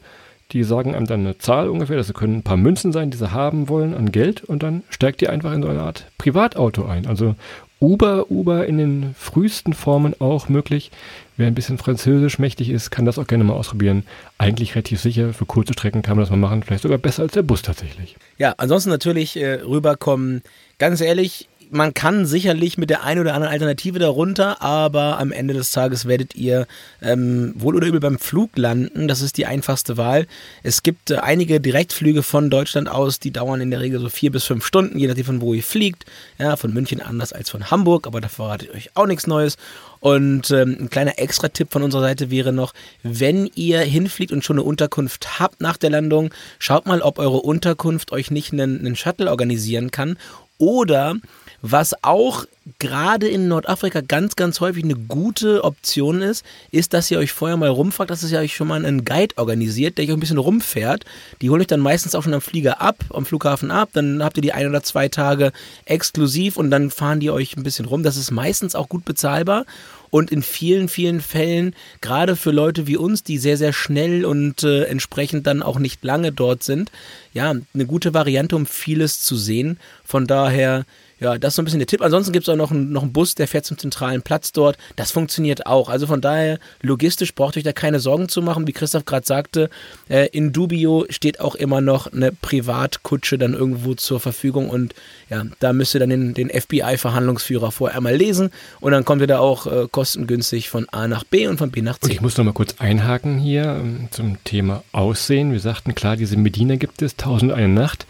Die 0.52 0.62
sagen 0.62 0.94
einem 0.94 1.06
dann 1.06 1.20
eine 1.20 1.38
Zahl 1.38 1.70
ungefähr, 1.70 1.96
das 1.96 2.12
können 2.12 2.36
ein 2.36 2.42
paar 2.42 2.58
Münzen 2.58 2.92
sein, 2.92 3.10
die 3.10 3.16
sie 3.16 3.32
haben 3.32 3.70
wollen 3.70 3.94
an 3.94 4.12
Geld 4.12 4.44
und 4.44 4.62
dann 4.62 4.82
steigt 4.90 5.22
die 5.22 5.28
einfach 5.30 5.54
in 5.54 5.62
so 5.62 5.68
eine 5.68 5.80
Art 5.80 6.04
Privatauto 6.18 6.84
ein. 6.84 7.06
Also 7.06 7.34
Uber, 7.80 8.30
Uber 8.30 8.66
in 8.66 8.76
den 8.76 9.14
frühesten 9.18 9.72
Formen 9.72 10.20
auch 10.20 10.50
möglich. 10.50 10.90
Wer 11.38 11.46
ein 11.46 11.54
bisschen 11.54 11.78
französisch 11.78 12.38
mächtig 12.38 12.68
ist, 12.68 12.90
kann 12.90 13.06
das 13.06 13.18
auch 13.18 13.26
gerne 13.26 13.44
mal 13.44 13.54
ausprobieren. 13.54 14.04
Eigentlich 14.36 14.74
relativ 14.74 15.00
sicher, 15.00 15.32
für 15.32 15.46
kurze 15.46 15.72
Strecken 15.72 16.02
kann 16.02 16.16
man 16.16 16.24
das 16.24 16.30
mal 16.30 16.36
machen, 16.36 16.62
vielleicht 16.62 16.82
sogar 16.82 16.98
besser 16.98 17.22
als 17.22 17.32
der 17.32 17.42
Bus 17.42 17.62
tatsächlich. 17.62 18.16
Ja, 18.36 18.54
ansonsten 18.58 18.90
natürlich 18.90 19.36
äh, 19.38 19.60
rüberkommen. 19.62 20.42
Ganz 20.78 21.00
ehrlich, 21.00 21.48
man 21.70 21.94
kann 21.94 22.26
sicherlich 22.26 22.78
mit 22.78 22.90
der 22.90 23.04
einen 23.04 23.20
oder 23.20 23.34
anderen 23.34 23.52
Alternative 23.52 23.98
darunter, 23.98 24.62
aber 24.62 25.18
am 25.18 25.32
Ende 25.32 25.54
des 25.54 25.70
Tages 25.70 26.06
werdet 26.06 26.34
ihr 26.34 26.66
ähm, 27.02 27.52
wohl 27.56 27.76
oder 27.76 27.86
übel 27.86 28.00
beim 28.00 28.18
Flug 28.18 28.56
landen. 28.56 29.08
Das 29.08 29.20
ist 29.20 29.36
die 29.36 29.46
einfachste 29.46 29.96
Wahl. 29.96 30.26
Es 30.62 30.82
gibt 30.82 31.10
äh, 31.10 31.16
einige 31.16 31.60
Direktflüge 31.60 32.22
von 32.22 32.50
Deutschland 32.50 32.88
aus, 32.88 33.18
die 33.20 33.30
dauern 33.30 33.60
in 33.60 33.70
der 33.70 33.80
Regel 33.80 34.00
so 34.00 34.08
vier 34.08 34.30
bis 34.30 34.44
fünf 34.44 34.64
Stunden, 34.64 34.98
je 34.98 35.06
nachdem 35.06 35.24
von 35.24 35.40
wo 35.40 35.54
ihr 35.54 35.62
fliegt. 35.62 36.04
Ja, 36.38 36.56
von 36.56 36.72
München 36.72 37.00
anders 37.00 37.32
als 37.32 37.50
von 37.50 37.70
Hamburg, 37.70 38.06
aber 38.06 38.20
da 38.20 38.28
verrate 38.28 38.66
ich 38.66 38.74
euch 38.74 38.90
auch 38.94 39.06
nichts 39.06 39.26
Neues. 39.26 39.56
Und 40.00 40.50
ähm, 40.50 40.76
ein 40.80 40.90
kleiner 40.90 41.18
Extra-Tipp 41.18 41.72
von 41.72 41.82
unserer 41.82 42.02
Seite 42.02 42.30
wäre 42.30 42.52
noch, 42.52 42.74
wenn 43.02 43.50
ihr 43.54 43.80
hinfliegt 43.80 44.32
und 44.32 44.44
schon 44.44 44.56
eine 44.56 44.64
Unterkunft 44.64 45.40
habt 45.40 45.60
nach 45.60 45.76
der 45.76 45.90
Landung, 45.90 46.30
schaut 46.58 46.86
mal, 46.86 47.02
ob 47.02 47.18
eure 47.18 47.38
Unterkunft 47.38 48.12
euch 48.12 48.30
nicht 48.30 48.52
einen, 48.52 48.80
einen 48.80 48.96
Shuttle 48.96 49.30
organisieren 49.30 49.90
kann. 49.90 50.16
Oder 50.58 51.16
was 51.62 51.94
auch 52.02 52.44
gerade 52.78 53.28
in 53.28 53.48
Nordafrika 53.48 54.00
ganz, 54.00 54.36
ganz 54.36 54.60
häufig 54.60 54.84
eine 54.84 54.96
gute 54.96 55.62
Option 55.62 56.20
ist, 56.20 56.44
ist, 56.72 56.94
dass 56.94 57.10
ihr 57.10 57.18
euch 57.18 57.32
vorher 57.32 57.56
mal 57.56 57.68
rumfragt, 57.68 58.10
dass 58.10 58.28
ihr 58.28 58.38
euch 58.38 58.56
schon 58.56 58.68
mal 58.68 58.84
einen 58.84 59.04
Guide 59.04 59.36
organisiert, 59.36 59.98
der 59.98 60.04
euch 60.04 60.10
ein 60.10 60.20
bisschen 60.20 60.38
rumfährt. 60.38 61.04
Die 61.40 61.50
holen 61.50 61.60
euch 61.60 61.66
dann 61.68 61.80
meistens 61.80 62.14
auch 62.14 62.22
schon 62.22 62.34
am 62.34 62.40
Flieger 62.40 62.80
ab, 62.80 62.96
am 63.10 63.24
Flughafen 63.24 63.70
ab. 63.70 63.90
Dann 63.92 64.22
habt 64.22 64.36
ihr 64.36 64.42
die 64.42 64.52
ein 64.52 64.68
oder 64.68 64.82
zwei 64.82 65.08
Tage 65.08 65.52
exklusiv 65.84 66.56
und 66.56 66.70
dann 66.70 66.90
fahren 66.90 67.20
die 67.20 67.30
euch 67.30 67.56
ein 67.56 67.62
bisschen 67.62 67.86
rum. 67.86 68.02
Das 68.02 68.16
ist 68.16 68.30
meistens 68.30 68.74
auch 68.74 68.88
gut 68.88 69.04
bezahlbar. 69.04 69.64
Und 70.10 70.30
in 70.30 70.42
vielen, 70.42 70.88
vielen 70.88 71.20
Fällen, 71.20 71.74
gerade 72.00 72.36
für 72.36 72.52
Leute 72.52 72.86
wie 72.86 72.96
uns, 72.96 73.22
die 73.22 73.38
sehr, 73.38 73.56
sehr 73.56 73.72
schnell 73.72 74.24
und 74.24 74.62
äh, 74.62 74.84
entsprechend 74.84 75.46
dann 75.46 75.62
auch 75.62 75.78
nicht 75.78 76.04
lange 76.04 76.32
dort 76.32 76.62
sind, 76.62 76.90
ja, 77.32 77.50
eine 77.50 77.86
gute 77.86 78.14
Variante, 78.14 78.56
um 78.56 78.66
vieles 78.66 79.20
zu 79.22 79.36
sehen. 79.36 79.78
Von 80.04 80.26
daher, 80.26 80.84
ja, 81.18 81.38
das 81.38 81.52
ist 81.52 81.56
so 81.56 81.62
ein 81.62 81.64
bisschen 81.64 81.80
der 81.80 81.86
Tipp. 81.86 82.02
Ansonsten 82.02 82.32
gibt 82.32 82.46
es 82.46 82.52
auch 82.52 82.56
noch 82.56 82.70
einen, 82.70 82.92
noch 82.92 83.02
einen 83.02 83.12
Bus, 83.12 83.34
der 83.34 83.48
fährt 83.48 83.64
zum 83.64 83.78
zentralen 83.78 84.20
Platz 84.20 84.52
dort. 84.52 84.76
Das 84.96 85.12
funktioniert 85.12 85.66
auch. 85.66 85.88
Also 85.88 86.06
von 86.06 86.20
daher, 86.20 86.58
logistisch 86.82 87.34
braucht 87.34 87.56
ihr 87.56 87.60
euch 87.60 87.64
da 87.64 87.72
keine 87.72 88.00
Sorgen 88.00 88.28
zu 88.28 88.42
machen. 88.42 88.66
Wie 88.66 88.72
Christoph 88.72 89.06
gerade 89.06 89.26
sagte, 89.26 89.70
äh, 90.08 90.28
in 90.28 90.52
Dubio 90.52 91.06
steht 91.08 91.40
auch 91.40 91.54
immer 91.54 91.80
noch 91.80 92.12
eine 92.12 92.32
Privatkutsche 92.32 93.38
dann 93.38 93.54
irgendwo 93.54 93.94
zur 93.94 94.20
Verfügung. 94.20 94.68
Und 94.68 94.94
ja, 95.30 95.44
da 95.58 95.72
müsst 95.72 95.94
ihr 95.94 96.00
dann 96.00 96.10
den, 96.10 96.34
den 96.34 96.50
FBI-Verhandlungsführer 96.50 97.72
vorher 97.72 97.96
einmal 97.96 98.14
lesen. 98.14 98.50
Und 98.80 98.92
dann 98.92 99.06
kommt 99.06 99.22
ihr 99.22 99.26
da 99.26 99.38
auch 99.38 99.66
äh, 99.66 99.88
kostengünstig 99.90 100.68
von 100.68 100.86
A 100.90 101.08
nach 101.08 101.24
B 101.24 101.46
und 101.46 101.56
von 101.56 101.70
B 101.70 101.80
nach 101.80 101.98
C. 101.98 102.06
Und 102.06 102.12
ich 102.12 102.20
muss 102.20 102.36
noch 102.36 102.44
mal 102.44 102.52
kurz 102.52 102.74
einhaken 102.78 103.38
hier 103.38 103.64
ähm, 103.64 104.08
zum 104.10 104.36
Thema 104.44 104.82
Aussehen. 104.92 105.52
Wir 105.52 105.60
sagten, 105.60 105.94
klar, 105.94 106.16
diese 106.16 106.36
Medina 106.36 106.76
gibt 106.76 107.00
es, 107.00 107.12
1001 107.12 107.74
Nacht. 107.74 108.06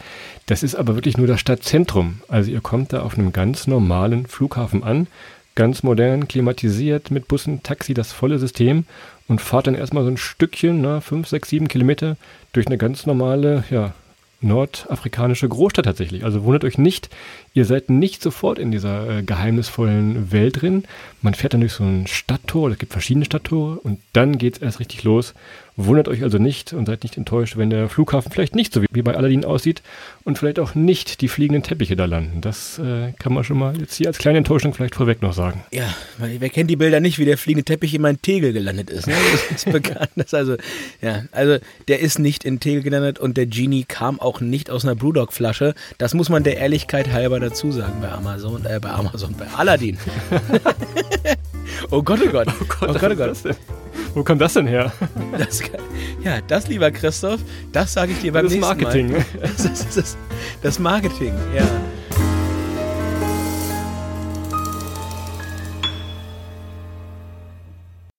Das 0.46 0.62
ist 0.62 0.76
aber 0.76 0.94
wirklich 0.94 1.16
nur 1.16 1.26
das 1.26 1.40
Stadtzentrum. 1.40 2.20
Also 2.28 2.50
ihr 2.50 2.60
kommt 2.60 2.92
da 2.92 3.02
auf 3.02 3.18
einem 3.18 3.32
ganz 3.32 3.66
normalen 3.66 4.26
Flughafen 4.26 4.84
an, 4.84 5.08
ganz 5.56 5.82
modern, 5.82 6.28
klimatisiert, 6.28 7.10
mit 7.10 7.26
Bussen, 7.26 7.62
Taxi, 7.64 7.94
das 7.94 8.12
volle 8.12 8.38
System 8.38 8.84
und 9.26 9.40
fahrt 9.40 9.66
dann 9.66 9.74
erstmal 9.74 10.04
so 10.04 10.10
ein 10.10 10.16
Stückchen, 10.16 10.80
na, 10.80 11.00
fünf, 11.00 11.26
sechs, 11.26 11.48
sieben 11.48 11.66
Kilometer 11.66 12.16
durch 12.52 12.68
eine 12.68 12.78
ganz 12.78 13.06
normale, 13.06 13.64
ja, 13.70 13.92
nordafrikanische 14.40 15.48
Großstadt 15.48 15.86
tatsächlich. 15.86 16.24
Also 16.24 16.44
wundert 16.44 16.64
euch 16.64 16.78
nicht, 16.78 17.08
ihr 17.56 17.64
seid 17.64 17.88
nicht 17.88 18.22
sofort 18.22 18.58
in 18.58 18.70
dieser 18.70 19.08
äh, 19.08 19.22
geheimnisvollen 19.22 20.30
Welt 20.30 20.60
drin. 20.60 20.84
Man 21.22 21.32
fährt 21.32 21.54
dann 21.54 21.62
durch 21.62 21.72
so 21.72 21.84
ein 21.84 22.06
Stadttor, 22.06 22.70
es 22.70 22.78
gibt 22.78 22.92
verschiedene 22.92 23.25
Stadttore 23.25 23.80
und 23.80 23.98
dann 24.12 24.36
geht's 24.36 24.58
erst 24.58 24.78
richtig 24.78 25.04
los. 25.04 25.32
Wundert 25.78 26.08
euch 26.08 26.23
also 26.23 26.38
nicht 26.38 26.73
und 26.73 26.86
seid 26.86 27.02
nicht 27.02 27.19
enttäuscht, 27.19 27.58
wenn 27.58 27.69
der 27.69 27.90
Flughafen 27.90 28.32
vielleicht 28.32 28.54
nicht 28.54 28.73
so 28.73 28.82
wie 28.90 29.02
bei 29.02 29.14
Aladdin 29.14 29.45
aussieht 29.45 29.82
und 30.25 30.38
vielleicht 30.38 30.58
auch 30.58 30.75
nicht 30.75 31.21
die 31.21 31.28
fliegenden 31.28 31.62
Teppiche 31.62 31.97
da 31.97 32.06
landen. 32.06 32.40
Das 32.40 32.78
äh, 32.78 33.12
kann 33.19 33.34
man 33.34 33.45
schon 33.45 33.58
mal 33.58 33.78
jetzt 33.78 33.95
hier 33.95 34.06
als 34.06 34.16
kleine 34.16 34.38
Enttäuschung 34.38 34.73
vielleicht 34.73 34.95
vorweg 34.95 35.21
noch 35.21 35.34
sagen. 35.34 35.64
Ja, 35.73 35.95
weil 36.16 36.40
wer 36.40 36.49
kennt 36.49 36.71
die 36.71 36.76
Bilder 36.76 37.00
nicht, 37.00 37.19
wie 37.19 37.26
der 37.26 37.36
fliegende 37.36 37.64
Teppich 37.64 37.92
in 37.92 38.00
meinen 38.00 38.23
Tegel 38.23 38.54
gelandet 38.54 38.88
ist. 38.88 39.06
Ne? 39.06 39.14
Das 39.32 39.50
ist 39.50 39.64
bekannt. 39.73 40.08
Das 40.16 40.32
also, 40.32 40.56
ja, 41.02 41.25
also 41.32 41.58
der 41.88 42.00
ist 42.00 42.19
nicht 42.19 42.45
in 42.45 42.58
Tegel 42.58 42.82
gelandet 42.82 43.19
und 43.19 43.36
der 43.36 43.45
Genie 43.45 43.84
kam 43.86 44.19
auch 44.19 44.40
nicht 44.40 44.71
aus 44.71 44.84
einer 44.84 44.95
Brewdog-Flasche. 44.95 45.75
Das 45.99 46.14
muss 46.14 46.30
man 46.30 46.42
der 46.42 46.56
Ehrlichkeit 46.56 47.12
halber 47.12 47.38
dazu 47.47 47.71
sagen 47.71 48.00
bei 48.00 48.11
Amazon, 48.11 48.65
äh, 48.67 48.80
bei 48.80 48.91
Amazon, 48.91 49.35
bei 49.39 49.47
Aladdin. 49.56 49.97
oh 51.91 52.02
Gott, 52.02 52.21
oh 52.26 52.30
Gott. 52.30 52.49
Oh 52.49 52.65
Gott, 52.65 52.89
oh 52.91 52.99
Gott, 52.99 53.13
oh 53.13 53.17
Gott. 53.17 53.56
Wo 54.15 54.25
kommt 54.25 54.41
das 54.41 54.54
denn 54.54 54.67
her? 54.67 54.93
Das, 55.39 55.63
ja, 56.23 56.41
das, 56.41 56.69
lieber 56.69 56.91
Christoph, 56.91 57.41
das 57.73 57.93
sage 57.93 58.13
ich 58.13 58.21
dir 58.21 58.32
beim 58.32 58.45
Das 58.45 58.52
nächsten 58.52 58.69
Marketing. 58.69 59.13
Mal. 59.13 59.25
Das 59.41 59.65
ist 59.65 59.97
das, 59.97 60.17
das 60.63 60.78
Marketing, 60.78 61.35
ja. 61.54 61.65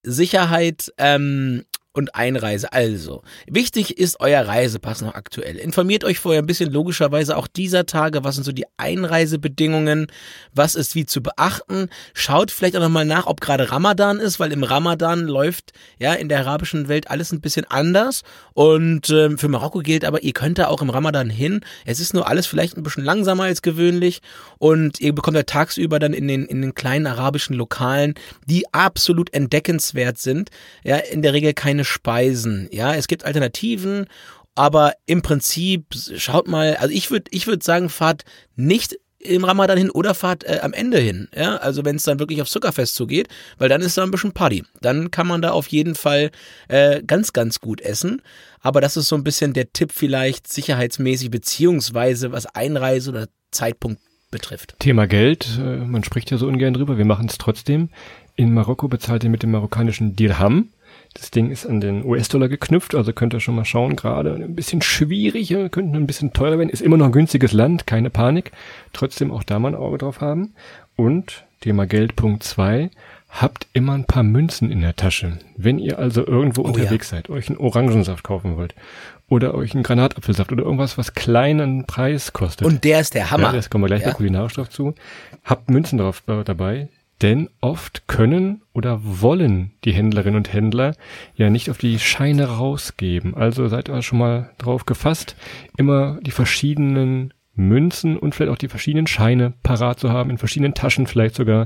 Sicherheit 0.03 0.93
ähm, 0.97 1.65
und 1.97 2.15
Einreise. 2.15 2.71
Also, 2.71 3.23
wichtig 3.47 3.97
ist 3.97 4.19
euer 4.19 4.47
Reisepass 4.47 5.01
noch 5.01 5.15
aktuell. 5.15 5.57
Informiert 5.57 6.03
euch 6.03 6.19
vorher 6.19 6.41
ein 6.41 6.45
bisschen 6.45 6.71
logischerweise 6.71 7.35
auch 7.35 7.47
dieser 7.47 7.87
Tage, 7.87 8.23
was 8.23 8.35
sind 8.35 8.43
so 8.43 8.51
die 8.51 8.65
Einreisebedingungen, 8.77 10.07
was 10.53 10.75
ist 10.75 10.93
wie 10.93 11.07
zu 11.07 11.21
beachten. 11.21 11.89
Schaut 12.13 12.51
vielleicht 12.51 12.77
auch 12.77 12.81
nochmal 12.81 13.05
nach, 13.05 13.25
ob 13.25 13.41
gerade 13.41 13.71
Ramadan 13.71 14.19
ist, 14.19 14.39
weil 14.39 14.53
im 14.53 14.63
Ramadan 14.63 15.21
läuft 15.21 15.73
ja 15.97 16.13
in 16.13 16.29
der 16.29 16.39
arabischen 16.39 16.87
Welt 16.87 17.09
alles 17.09 17.31
ein 17.31 17.41
bisschen 17.41 17.65
anders. 17.65 18.21
Und 18.53 19.09
ähm, 19.09 19.39
für 19.39 19.47
Marokko 19.47 19.79
gilt 19.79 20.05
aber, 20.05 20.21
ihr 20.21 20.33
könnt 20.33 20.59
da 20.59 20.67
auch 20.67 20.83
im 20.83 20.91
Ramadan 20.91 21.31
hin. 21.31 21.61
Es 21.85 21.99
ist 21.99 22.13
nur 22.13 22.27
alles 22.27 22.45
vielleicht 22.45 22.77
ein 22.77 22.83
bisschen 22.83 23.03
langsamer 23.03 23.43
als 23.43 23.63
gewöhnlich. 23.63 24.21
Und 24.59 24.99
ihr 25.01 25.13
bekommt 25.13 25.35
ja 25.35 25.43
tagsüber 25.43 25.97
dann 25.97 26.13
in 26.13 26.27
den, 26.27 26.45
in 26.45 26.61
den 26.61 26.75
kleinen 26.75 27.07
arabischen 27.07 27.55
Lokalen, 27.55 28.13
die 28.45 28.71
absolut 28.71 29.33
entdeckenswert 29.33 30.19
sind, 30.19 30.51
ja, 30.83 30.97
in 30.97 31.23
der 31.23 31.33
Regel 31.33 31.53
keine 31.53 31.86
Speisen. 31.87 32.67
Ja, 32.71 32.93
es 32.93 33.07
gibt 33.07 33.25
Alternativen, 33.25 34.07
aber 34.55 34.93
im 35.05 35.21
Prinzip 35.21 35.85
schaut 36.17 36.47
mal, 36.47 36.75
also 36.77 36.93
ich 36.93 37.11
würde 37.11 37.25
ich 37.31 37.47
würde 37.47 37.63
sagen, 37.63 37.89
fahrt 37.89 38.23
nicht 38.55 38.97
im 39.19 39.43
Ramadan 39.43 39.77
hin 39.77 39.89
oder 39.89 40.13
fahrt 40.13 40.43
äh, 40.43 40.59
am 40.61 40.73
Ende 40.73 40.99
hin. 40.99 41.27
Ja, 41.35 41.57
also 41.57 41.83
wenn 41.85 41.95
es 41.95 42.03
dann 42.03 42.19
wirklich 42.19 42.41
auf 42.41 42.49
Zuckerfest 42.49 42.95
zugeht, 42.95 43.27
weil 43.57 43.69
dann 43.69 43.81
ist 43.81 43.97
da 43.97 44.03
ein 44.03 44.11
bisschen 44.11 44.31
Party. 44.31 44.63
Dann 44.81 45.11
kann 45.11 45.27
man 45.27 45.41
da 45.41 45.51
auf 45.51 45.67
jeden 45.67 45.95
Fall 45.95 46.31
äh, 46.67 47.01
ganz, 47.03 47.33
ganz 47.33 47.59
gut 47.59 47.81
essen. 47.81 48.21
Aber 48.61 48.81
das 48.81 48.97
ist 48.97 49.07
so 49.07 49.15
ein 49.15 49.23
bisschen 49.23 49.53
der 49.53 49.71
Tipp 49.73 49.91
vielleicht 49.93 50.51
sicherheitsmäßig, 50.51 51.31
beziehungsweise 51.31 52.31
was 52.31 52.45
Einreise 52.47 53.11
oder 53.11 53.27
Zeitpunkt 53.51 54.01
betrifft. 54.31 54.75
Thema 54.79 55.07
Geld, 55.07 55.57
äh, 55.59 55.77
man 55.77 56.03
spricht 56.03 56.31
ja 56.31 56.37
so 56.37 56.47
ungern 56.47 56.73
drüber, 56.73 56.97
wir 56.97 57.05
machen 57.05 57.27
es 57.29 57.37
trotzdem. 57.37 57.89
In 58.35 58.53
Marokko 58.53 58.87
bezahlt 58.87 59.23
ihr 59.23 59.29
mit 59.29 59.41
dem 59.43 59.51
marokkanischen 59.51 60.15
Dirham. 60.15 60.69
Das 61.19 61.31
Ding 61.31 61.49
ist 61.49 61.65
an 61.65 61.81
den 61.81 62.05
US-Dollar 62.05 62.47
geknüpft, 62.47 62.93
also 62.93 63.11
könnt 63.11 63.33
ihr 63.33 63.39
schon 63.39 63.55
mal 63.55 63.65
schauen, 63.65 63.95
gerade 63.95 64.35
ein 64.35 64.53
bisschen 64.55 64.83
schwierig, 64.83 65.49
äh, 65.51 65.67
könnte 65.69 65.97
ein 65.97 66.05
bisschen 66.05 66.31
teurer 66.31 66.59
werden. 66.59 66.69
Ist 66.69 66.81
immer 66.83 66.97
noch 66.97 67.07
ein 67.07 67.11
günstiges 67.11 67.53
Land, 67.53 67.87
keine 67.87 68.11
Panik. 68.11 68.51
Trotzdem 68.93 69.31
auch 69.31 69.41
da 69.43 69.57
mal 69.57 69.69
ein 69.69 69.75
Auge 69.75 69.97
drauf 69.97 70.21
haben. 70.21 70.53
Und 70.95 71.43
Thema 71.61 71.87
Geld 71.87 72.15
Punkt 72.15 72.43
zwei 72.43 72.91
habt 73.29 73.65
immer 73.73 73.93
ein 73.93 74.05
paar 74.05 74.21
Münzen 74.23 74.69
in 74.71 74.81
der 74.81 74.95
Tasche. 74.95 75.39
Wenn 75.57 75.79
ihr 75.79 75.97
also 75.97 76.25
irgendwo 76.25 76.61
Oh 76.61 76.65
unterwegs 76.65 77.09
seid, 77.09 77.29
euch 77.29 77.49
einen 77.49 77.57
Orangensaft 77.57 78.23
kaufen 78.23 78.55
wollt 78.55 78.75
oder 79.27 79.55
euch 79.55 79.73
einen 79.73 79.83
Granatapfelsaft 79.83 80.51
oder 80.51 80.63
irgendwas, 80.63 80.99
was 80.99 81.13
kleinen 81.15 81.85
Preis 81.85 82.31
kostet. 82.31 82.67
Und 82.67 82.83
der 82.83 82.99
ist 83.01 83.15
der 83.15 83.31
Hammer. 83.31 83.47
Ja, 83.47 83.51
das 83.53 83.69
kommen 83.71 83.83
wir 83.83 83.87
gleich 83.87 84.01
Ja. 84.03 84.09
noch 84.09 84.17
kulinarisch 84.17 84.53
drauf 84.53 84.69
zu. 84.69 84.93
Habt 85.43 85.69
Münzen 85.69 85.97
drauf 85.97 86.21
äh, 86.27 86.43
dabei. 86.43 86.89
Denn 87.21 87.49
oft 87.61 88.07
können 88.07 88.61
oder 88.73 88.99
wollen 89.01 89.71
die 89.83 89.93
Händlerinnen 89.93 90.37
und 90.37 90.53
Händler 90.53 90.93
ja 91.35 91.49
nicht 91.49 91.69
auf 91.71 91.77
die 91.77 91.97
Scheine 91.97 92.45
rausgeben. 92.45 93.33
Also 93.33 93.67
seid 93.67 93.89
ihr 93.89 94.01
schon 94.03 94.19
mal 94.19 94.51
drauf 94.59 94.85
gefasst, 94.85 95.35
immer 95.77 96.19
die 96.21 96.31
verschiedenen 96.31 97.33
Münzen 97.55 98.17
und 98.17 98.35
vielleicht 98.35 98.51
auch 98.51 98.57
die 98.57 98.67
verschiedenen 98.67 99.07
Scheine 99.07 99.53
parat 99.63 99.99
zu 99.99 100.11
haben, 100.11 100.29
in 100.29 100.37
verschiedenen 100.37 100.75
Taschen 100.75 101.07
vielleicht 101.07 101.33
sogar, 101.33 101.65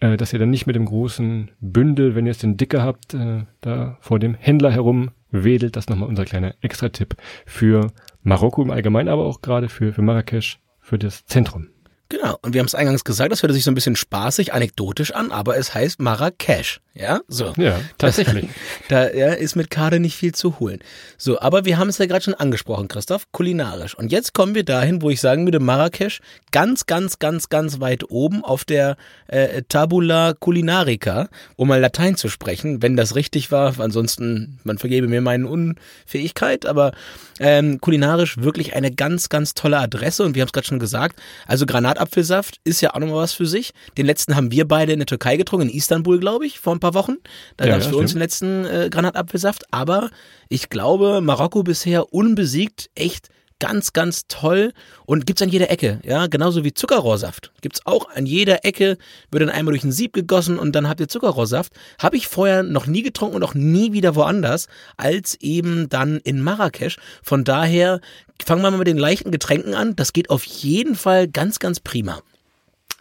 äh, 0.00 0.16
dass 0.16 0.32
ihr 0.32 0.40
dann 0.40 0.50
nicht 0.50 0.66
mit 0.66 0.74
dem 0.74 0.86
großen 0.86 1.52
Bündel, 1.60 2.16
wenn 2.16 2.26
ihr 2.26 2.32
es 2.32 2.38
den 2.38 2.56
dicker 2.56 2.82
habt, 2.82 3.14
äh, 3.14 3.44
da 3.60 3.96
vor 4.00 4.18
dem 4.18 4.34
Händler 4.34 4.72
herum 4.72 5.10
wedelt. 5.30 5.76
Das 5.76 5.88
nochmal 5.88 6.08
unser 6.08 6.24
kleiner 6.24 6.54
Extra-Tipp 6.60 7.14
für 7.46 7.92
Marokko 8.22 8.62
im 8.62 8.72
Allgemeinen, 8.72 9.08
aber 9.08 9.26
auch 9.26 9.42
gerade 9.42 9.68
für, 9.68 9.92
für 9.92 10.02
Marrakesch, 10.02 10.58
für 10.80 10.98
das 10.98 11.24
Zentrum. 11.26 11.68
Genau. 12.10 12.38
Und 12.40 12.54
wir 12.54 12.60
haben 12.60 12.66
es 12.66 12.74
eingangs 12.74 13.04
gesagt, 13.04 13.32
das 13.32 13.42
hört 13.42 13.52
sich 13.52 13.64
so 13.64 13.70
ein 13.70 13.74
bisschen 13.74 13.96
spaßig, 13.96 14.54
anekdotisch 14.54 15.12
an, 15.12 15.30
aber 15.30 15.58
es 15.58 15.74
heißt 15.74 16.00
Marrakesch. 16.00 16.80
Ja, 16.94 17.20
so. 17.28 17.52
Ja, 17.56 17.80
tatsächlich. 17.98 18.48
da 18.88 19.12
ja, 19.12 19.32
ist 19.32 19.56
mit 19.56 19.70
Karte 19.70 20.00
nicht 20.00 20.16
viel 20.16 20.34
zu 20.34 20.58
holen. 20.58 20.80
So, 21.16 21.38
aber 21.38 21.64
wir 21.64 21.78
haben 21.78 21.88
es 21.88 21.98
ja 21.98 22.06
gerade 22.06 22.24
schon 22.24 22.34
angesprochen, 22.34 22.88
Christoph, 22.88 23.30
kulinarisch. 23.30 23.94
Und 23.94 24.10
jetzt 24.10 24.32
kommen 24.32 24.54
wir 24.54 24.64
dahin, 24.64 25.02
wo 25.02 25.10
ich 25.10 25.20
sagen 25.20 25.46
würde, 25.46 25.60
Marrakesch 25.60 26.20
ganz, 26.50 26.86
ganz, 26.86 27.18
ganz, 27.18 27.50
ganz 27.50 27.78
weit 27.78 28.10
oben 28.10 28.42
auf 28.42 28.64
der 28.64 28.96
äh, 29.28 29.62
Tabula 29.68 30.32
Culinarica, 30.32 31.28
um 31.56 31.68
mal 31.68 31.78
Latein 31.78 32.16
zu 32.16 32.28
sprechen, 32.28 32.82
wenn 32.82 32.96
das 32.96 33.14
richtig 33.14 33.52
war. 33.52 33.78
Ansonsten, 33.78 34.58
man 34.64 34.78
vergebe 34.78 35.08
mir 35.08 35.20
meine 35.20 35.46
Unfähigkeit, 35.46 36.66
aber 36.66 36.92
ähm, 37.40 37.80
kulinarisch 37.80 38.38
wirklich 38.38 38.74
eine 38.74 38.90
ganz, 38.90 39.28
ganz 39.28 39.54
tolle 39.54 39.78
Adresse. 39.78 40.24
Und 40.24 40.34
wir 40.34 40.42
haben 40.42 40.48
es 40.48 40.52
gerade 40.52 40.66
schon 40.66 40.78
gesagt, 40.78 41.20
also 41.46 41.66
Granatapfelsaft 41.66 42.60
ist 42.64 42.80
ja 42.80 42.94
auch 42.94 43.00
nochmal 43.00 43.22
was 43.22 43.32
für 43.32 43.46
sich. 43.46 43.72
Den 43.96 44.06
letzten 44.06 44.36
haben 44.36 44.50
wir 44.50 44.66
beide 44.66 44.92
in 44.92 44.98
der 44.98 45.06
Türkei 45.06 45.36
getrunken, 45.36 45.68
in 45.68 45.74
Istanbul, 45.74 46.18
glaube 46.18 46.46
ich, 46.46 46.60
vor 46.60 46.74
ein 46.74 46.80
paar 46.80 46.94
Wochen. 46.94 47.16
Da 47.56 47.66
ja, 47.66 47.72
gab 47.72 47.80
es 47.80 47.86
für 47.86 47.94
ja, 47.94 48.00
uns 48.00 48.12
den 48.12 48.20
letzten 48.20 48.64
äh, 48.64 48.88
Granatapfelsaft. 48.90 49.72
Aber 49.72 50.10
ich 50.48 50.68
glaube, 50.68 51.20
Marokko 51.20 51.62
bisher 51.62 52.12
unbesiegt, 52.12 52.90
echt 52.94 53.28
ganz, 53.58 53.92
ganz 53.92 54.26
toll 54.28 54.72
und 55.06 55.26
gibt's 55.26 55.42
an 55.42 55.48
jeder 55.48 55.70
Ecke, 55.70 56.00
ja, 56.04 56.26
genauso 56.26 56.64
wie 56.64 56.74
Zuckerrohrsaft. 56.74 57.52
Gibt's 57.60 57.84
auch 57.86 58.08
an 58.10 58.26
jeder 58.26 58.64
Ecke, 58.64 58.98
wird 59.30 59.42
dann 59.42 59.50
einmal 59.50 59.72
durch 59.72 59.84
ein 59.84 59.92
Sieb 59.92 60.12
gegossen 60.12 60.58
und 60.58 60.74
dann 60.74 60.88
habt 60.88 61.00
ihr 61.00 61.08
Zuckerrohrsaft. 61.08 61.72
Habe 62.00 62.16
ich 62.16 62.28
vorher 62.28 62.62
noch 62.62 62.86
nie 62.86 63.02
getrunken 63.02 63.36
und 63.36 63.42
auch 63.42 63.54
nie 63.54 63.92
wieder 63.92 64.14
woanders, 64.14 64.68
als 64.96 65.34
eben 65.40 65.88
dann 65.88 66.18
in 66.18 66.40
Marrakesch. 66.40 66.98
Von 67.22 67.44
daher 67.44 68.00
fangen 68.44 68.62
wir 68.62 68.70
mal 68.70 68.78
mit 68.78 68.86
den 68.86 68.98
leichten 68.98 69.30
Getränken 69.30 69.74
an. 69.74 69.96
Das 69.96 70.12
geht 70.12 70.30
auf 70.30 70.44
jeden 70.44 70.94
Fall 70.94 71.28
ganz, 71.28 71.58
ganz 71.58 71.80
prima. 71.80 72.20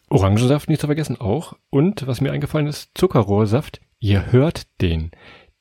Orangensaft 0.10 0.70
nicht 0.70 0.82
zu 0.82 0.88
vergessen 0.88 1.20
auch. 1.20 1.54
Und 1.70 2.08
was 2.08 2.22
mir 2.22 2.32
eingefallen 2.32 2.67
ist, 2.67 2.91
Zuckerrohrsaft. 2.96 3.82
Ihr 4.00 4.32
hört 4.32 4.67
den. 4.82 5.12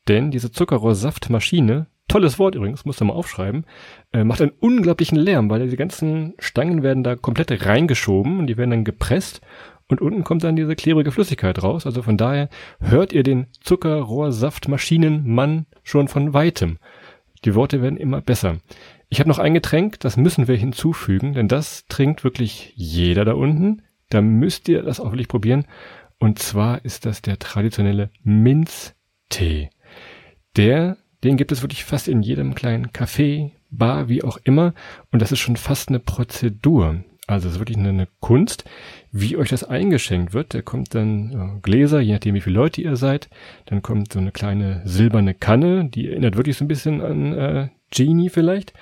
Denn 0.09 0.31
diese 0.31 0.53
Zuckerrohrsaftmaschine, 0.53 1.87
tolles 2.17 2.39
Wort 2.39 2.55
übrigens, 2.55 2.87
musst 2.87 3.03
du 3.03 3.05
mal 3.05 3.13
aufschreiben, 3.13 3.67
äh, 4.15 4.25
macht 4.25 4.41
einen 4.41 4.55
unglaublichen 4.59 5.19
Lärm, 5.19 5.51
weil 5.51 5.69
die 5.69 5.77
ganzen 5.77 6.33
Stangen 6.39 6.83
werden 6.83 7.05
da 7.05 7.15
komplett 7.15 7.67
reingeschoben 7.67 8.39
und 8.39 8.47
die 8.47 8.57
werden 8.57 8.71
dann 8.71 8.85
gepresst 8.85 9.43
und 9.87 10.01
unten 10.01 10.25
kommt 10.25 10.43
dann 10.43 10.57
diese 10.57 10.77
klebrige 10.77 11.13
Flüssigkeit 11.13 11.63
raus. 11.63 11.85
Also 11.85 12.03
von 12.03 12.17
daher 12.17 12.49
hört 12.81 13.13
ihr 13.13 13.23
den 13.23 13.49
Zuckerrohrsaftmaschinenmann 13.61 15.67
schon 15.83 16.09
von 16.09 16.33
weitem. 16.33 16.79
Die 17.45 17.55
Worte 17.55 17.83
werden 17.83 17.99
immer 17.99 18.23
besser. 18.23 18.61
Ich 19.11 19.21
habe 19.21 19.29
noch 19.29 19.39
ein 19.39 19.53
Getränk, 19.53 20.01
das 20.01 20.17
müssen 20.17 20.49
wir 20.49 20.57
hinzufügen, 20.57 21.35
denn 21.35 21.49
das 21.49 21.85
trinkt 21.87 22.25
wirklich 22.25 22.73
jeder 22.77 23.27
da 23.27 23.35
unten. 23.35 23.83
Da 24.09 24.23
müsst 24.23 24.71
ihr 24.71 24.83
das 24.83 25.01
auch 25.01 25.13
wirklich 25.13 25.29
probieren. 25.29 25.67
Und 26.19 26.39
zwar 26.39 26.83
ist 26.83 27.05
das 27.05 27.21
der 27.21 27.39
traditionelle 27.39 28.09
Minztee. 28.23 29.69
Der 30.57 30.97
den 31.27 31.37
gibt 31.37 31.53
es 31.53 31.63
wirklich 31.63 31.85
fast 31.85 32.09
in 32.09 32.23
jedem 32.23 32.55
kleinen 32.55 32.89
Café, 32.89 33.51
Bar, 33.71 34.09
wie 34.09 34.23
auch 34.23 34.39
immer. 34.45 34.75
Und 35.11 35.21
das 35.21 35.33
ist 35.33 35.41
schon 35.41 35.57
fast 35.57 35.89
eine 35.89 35.99
Prozedur. 35.99 37.01
Also 37.27 37.49
es 37.49 37.55
ist 37.55 37.61
wirklich 37.61 37.77
eine, 37.77 38.07
Kunst, 38.21 38.65
wie 39.11 39.37
euch 39.37 39.49
das 39.49 39.65
eingeschenkt 39.65 40.33
wird. 40.33 40.55
Da 40.55 40.63
kommt 40.63 40.95
dann 40.95 41.61
Gläser, 41.63 42.01
je 42.01 42.13
nachdem 42.13 42.37
wie 42.37 42.41
viele 42.41 42.55
Leute 42.55 42.81
ihr 42.81 42.97
seid. 42.97 43.29
Dann 43.67 43.83
kommt 43.83 44.13
so 44.13 44.21
eine 44.21 44.31
kleine 44.31 44.83
silberne 44.85 45.35
Kanne, 45.35 45.87
die 45.87 46.09
erinnert 46.09 46.37
wirklich 46.37 46.57
so 46.57 46.65
ein 46.65 46.69
bisschen 46.69 47.01
an 47.01 47.33
äh, 47.33 47.69
Genie 47.91 48.29
vielleicht. 48.29 48.73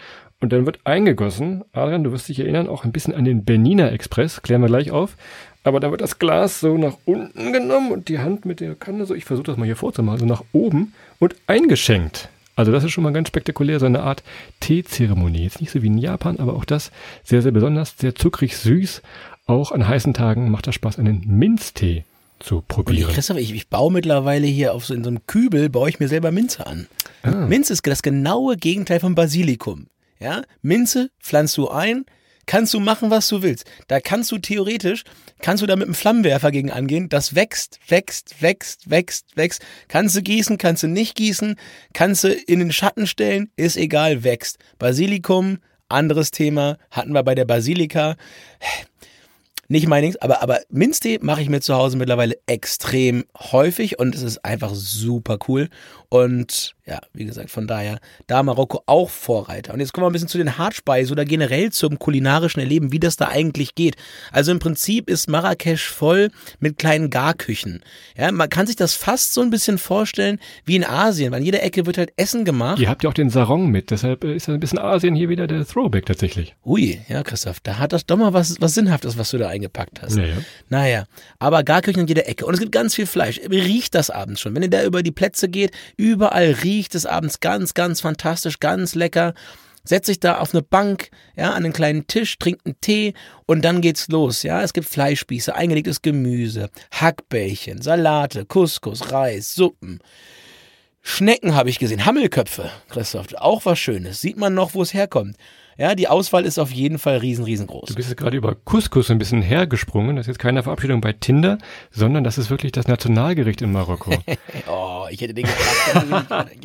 Und 0.40 0.52
dann 0.52 0.66
wird 0.66 0.80
eingegossen. 0.84 1.64
Adrian, 1.72 2.04
du 2.04 2.12
wirst 2.12 2.28
dich 2.28 2.40
erinnern, 2.40 2.68
auch 2.68 2.84
ein 2.84 2.92
bisschen 2.92 3.14
an 3.14 3.24
den 3.24 3.46
Bernina 3.46 3.88
Express. 3.88 4.42
Klären 4.42 4.60
wir 4.60 4.68
gleich 4.68 4.90
auf. 4.90 5.16
Aber 5.62 5.80
dann 5.80 5.90
wird 5.90 6.02
das 6.02 6.18
Glas 6.18 6.60
so 6.60 6.76
nach 6.76 6.98
unten 7.06 7.54
genommen 7.54 7.90
und 7.90 8.08
die 8.08 8.18
Hand 8.18 8.44
mit 8.44 8.60
der 8.60 8.74
Kanne 8.74 9.06
so, 9.06 9.14
ich 9.14 9.24
versuche 9.24 9.46
das 9.46 9.56
mal 9.56 9.64
hier 9.64 9.76
vorzumachen, 9.76 10.20
so 10.20 10.26
nach 10.26 10.44
oben 10.52 10.92
und 11.18 11.34
eingeschenkt. 11.46 12.28
Also 12.56 12.72
das 12.72 12.84
ist 12.84 12.92
schon 12.92 13.04
mal 13.04 13.12
ganz 13.12 13.28
spektakulär, 13.28 13.80
so 13.80 13.86
eine 13.86 14.02
Art 14.02 14.22
Teezeremonie. 14.60 15.42
Jetzt 15.42 15.60
nicht 15.60 15.72
so 15.72 15.82
wie 15.82 15.88
in 15.88 15.98
Japan, 15.98 16.38
aber 16.38 16.54
auch 16.54 16.64
das 16.64 16.90
sehr, 17.24 17.42
sehr 17.42 17.52
besonders, 17.52 17.94
sehr 17.98 18.14
zuckrig 18.14 18.56
süß. 18.56 19.02
Auch 19.46 19.72
an 19.72 19.86
heißen 19.86 20.14
Tagen 20.14 20.50
macht 20.50 20.66
das 20.66 20.74
Spaß, 20.74 20.98
einen 20.98 21.22
Minztee 21.26 22.04
zu 22.38 22.62
probieren. 22.66 23.08
Und 23.08 23.14
Christoph, 23.14 23.38
ich, 23.38 23.52
ich 23.54 23.68
baue 23.68 23.92
mittlerweile 23.92 24.46
hier 24.46 24.74
auf 24.74 24.86
so 24.86 24.94
in 24.94 25.04
so 25.04 25.10
einem 25.10 25.26
Kübel, 25.26 25.68
baue 25.68 25.88
ich 25.88 26.00
mir 26.00 26.08
selber 26.08 26.30
Minze 26.30 26.66
an. 26.66 26.86
Ah. 27.22 27.46
Minze 27.46 27.72
ist 27.72 27.86
das 27.86 28.02
genaue 28.02 28.56
Gegenteil 28.56 29.00
von 29.00 29.14
Basilikum. 29.14 29.86
Ja, 30.20 30.42
Minze 30.62 31.10
pflanzt 31.20 31.56
du 31.56 31.68
ein, 31.68 32.06
kannst 32.46 32.74
du 32.74 32.80
machen, 32.80 33.10
was 33.10 33.28
du 33.28 33.42
willst. 33.42 33.64
Da 33.88 34.00
kannst 34.00 34.30
du 34.32 34.38
theoretisch, 34.38 35.04
kannst 35.40 35.62
du 35.62 35.66
da 35.66 35.76
mit 35.76 35.86
einem 35.86 35.94
Flammenwerfer 35.94 36.50
gegen 36.50 36.70
angehen. 36.70 37.08
Das 37.08 37.34
wächst, 37.34 37.78
wächst, 37.88 38.42
wächst, 38.42 38.90
wächst, 38.90 39.36
wächst. 39.36 39.62
Kannst 39.88 40.16
du 40.16 40.22
gießen, 40.22 40.58
kannst 40.58 40.82
du 40.82 40.88
nicht 40.88 41.14
gießen, 41.14 41.56
kannst 41.92 42.24
du 42.24 42.32
in 42.32 42.58
den 42.60 42.72
Schatten 42.72 43.06
stellen, 43.06 43.50
ist 43.56 43.76
egal, 43.76 44.24
wächst. 44.24 44.58
Basilikum, 44.78 45.58
anderes 45.88 46.30
Thema, 46.30 46.78
hatten 46.90 47.12
wir 47.12 47.22
bei 47.22 47.34
der 47.34 47.44
Basilika. 47.44 48.16
Nicht 49.68 49.88
mein 49.88 50.14
aber, 50.20 50.42
aber 50.42 50.60
Minztee 50.68 51.18
mache 51.22 51.40
ich 51.40 51.48
mir 51.48 51.60
zu 51.60 51.74
Hause 51.74 51.96
mittlerweile 51.96 52.38
extrem 52.46 53.24
häufig 53.38 53.98
und 53.98 54.14
es 54.14 54.22
ist 54.22 54.44
einfach 54.44 54.74
super 54.74 55.38
cool. 55.48 55.70
Und 56.10 56.73
ja, 56.86 57.00
wie 57.14 57.24
gesagt, 57.24 57.50
von 57.50 57.66
daher, 57.66 57.98
da 58.26 58.42
Marokko 58.42 58.82
auch 58.84 59.08
Vorreiter. 59.08 59.72
Und 59.72 59.80
jetzt 59.80 59.94
kommen 59.94 60.04
wir 60.04 60.10
ein 60.10 60.12
bisschen 60.12 60.28
zu 60.28 60.36
den 60.36 60.58
Hartspeisen 60.58 61.12
oder 61.12 61.24
generell 61.24 61.72
zum 61.72 61.98
kulinarischen 61.98 62.60
Erleben, 62.60 62.92
wie 62.92 63.00
das 63.00 63.16
da 63.16 63.28
eigentlich 63.28 63.74
geht. 63.74 63.96
Also 64.32 64.52
im 64.52 64.58
Prinzip 64.58 65.08
ist 65.08 65.26
Marrakesch 65.26 65.88
voll 65.88 66.30
mit 66.60 66.76
kleinen 66.76 67.08
Garküchen. 67.08 67.82
Ja, 68.18 68.30
man 68.32 68.50
kann 68.50 68.66
sich 68.66 68.76
das 68.76 68.92
fast 68.92 69.32
so 69.32 69.40
ein 69.40 69.48
bisschen 69.48 69.78
vorstellen 69.78 70.38
wie 70.66 70.76
in 70.76 70.84
Asien, 70.84 71.32
weil 71.32 71.38
in 71.38 71.46
jeder 71.46 71.62
Ecke 71.62 71.86
wird 71.86 71.96
halt 71.96 72.12
Essen 72.16 72.44
gemacht. 72.44 72.78
Ihr 72.78 72.90
habt 72.90 73.02
ja 73.02 73.08
auch 73.08 73.14
den 73.14 73.30
Sarong 73.30 73.70
mit, 73.70 73.90
deshalb 73.90 74.22
ist 74.22 74.50
ein 74.50 74.60
bisschen 74.60 74.78
Asien 74.78 75.14
hier 75.14 75.30
wieder 75.30 75.46
der 75.46 75.66
Throwback 75.66 76.04
tatsächlich. 76.04 76.54
Ui, 76.66 77.00
ja, 77.08 77.22
Christoph, 77.22 77.60
da 77.60 77.78
hat 77.78 77.94
das 77.94 78.04
doch 78.04 78.18
mal 78.18 78.34
was, 78.34 78.60
was 78.60 78.74
Sinnhaftes, 78.74 79.16
was 79.16 79.30
du 79.30 79.38
da 79.38 79.48
eingepackt 79.48 80.02
hast. 80.02 80.16
Naja. 80.16 80.34
naja, 80.68 81.04
aber 81.38 81.62
Garküchen 81.62 82.02
in 82.02 82.08
jeder 82.08 82.28
Ecke. 82.28 82.44
Und 82.44 82.52
es 82.52 82.60
gibt 82.60 82.72
ganz 82.72 82.94
viel 82.94 83.06
Fleisch. 83.06 83.40
Riecht 83.48 83.94
das 83.94 84.10
abends 84.10 84.42
schon. 84.42 84.54
Wenn 84.54 84.62
ihr 84.62 84.70
da 84.70 84.84
über 84.84 85.02
die 85.02 85.12
Plätze 85.12 85.48
geht, 85.48 85.72
überall 85.96 86.50
riecht 86.62 86.73
es 86.94 87.06
abends 87.06 87.40
ganz, 87.40 87.74
ganz 87.74 88.00
fantastisch, 88.00 88.60
ganz 88.60 88.94
lecker. 88.94 89.34
Setzt 89.84 90.06
sich 90.06 90.18
da 90.18 90.38
auf 90.38 90.54
eine 90.54 90.62
Bank, 90.62 91.10
ja, 91.36 91.50
an 91.50 91.64
einen 91.64 91.72
kleinen 91.74 92.06
Tisch, 92.06 92.38
trinkt 92.38 92.64
einen 92.64 92.80
Tee 92.80 93.12
und 93.46 93.64
dann 93.64 93.82
geht's 93.82 94.08
los, 94.08 94.42
ja. 94.42 94.62
Es 94.62 94.72
gibt 94.72 94.88
Fleischspieße, 94.88 95.54
eingelegtes 95.54 96.00
Gemüse, 96.00 96.70
Hackbällchen, 96.90 97.82
Salate, 97.82 98.46
Couscous, 98.46 99.12
Reis, 99.12 99.54
Suppen. 99.54 100.00
Schnecken 101.02 101.54
habe 101.54 101.68
ich 101.68 101.78
gesehen, 101.78 102.06
Hammelköpfe, 102.06 102.70
Christoph, 102.88 103.34
auch 103.34 103.66
was 103.66 103.78
Schönes. 103.78 104.22
Sieht 104.22 104.38
man 104.38 104.54
noch, 104.54 104.72
wo 104.72 104.80
es 104.80 104.94
herkommt. 104.94 105.36
Ja, 105.76 105.94
die 105.96 106.06
Auswahl 106.06 106.44
ist 106.44 106.58
auf 106.58 106.70
jeden 106.70 106.98
Fall 106.98 107.16
riesen, 107.16 107.44
riesengroß. 107.44 107.88
Du 107.88 107.94
bist 107.94 108.08
jetzt 108.08 108.18
gerade 108.18 108.36
über 108.36 108.54
Couscous 108.54 109.10
ein 109.10 109.18
bisschen 109.18 109.42
hergesprungen. 109.42 110.14
Das 110.16 110.24
ist 110.24 110.28
jetzt 110.28 110.38
keine 110.38 110.62
Verabschiedung 110.62 111.00
bei 111.00 111.12
Tinder, 111.12 111.58
sondern 111.90 112.22
das 112.22 112.38
ist 112.38 112.48
wirklich 112.48 112.70
das 112.70 112.86
Nationalgericht 112.86 113.60
in 113.60 113.72
Marokko. 113.72 114.12
oh, 114.68 115.06
ich 115.10 115.20
hätte 115.20 115.34
den 115.34 115.46
gefragt. 115.46 116.50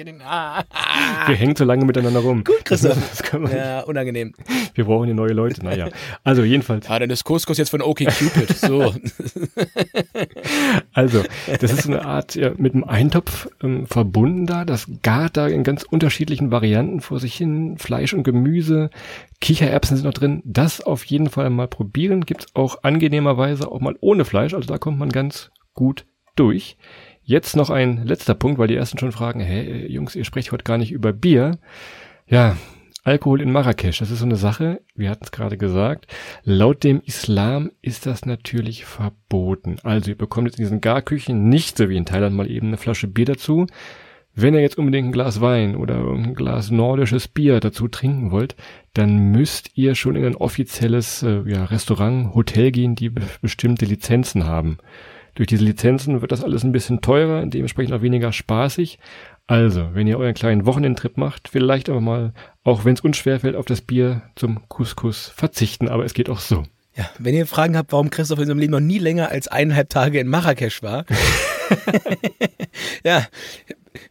Wir 1.28 1.36
hängen 1.36 1.56
so 1.56 1.66
lange 1.66 1.86
miteinander 1.86 2.20
rum. 2.20 2.44
Gut, 2.44 2.66
Christoph. 2.66 2.98
ja, 3.54 3.82
unangenehm. 3.82 4.34
Wir 4.76 4.86
brauchen 4.86 5.06
hier 5.06 5.16
neue 5.16 5.34
Leute. 5.34 5.64
Naja, 5.64 5.90
also 6.24 6.44
jedenfalls. 6.44 6.88
Ah, 6.90 7.00
dann 7.00 7.10
ist 7.10 7.24
Couscous 7.24 7.58
jetzt 7.58 7.70
von 7.70 7.82
OK 7.82 8.06
Cupid. 8.06 8.58
So. 8.58 8.94
also, 10.94 11.24
das 11.60 11.72
ist 11.72 11.88
eine 11.88 12.06
Art 12.06 12.36
ja, 12.36 12.52
mit 12.58 12.74
einem 12.74 12.84
Eintopf 12.84 13.50
ähm, 13.64 13.88
verbunden 13.88 14.46
da. 14.46 14.66
Das 14.66 14.88
gart 15.02 15.38
da 15.38 15.48
in 15.48 15.64
ganz 15.64 15.84
unterschiedlichen 15.84 16.52
Varianten 16.52 17.02
vor 17.02 17.20
sich 17.20 17.36
hin. 17.36 17.78
Fleisch 17.78 18.14
und 18.14 18.24
Gemüse, 18.24 18.90
Kichererbsen 19.42 19.98
sind 19.98 20.06
noch 20.06 20.14
drin. 20.14 20.42
Das 20.46 20.82
auf 20.82 21.06
jeden 21.06 21.30
Fall 21.30 21.50
mal 21.50 21.68
probieren. 21.68 22.26
Gibt's 22.26 22.48
auch 22.54 22.84
angenehmerweise 22.84 23.72
auch 23.72 23.80
mal 23.80 23.96
ohne 24.02 24.26
Fleisch. 24.26 24.54
Also 24.54 24.68
da 24.68 24.78
kommt 24.78 25.00
man 25.00 25.10
ganz 25.10 25.52
gut 25.74 26.06
durch. 26.36 26.78
Jetzt 27.24 27.56
noch 27.56 27.70
ein 27.70 28.06
letzter 28.06 28.34
Punkt, 28.34 28.58
weil 28.58 28.68
die 28.68 28.76
ersten 28.76 28.98
schon 28.98 29.12
fragen, 29.12 29.40
hey 29.40 29.86
Jungs, 29.88 30.16
ihr 30.16 30.26
sprecht 30.26 30.52
heute 30.52 30.64
gar 30.64 30.78
nicht 30.78 30.92
über 30.92 31.14
Bier. 31.14 31.60
Ja, 32.28 32.58
Alkohol 33.04 33.42
in 33.42 33.52
Marrakesch, 33.52 34.00
das 34.00 34.12
ist 34.12 34.20
so 34.20 34.26
eine 34.26 34.36
Sache, 34.36 34.82
wir 34.94 35.10
hatten 35.10 35.24
es 35.24 35.32
gerade 35.32 35.58
gesagt, 35.58 36.06
laut 36.44 36.84
dem 36.84 37.02
Islam 37.06 37.72
ist 37.82 38.06
das 38.06 38.26
natürlich 38.26 38.86
verboten. 38.86 39.78
Also 39.84 40.12
ihr 40.12 40.18
bekommt 40.18 40.48
jetzt 40.48 40.60
in 40.60 40.66
diesen 40.66 40.82
Garküchen 40.82 41.50
nicht 41.50 41.78
so 41.78 41.90
wie 41.90 41.98
in 41.98 42.06
Thailand 42.06 42.36
mal 42.36 42.52
eben 42.52 42.68
eine 42.68 42.78
Flasche 42.78 43.08
Bier 43.08 43.26
dazu. 43.26 43.68
Wenn 44.36 44.54
ihr 44.54 44.62
jetzt 44.62 44.78
unbedingt 44.78 45.10
ein 45.10 45.12
Glas 45.12 45.42
Wein 45.42 45.76
oder 45.76 45.96
ein 45.96 46.34
Glas 46.34 46.72
nordisches 46.72 47.28
Bier 47.28 47.60
dazu 47.60 47.88
trinken 47.88 48.32
wollt, 48.32 48.56
dann 48.94 49.32
müsst 49.32 49.72
ihr 49.76 49.96
schon 49.96 50.16
in 50.16 50.26
ein 50.26 50.36
offizielles 50.36 51.24
äh, 51.24 51.42
ja, 51.46 51.66
Restaurant, 51.66 52.34
Hotel 52.36 52.72
gehen, 52.72 52.96
die 52.96 53.10
be 53.10 53.22
bestimmte 53.42 53.86
Lizenzen 53.86 54.46
haben. 54.46 54.78
Durch 55.36 55.48
diese 55.48 55.64
Lizenzen 55.64 56.22
wird 56.22 56.32
das 56.32 56.44
alles 56.44 56.64
ein 56.64 56.72
bisschen 56.72 57.02
teurer, 57.02 57.46
dementsprechend 57.46 57.94
auch 57.94 58.02
weniger 58.02 58.32
spaßig. 58.32 59.00
Also, 59.48 59.90
wenn 59.94 60.08
ihr 60.08 60.20
euren 60.20 60.34
kleinen 60.36 60.66
Wochenendtrip 60.66 61.18
macht, 61.18 61.48
vielleicht 61.50 61.90
aber 61.90 62.02
mal, 62.02 62.34
auch 62.64 62.86
wenn 62.86 62.94
es 62.94 63.02
uns 63.02 63.18
schwerfällt, 63.18 63.56
auf 63.56 63.66
das 63.66 63.82
Bier 63.82 64.22
zum 64.36 64.68
Couscous 64.70 65.28
verzichten, 65.28 65.88
aber 65.88 66.06
es 66.06 66.14
geht 66.14 66.30
auch 66.30 66.40
so. 66.40 66.64
Ja, 66.96 67.10
wenn 67.18 67.36
ihr 67.36 67.48
Fragen 67.48 67.78
habt, 67.78 67.92
warum 67.92 68.10
Christoph 68.10 68.40
in 68.40 68.48
seinem 68.48 68.60
Leben 68.60 68.72
noch 68.72 68.80
nie 68.80 69.00
länger 69.00 69.30
als 69.30 69.48
eineinhalb 69.48 69.90
Tage 69.90 70.20
in 70.20 70.28
Marrakesch 70.28 70.84
war, 70.84 71.06
ja, 73.04 73.28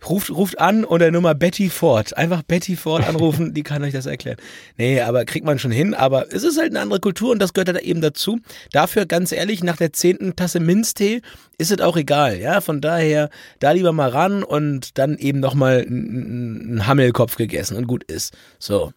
ruft, 0.08 0.30
ruft 0.30 0.58
an 0.58 0.84
unter 0.84 1.10
Nummer 1.10 1.34
Betty 1.34 1.70
Ford. 1.70 2.16
Einfach 2.16 2.42
Betty 2.42 2.76
Ford 2.76 3.06
anrufen, 3.06 3.54
die 3.54 3.62
kann 3.62 3.82
euch 3.82 3.92
das 3.92 4.06
erklären. 4.06 4.38
Nee, 4.76 5.00
aber 5.00 5.24
kriegt 5.24 5.46
man 5.46 5.58
schon 5.58 5.70
hin. 5.70 5.94
Aber 5.94 6.32
es 6.32 6.44
ist 6.44 6.58
halt 6.58 6.70
eine 6.70 6.80
andere 6.80 7.00
Kultur 7.00 7.30
und 7.30 7.38
das 7.40 7.52
gehört 7.52 7.68
halt 7.68 7.82
eben 7.82 8.00
dazu. 8.00 8.38
Dafür, 8.72 9.06
ganz 9.06 9.32
ehrlich, 9.32 9.62
nach 9.62 9.76
der 9.76 9.92
zehnten 9.92 10.36
Tasse 10.36 10.60
Minztee 10.60 11.22
ist 11.58 11.70
es 11.70 11.80
auch 11.80 11.96
egal. 11.96 12.38
Ja, 12.38 12.60
von 12.60 12.80
daher, 12.80 13.30
da 13.58 13.72
lieber 13.72 13.92
mal 13.92 14.10
ran 14.10 14.42
und 14.42 14.98
dann 14.98 15.16
eben 15.18 15.40
nochmal 15.40 15.84
einen 15.86 16.86
Hammelkopf 16.86 17.36
gegessen 17.36 17.76
und 17.76 17.86
gut 17.86 18.04
ist. 18.04 18.36
So. 18.58 18.92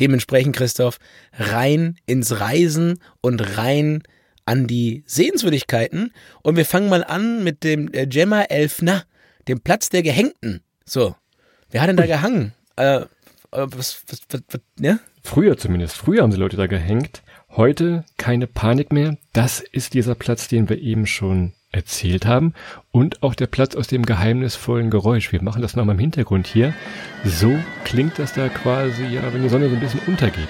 Dementsprechend, 0.00 0.56
Christoph, 0.56 0.98
rein 1.38 1.96
ins 2.04 2.40
Reisen 2.40 2.98
und 3.20 3.56
rein 3.56 4.02
an 4.44 4.66
die 4.66 5.04
Sehenswürdigkeiten. 5.06 6.12
Und 6.42 6.56
wir 6.56 6.66
fangen 6.66 6.88
mal 6.88 7.04
an 7.04 7.44
mit 7.44 7.64
dem 7.64 7.92
äh, 7.92 8.06
Gemma 8.06 8.42
Elfner 8.42 9.04
dem 9.48 9.60
Platz 9.60 9.88
der 9.88 10.02
Gehängten. 10.02 10.62
So. 10.84 11.14
Wer 11.70 11.80
hat 11.80 11.88
denn 11.88 11.96
da 11.96 12.06
gehangen? 12.06 12.52
Äh, 12.76 13.00
äh, 13.00 13.06
was, 13.52 14.02
was, 14.08 14.20
was, 14.28 14.42
was, 14.50 14.60
ne? 14.78 15.00
Früher 15.22 15.56
zumindest. 15.56 15.96
Früher 15.96 16.22
haben 16.22 16.32
sie 16.32 16.38
Leute 16.38 16.56
da 16.56 16.66
gehängt. 16.66 17.22
Heute 17.50 18.04
keine 18.18 18.46
Panik 18.46 18.92
mehr. 18.92 19.16
Das 19.32 19.60
ist 19.60 19.94
dieser 19.94 20.14
Platz, 20.14 20.48
den 20.48 20.68
wir 20.68 20.78
eben 20.78 21.06
schon 21.06 21.54
erzählt 21.70 22.26
haben. 22.26 22.54
Und 22.90 23.22
auch 23.22 23.34
der 23.34 23.46
Platz 23.46 23.74
aus 23.74 23.88
dem 23.88 24.04
geheimnisvollen 24.04 24.90
Geräusch. 24.90 25.32
Wir 25.32 25.42
machen 25.42 25.62
das 25.62 25.76
nochmal 25.76 25.94
im 25.94 26.00
Hintergrund 26.00 26.46
hier. 26.46 26.74
So 27.24 27.56
klingt 27.84 28.18
das 28.18 28.32
da 28.32 28.48
quasi, 28.48 29.04
ja, 29.06 29.32
wenn 29.32 29.42
die 29.42 29.48
Sonne 29.48 29.68
so 29.68 29.74
ein 29.74 29.80
bisschen 29.80 30.00
untergeht. 30.06 30.48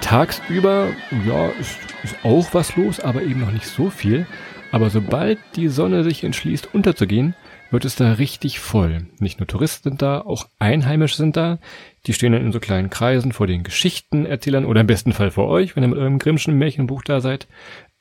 Tagsüber, 0.00 0.88
ja, 1.26 1.48
ist, 1.60 1.78
ist 2.04 2.16
auch 2.22 2.46
was 2.52 2.76
los, 2.76 3.00
aber 3.00 3.22
eben 3.22 3.40
noch 3.40 3.50
nicht 3.50 3.66
so 3.66 3.90
viel. 3.90 4.26
Aber 4.72 4.90
sobald 4.90 5.38
die 5.56 5.68
Sonne 5.68 6.04
sich 6.04 6.22
entschließt 6.22 6.74
unterzugehen, 6.74 7.34
wird 7.70 7.84
es 7.84 7.96
da 7.96 8.12
richtig 8.12 8.60
voll. 8.60 9.06
Nicht 9.18 9.40
nur 9.40 9.46
Touristen 9.46 9.90
sind 9.90 10.02
da, 10.02 10.20
auch 10.20 10.48
Einheimische 10.58 11.16
sind 11.16 11.36
da. 11.36 11.58
Die 12.06 12.12
stehen 12.12 12.32
dann 12.32 12.44
in 12.44 12.52
so 12.52 12.60
kleinen 12.60 12.90
Kreisen 12.90 13.32
vor 13.32 13.46
den 13.46 13.62
Geschichtenerzählern 13.62 14.64
oder 14.64 14.82
im 14.82 14.86
besten 14.86 15.12
Fall 15.12 15.30
vor 15.30 15.48
euch, 15.48 15.76
wenn 15.76 15.82
ihr 15.82 15.88
mit 15.88 15.98
eurem 15.98 16.18
Grimmschen 16.18 16.54
Märchenbuch 16.54 17.02
da 17.02 17.20
seid. 17.20 17.48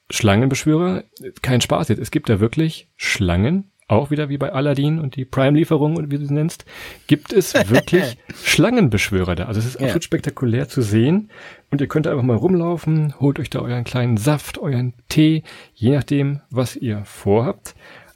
Schlangenbeschwörer, 0.10 1.04
kein 1.41 1.62
Spaß 1.62 1.89
jetzt. 1.89 1.99
Es 1.99 2.12
gibt 2.12 2.30
da 2.30 2.39
wirklich 2.39 2.89
Schlangen, 2.95 3.71
auch 3.88 4.10
wieder 4.10 4.30
wie 4.30 4.38
bei 4.38 4.51
Aladdin 4.51 4.99
und 4.99 5.15
die 5.15 5.25
Prime-Lieferung 5.25 5.95
und 5.95 6.12
wie 6.12 6.17
du 6.17 6.25
sie 6.25 6.34
nennst, 6.34 6.65
gibt 7.08 7.32
es 7.34 7.54
wirklich 7.69 8.17
Schlangenbeschwörer 8.43 9.36
da. 9.36 9.45
Also 9.45 9.60
es 9.60 9.65
ist 9.65 9.75
absolut 9.78 9.95
ja. 9.95 10.01
spektakulär 10.01 10.67
zu 10.67 10.82
sehen. 10.82 11.30
Und 11.71 11.82
ihr 11.82 11.88
könnt 11.88 12.08
einfach 12.08 12.23
mal 12.23 12.36
rumlaufen, 12.36 13.19
holt 13.19 13.39
euch 13.39 13.49
da 13.49 13.60
euren 13.60 13.84
kleinen 13.84 14.17
Saft, 14.17 14.58
euren 14.58 14.93
Tee, 15.10 15.43
je 15.73 15.91
nachdem, 15.91 16.41
was 16.49 16.75
ihr 16.75 17.04
vorhabt. 17.06 17.75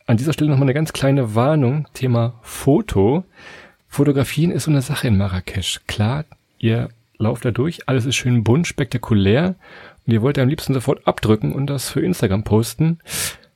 An 0.10 0.18
dieser 0.18 0.34
Stelle 0.34 0.50
nochmal 0.50 0.66
eine 0.66 0.74
ganz 0.74 0.92
kleine 0.92 1.36
Warnung, 1.36 1.88
Thema 1.94 2.40
Foto. 2.42 3.26
Fotografieren 3.88 4.50
ist 4.50 4.64
so 4.64 4.72
eine 4.72 4.82
Sache 4.82 5.08
in 5.08 5.18
Marrakesch. 5.18 5.82
Klar, 5.86 6.26
ihr 6.58 6.90
lauft 7.20 7.46
da 7.46 7.52
durch, 7.52 7.88
alles 7.88 8.08
ist 8.08 8.16
schön 8.16 8.44
bunt, 8.44 8.66
spektakulär 8.66 9.54
und 10.08 10.12
ihr 10.12 10.24
wollt 10.24 10.40
am 10.40 10.50
liebsten 10.50 10.74
sofort 10.74 11.06
abdrücken 11.06 11.54
und 11.54 11.68
das 11.68 11.92
für 11.92 12.02
Instagram 12.02 12.44
posten. 12.44 12.98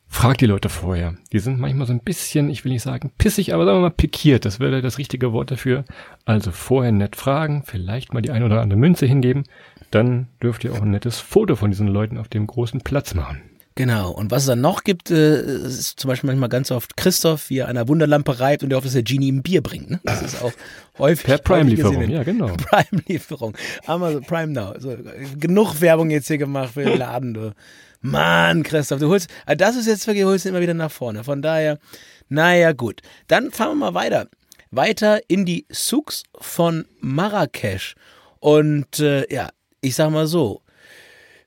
Fragt 0.07 0.41
die 0.41 0.45
Leute 0.45 0.69
vorher. 0.69 1.15
Die 1.31 1.39
sind 1.39 1.59
manchmal 1.59 1.87
so 1.87 1.93
ein 1.93 2.01
bisschen, 2.01 2.51
ich 2.51 2.63
will 2.63 2.71
nicht 2.71 2.83
sagen 2.83 3.11
pissig, 3.17 3.55
aber 3.55 3.65
sagen 3.65 3.77
wir 3.77 3.89
mal 3.89 3.89
pikiert. 3.89 4.45
Das 4.45 4.59
wäre 4.59 4.83
das 4.83 4.99
richtige 4.99 5.33
Wort 5.33 5.49
dafür. 5.49 5.85
Also 6.25 6.51
vorher 6.51 6.91
nett 6.91 7.15
fragen, 7.15 7.63
vielleicht 7.65 8.13
mal 8.13 8.21
die 8.21 8.29
ein 8.29 8.43
oder 8.43 8.61
andere 8.61 8.77
Münze 8.77 9.07
hingeben. 9.07 9.45
Dann 9.89 10.27
dürft 10.39 10.63
ihr 10.63 10.73
auch 10.73 10.83
ein 10.83 10.91
nettes 10.91 11.19
Foto 11.19 11.55
von 11.55 11.71
diesen 11.71 11.87
Leuten 11.87 12.19
auf 12.19 12.27
dem 12.27 12.45
großen 12.45 12.81
Platz 12.81 13.15
machen. 13.15 13.41
Genau. 13.75 14.11
Und 14.11 14.29
was 14.29 14.43
es 14.43 14.47
dann 14.47 14.61
noch 14.61 14.83
gibt, 14.83 15.09
äh, 15.09 15.41
ist 15.41 15.99
zum 15.99 16.09
Beispiel 16.09 16.27
manchmal 16.27 16.49
ganz 16.49 16.69
oft 16.69 16.95
Christoph, 16.95 17.49
wie 17.49 17.59
er 17.59 17.65
an 17.65 17.71
einer 17.77 17.87
Wunderlampe 17.87 18.39
reibt 18.39 18.63
und 18.63 18.69
der 18.69 18.77
hofft, 18.77 18.85
dass 18.85 18.93
der 18.93 19.03
Genie 19.03 19.29
ihm 19.29 19.41
Bier 19.41 19.63
bringt. 19.63 19.89
Ne? 19.89 19.99
Das 20.03 20.21
ist 20.21 20.41
auch 20.43 20.53
häufig. 20.99 21.25
Per 21.25 21.39
Prime-Lieferung, 21.39 22.09
ja, 22.09 22.23
genau. 22.23 22.47
Prime-Lieferung. 22.57 23.57
Amazon 23.87 24.23
Prime 24.23 24.53
Now. 24.53 24.73
So, 24.77 24.95
genug 25.39 25.81
Werbung 25.81 26.11
jetzt 26.11 26.27
hier 26.27 26.37
gemacht 26.37 26.73
für 26.73 26.83
den 26.83 26.99
Laden, 26.99 27.33
du. 27.33 27.53
Mann, 28.01 28.63
Christoph, 28.63 28.99
du 28.99 29.07
holst, 29.07 29.29
also 29.45 29.57
das 29.57 29.77
ist 29.77 29.87
jetzt 29.87 30.05
wirklich, 30.05 30.23
du 30.23 30.29
holst 30.29 30.45
immer 30.45 30.59
wieder 30.59 30.73
nach 30.73 30.91
vorne. 30.91 31.23
Von 31.23 31.41
daher, 31.41 31.79
naja, 32.27 32.73
gut. 32.73 33.01
Dann 33.27 33.49
fahren 33.51 33.77
wir 33.79 33.91
mal 33.91 33.93
weiter. 33.93 34.27
Weiter 34.71 35.21
in 35.29 35.45
die 35.45 35.65
Souks 35.71 36.23
von 36.39 36.85
Marrakesch. 36.99 37.95
Und 38.39 38.99
äh, 38.99 39.31
ja, 39.33 39.49
ich 39.81 39.95
sag 39.95 40.11
mal 40.11 40.27
so, 40.27 40.61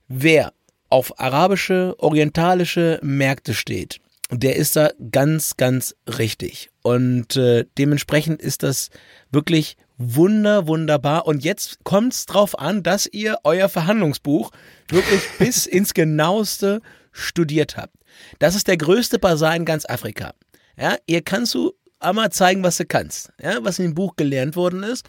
wer 0.09 0.53
auf 0.89 1.19
arabische, 1.21 1.95
orientalische 1.99 2.99
Märkte 3.03 3.55
steht, 3.55 4.01
der 4.31 4.57
ist 4.57 4.77
da 4.77 4.91
ganz, 5.11 5.57
ganz 5.57 5.95
richtig. 6.19 6.71
Und 6.83 7.37
äh, 7.37 7.65
dementsprechend 7.79 8.41
ist 8.41 8.63
das 8.63 8.91
wirklich 9.31 9.77
wunder, 9.99 10.67
wunderbar. 10.67 11.27
Und 11.27 11.45
jetzt 11.45 11.85
kommt 11.85 12.13
es 12.13 12.27
drauf 12.27 12.59
an, 12.59 12.83
dass 12.83 13.07
ihr 13.07 13.39
euer 13.45 13.69
Verhandlungsbuch 13.69 14.51
wirklich 14.89 15.23
bis 15.39 15.67
ins 15.67 15.95
Genaueste 15.95 16.81
studiert 17.13 17.77
habt. 17.77 17.95
Das 18.39 18.55
ist 18.55 18.69
der 18.69 18.77
größte 18.77 19.19
Basar 19.19 19.55
in 19.55 19.65
ganz 19.65 19.85
Afrika. 19.87 20.33
Ja, 20.79 20.97
ihr 21.07 21.23
kannst 21.23 21.55
du 21.55 21.73
einmal 21.99 22.31
zeigen, 22.31 22.63
was 22.63 22.77
du 22.77 22.85
kannst, 22.85 23.33
ja, 23.43 23.59
was 23.63 23.79
in 23.79 23.87
dem 23.87 23.95
Buch 23.95 24.17
gelernt 24.17 24.57
worden 24.57 24.83
ist 24.83 25.07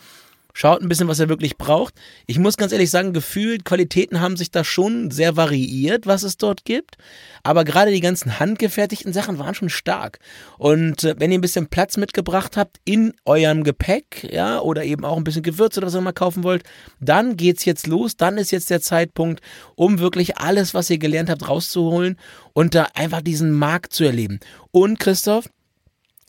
schaut 0.57 0.81
ein 0.81 0.89
bisschen, 0.89 1.07
was 1.07 1.19
er 1.19 1.29
wirklich 1.29 1.57
braucht. 1.57 1.93
Ich 2.25 2.39
muss 2.39 2.57
ganz 2.57 2.71
ehrlich 2.71 2.89
sagen, 2.89 3.13
gefühlt, 3.13 3.63
Qualitäten 3.63 4.21
haben 4.21 4.37
sich 4.37 4.49
da 4.49 4.63
schon 4.63 5.11
sehr 5.11 5.37
variiert, 5.37 6.07
was 6.07 6.23
es 6.23 6.37
dort 6.37 6.65
gibt. 6.65 6.97
Aber 7.43 7.63
gerade 7.63 7.91
die 7.91 7.99
ganzen 7.99 8.39
handgefertigten 8.39 9.13
Sachen 9.13 9.37
waren 9.37 9.53
schon 9.53 9.69
stark. 9.69 10.17
Und 10.57 11.03
äh, 11.03 11.13
wenn 11.19 11.31
ihr 11.31 11.37
ein 11.37 11.41
bisschen 11.41 11.67
Platz 11.67 11.95
mitgebracht 11.95 12.57
habt 12.57 12.77
in 12.85 13.13
eurem 13.23 13.63
Gepäck, 13.63 14.27
ja, 14.31 14.59
oder 14.59 14.83
eben 14.83 15.05
auch 15.05 15.17
ein 15.17 15.23
bisschen 15.23 15.43
Gewürze 15.43 15.79
oder 15.79 15.87
was 15.87 15.95
ihr 15.95 16.01
mal 16.01 16.11
kaufen 16.11 16.43
wollt, 16.43 16.63
dann 16.99 17.37
geht's 17.37 17.63
jetzt 17.63 17.85
los. 17.85 18.17
Dann 18.17 18.39
ist 18.39 18.49
jetzt 18.49 18.71
der 18.71 18.81
Zeitpunkt, 18.81 19.41
um 19.75 19.99
wirklich 19.99 20.39
alles, 20.39 20.73
was 20.73 20.89
ihr 20.89 20.97
gelernt 20.97 21.29
habt, 21.29 21.47
rauszuholen 21.47 22.17
und 22.53 22.73
da 22.73 22.87
einfach 22.95 23.21
diesen 23.21 23.51
Markt 23.51 23.93
zu 23.93 24.05
erleben. 24.05 24.39
Und 24.71 24.99
Christoph, 24.99 25.47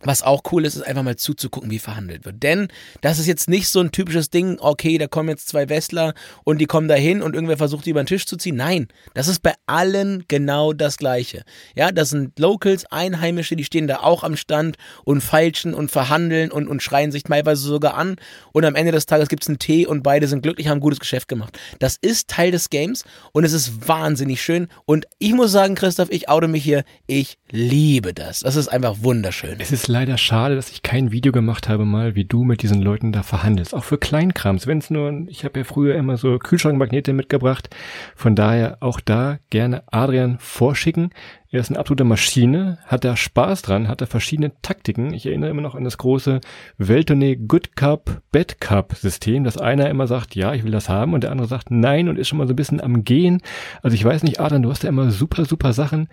was 0.03 0.23
auch 0.23 0.43
cool 0.53 0.65
ist, 0.65 0.77
ist 0.77 0.83
einfach 0.83 1.03
mal 1.03 1.17
zuzugucken, 1.17 1.71
wie 1.71 1.81
verhandelt 1.81 2.25
wird. 2.25 2.43
Denn 2.43 2.69
das 3.01 3.19
ist 3.19 3.27
jetzt 3.27 3.49
nicht 3.49 3.69
so 3.69 3.81
ein 3.81 3.91
typisches 3.91 4.31
Ding, 4.31 4.59
okay, 4.61 4.97
da 4.97 5.09
kommen 5.09 5.29
jetzt 5.29 5.49
zwei 5.49 5.69
Westler 5.69 6.15
und 6.45 6.59
die 6.59 6.67
kommen 6.67 6.87
da 6.87 6.95
hin 6.95 7.21
und 7.21 7.35
irgendwer 7.35 7.57
versucht, 7.57 7.87
die 7.87 7.91
über 7.91 8.03
den 8.03 8.07
Tisch 8.07 8.27
zu 8.27 8.37
ziehen. 8.37 8.57
Nein, 8.57 8.89
das 9.15 9.27
ist 9.27 9.43
bei 9.43 9.55
allen 9.67 10.25
genau 10.29 10.73
das 10.73 10.99
Gleiche. 10.99 11.43
Ja, 11.75 11.91
das 11.91 12.11
sind 12.11 12.39
Locals, 12.39 12.87
Einheimische, 12.93 13.57
die 13.57 13.65
stehen 13.65 13.89
da 13.89 14.01
auch 14.01 14.23
am 14.23 14.37
Stand 14.37 14.77
und 15.05 15.21
feilschen 15.21 15.75
und 15.75 15.91
verhandeln 15.91 16.53
und, 16.53 16.69
und 16.69 16.83
schreien 16.83 17.11
sich 17.11 17.25
teilweise 17.25 17.63
sogar 17.63 17.95
an. 17.95 18.17
Und 18.53 18.65
am 18.65 18.77
Ende 18.77 18.93
des 18.93 19.07
Tages 19.07 19.29
gibt's 19.29 19.49
einen 19.49 19.59
Tee 19.59 19.87
und 19.87 20.03
beide 20.03 20.29
sind 20.29 20.43
glücklich, 20.43 20.69
haben 20.69 20.79
ein 20.79 20.81
gutes 20.81 21.01
Geschäft 21.01 21.29
gemacht. 21.29 21.59
Das 21.81 21.97
ist 22.01 22.29
Teil 22.29 22.53
des 22.53 22.71
Games 22.71 23.05
und 23.33 23.45
es 23.45 23.53
ist 23.53 23.89
wahnsinnig 23.89 24.43
schön. 24.43 24.69
Und 24.85 25.07
ich 25.19 25.33
muss 25.33 25.51
sagen, 25.51 25.75
Christoph, 25.75 26.11
ich 26.11 26.29
oute 26.29 26.47
mich 26.47 26.63
hier, 26.63 26.85
ich 27.07 27.39
liebe 27.51 28.15
das. 28.15 28.41
Das 28.41 28.55
ist 28.55 28.69
einfach 28.69 28.97
wunderschön. 29.01 29.59
Leider 29.89 30.19
schade, 30.19 30.55
dass 30.55 30.71
ich 30.71 30.83
kein 30.83 31.13
Video 31.13 31.33
gemacht 31.33 31.69
habe 31.69 31.87
mal, 31.87 32.15
wie 32.15 32.27
du 32.27 32.45
mit 32.45 32.63
diesen 32.63 32.83
Leuten 32.83 33.11
da 33.11 33.23
verhandelst. 33.23 33.75
Auch 33.75 33.85
für 33.85 33.97
Kleinkrams. 33.97 34.67
Wenn 34.67 34.79
es 34.79 34.91
nur, 34.91 35.25
ich 35.29 35.45
habe 35.45 35.61
ja 35.61 35.65
früher 35.65 35.95
immer 35.95 36.19
so 36.19 36.39
Kühlschrankmagnete 36.39 37.15
mitgebracht. 37.15 37.75
Von 38.15 38.37
daher 38.37 38.77
auch 38.81 39.01
da 39.01 39.39
gerne 39.49 39.85
Adrian 39.91 40.39
vorschicken. 40.41 41.11
Er 41.51 41.61
ist 41.61 41.71
eine 41.71 41.79
absolute 41.79 42.05
Maschine, 42.05 42.77
hat 42.85 43.05
da 43.05 43.17
Spaß 43.17 43.63
dran, 43.63 43.89
hat 43.89 44.03
da 44.03 44.07
verschiedene 44.07 44.53
Taktiken. 44.61 45.15
Ich 45.15 45.25
erinnere 45.25 45.49
immer 45.49 45.63
noch 45.63 45.75
an 45.75 45.85
das 45.85 45.97
große 45.97 46.43
Welttournee 46.77 47.37
Good 47.37 47.75
Cup, 47.75 48.21
Bad 48.33 48.61
Cup 48.61 48.95
System, 48.95 49.45
dass 49.45 49.57
einer 49.57 49.89
immer 49.89 50.07
sagt, 50.07 50.35
ja, 50.35 50.53
ich 50.53 50.65
will 50.65 50.73
das 50.73 50.91
haben 50.91 51.15
und 51.15 51.25
der 51.25 51.31
andere 51.31 51.49
sagt 51.49 51.71
nein 51.71 52.11
und 52.11 52.19
ist 52.19 52.29
schon 52.29 52.37
mal 52.37 52.47
so 52.47 52.53
ein 52.53 52.57
bisschen 52.57 52.83
am 52.83 53.03
Gehen. 53.03 53.41
Also 53.81 53.95
ich 53.95 54.05
weiß 54.05 54.25
nicht, 54.25 54.41
Adrian, 54.41 54.63
du 54.63 54.71
hast 54.71 54.83
ja 54.83 54.91
immer 54.91 55.11
super, 55.11 55.47
super 55.47 55.73
Sachen 55.73 56.09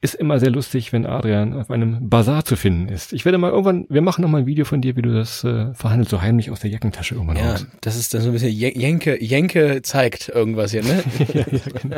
ist 0.00 0.14
immer 0.14 0.38
sehr 0.38 0.50
lustig, 0.50 0.92
wenn 0.92 1.06
Adrian 1.06 1.52
auf 1.54 1.70
einem 1.70 2.08
Bazar 2.08 2.44
zu 2.44 2.54
finden 2.56 2.88
ist. 2.88 3.12
Ich 3.12 3.24
werde 3.24 3.36
mal 3.38 3.50
irgendwann, 3.50 3.86
wir 3.88 4.00
machen 4.00 4.22
noch 4.22 4.28
mal 4.28 4.38
ein 4.38 4.46
Video 4.46 4.64
von 4.64 4.80
dir, 4.80 4.94
wie 4.96 5.02
du 5.02 5.12
das 5.12 5.42
äh, 5.42 5.74
verhandelst, 5.74 6.10
so 6.10 6.22
heimlich 6.22 6.50
aus 6.50 6.60
der 6.60 6.70
Jackentasche 6.70 7.14
irgendwann 7.16 7.36
Ja, 7.36 7.52
raus. 7.52 7.66
das 7.80 7.96
ist 7.96 8.14
dann 8.14 8.20
so 8.22 8.28
ein 8.28 8.32
bisschen 8.32 8.52
Jenke, 8.52 9.20
Jenke 9.22 9.82
zeigt 9.82 10.28
irgendwas 10.28 10.70
hier, 10.70 10.84
ne? 10.84 11.02
ja, 11.34 11.44
ja, 11.50 11.80
genau. 11.82 11.96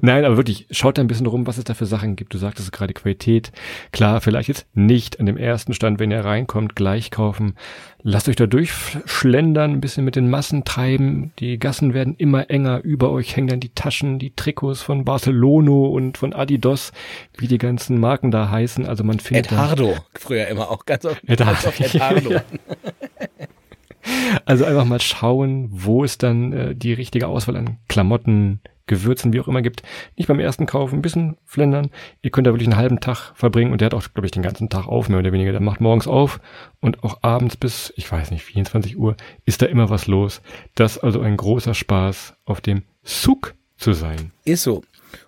Nein, 0.00 0.24
aber 0.24 0.36
wirklich, 0.36 0.66
schaut 0.70 0.98
da 0.98 1.02
ein 1.02 1.06
bisschen 1.06 1.26
rum, 1.26 1.46
was 1.46 1.58
es 1.58 1.64
da 1.64 1.74
für 1.74 1.86
Sachen 1.86 2.16
gibt. 2.16 2.34
Du 2.34 2.38
sagtest 2.38 2.72
gerade 2.72 2.94
Qualität. 2.94 3.52
Klar, 3.92 4.20
vielleicht 4.20 4.48
jetzt 4.48 4.66
nicht 4.74 5.20
an 5.20 5.26
dem 5.26 5.36
ersten 5.36 5.74
Stand, 5.74 5.98
wenn 5.98 6.10
ihr 6.10 6.24
reinkommt, 6.24 6.76
gleich 6.76 7.10
kaufen. 7.10 7.54
Lasst 8.02 8.28
euch 8.28 8.36
da 8.36 8.46
durchschlendern, 8.46 9.72
ein 9.72 9.80
bisschen 9.80 10.04
mit 10.04 10.14
den 10.14 10.28
Massen 10.28 10.64
treiben. 10.64 11.32
Die 11.38 11.58
Gassen 11.58 11.94
werden 11.94 12.14
immer 12.18 12.50
enger. 12.50 12.82
Über 12.82 13.10
euch 13.10 13.34
hängen 13.34 13.48
dann 13.48 13.60
die 13.60 13.74
Taschen, 13.74 14.18
die 14.18 14.34
Trikots 14.34 14.82
von 14.82 15.04
Barcelono 15.04 15.86
und 15.86 16.18
von 16.18 16.34
Adidas, 16.34 16.92
wie 17.38 17.48
die 17.48 17.58
ganzen 17.58 17.98
Marken 17.98 18.30
da 18.30 18.50
heißen. 18.50 18.84
Also 18.84 19.04
man 19.04 19.20
findet 19.20 19.50
Hardo, 19.50 19.96
früher 20.14 20.48
immer 20.48 20.70
auch 20.70 20.84
ganz 20.84 21.06
oft. 21.06 21.22
Ed 21.26 21.44
Hardo. 21.44 22.30
Ja. 22.30 22.42
Also 24.44 24.64
einfach 24.64 24.84
mal 24.84 25.00
schauen, 25.00 25.68
wo 25.70 26.04
es 26.04 26.18
dann 26.18 26.52
äh, 26.52 26.74
die 26.74 26.92
richtige 26.92 27.28
Auswahl 27.28 27.56
an 27.56 27.78
Klamotten, 27.88 28.60
Gewürzen, 28.86 29.32
wie 29.32 29.40
auch 29.40 29.48
immer 29.48 29.62
gibt. 29.62 29.82
Nicht 30.16 30.26
beim 30.26 30.40
ersten 30.40 30.66
Kauf 30.66 30.92
ein 30.92 31.02
bisschen 31.02 31.36
flendern. 31.44 31.90
Ihr 32.22 32.30
könnt 32.30 32.46
da 32.46 32.52
wirklich 32.52 32.68
einen 32.68 32.76
halben 32.76 33.00
Tag 33.00 33.32
verbringen 33.34 33.72
und 33.72 33.80
der 33.80 33.86
hat 33.86 33.94
auch, 33.94 34.02
glaube 34.12 34.26
ich, 34.26 34.32
den 34.32 34.42
ganzen 34.42 34.68
Tag 34.68 34.86
auf, 34.86 35.08
mehr 35.08 35.18
oder 35.18 35.32
weniger. 35.32 35.52
Der 35.52 35.60
macht 35.60 35.80
morgens 35.80 36.06
auf 36.06 36.40
und 36.80 37.02
auch 37.02 37.18
abends 37.22 37.56
bis, 37.56 37.92
ich 37.96 38.10
weiß 38.10 38.30
nicht, 38.30 38.44
24 38.44 38.98
Uhr 38.98 39.16
ist 39.46 39.62
da 39.62 39.66
immer 39.66 39.90
was 39.90 40.06
los. 40.06 40.42
Das 40.74 40.96
ist 40.96 41.02
also 41.02 41.20
ein 41.20 41.36
großer 41.36 41.74
Spaß, 41.74 42.34
auf 42.44 42.60
dem 42.60 42.82
Zug 43.02 43.54
zu 43.76 43.92
sein. 43.92 44.32
Ist 44.44 44.62
so. 44.62 44.82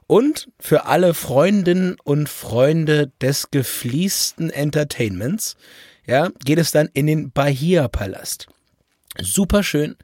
Und 0.06 0.48
für 0.58 0.86
alle 0.86 1.14
Freundinnen 1.14 1.96
und 2.04 2.28
Freunde 2.28 3.12
des 3.20 3.50
gefließten 3.50 4.50
Entertainments, 4.50 5.56
ja, 6.06 6.30
geht 6.44 6.58
es 6.58 6.70
dann 6.70 6.88
in 6.92 7.06
den 7.06 7.30
Bahia-Palast. 7.30 8.46
Super 9.20 9.62
schön, 9.62 9.96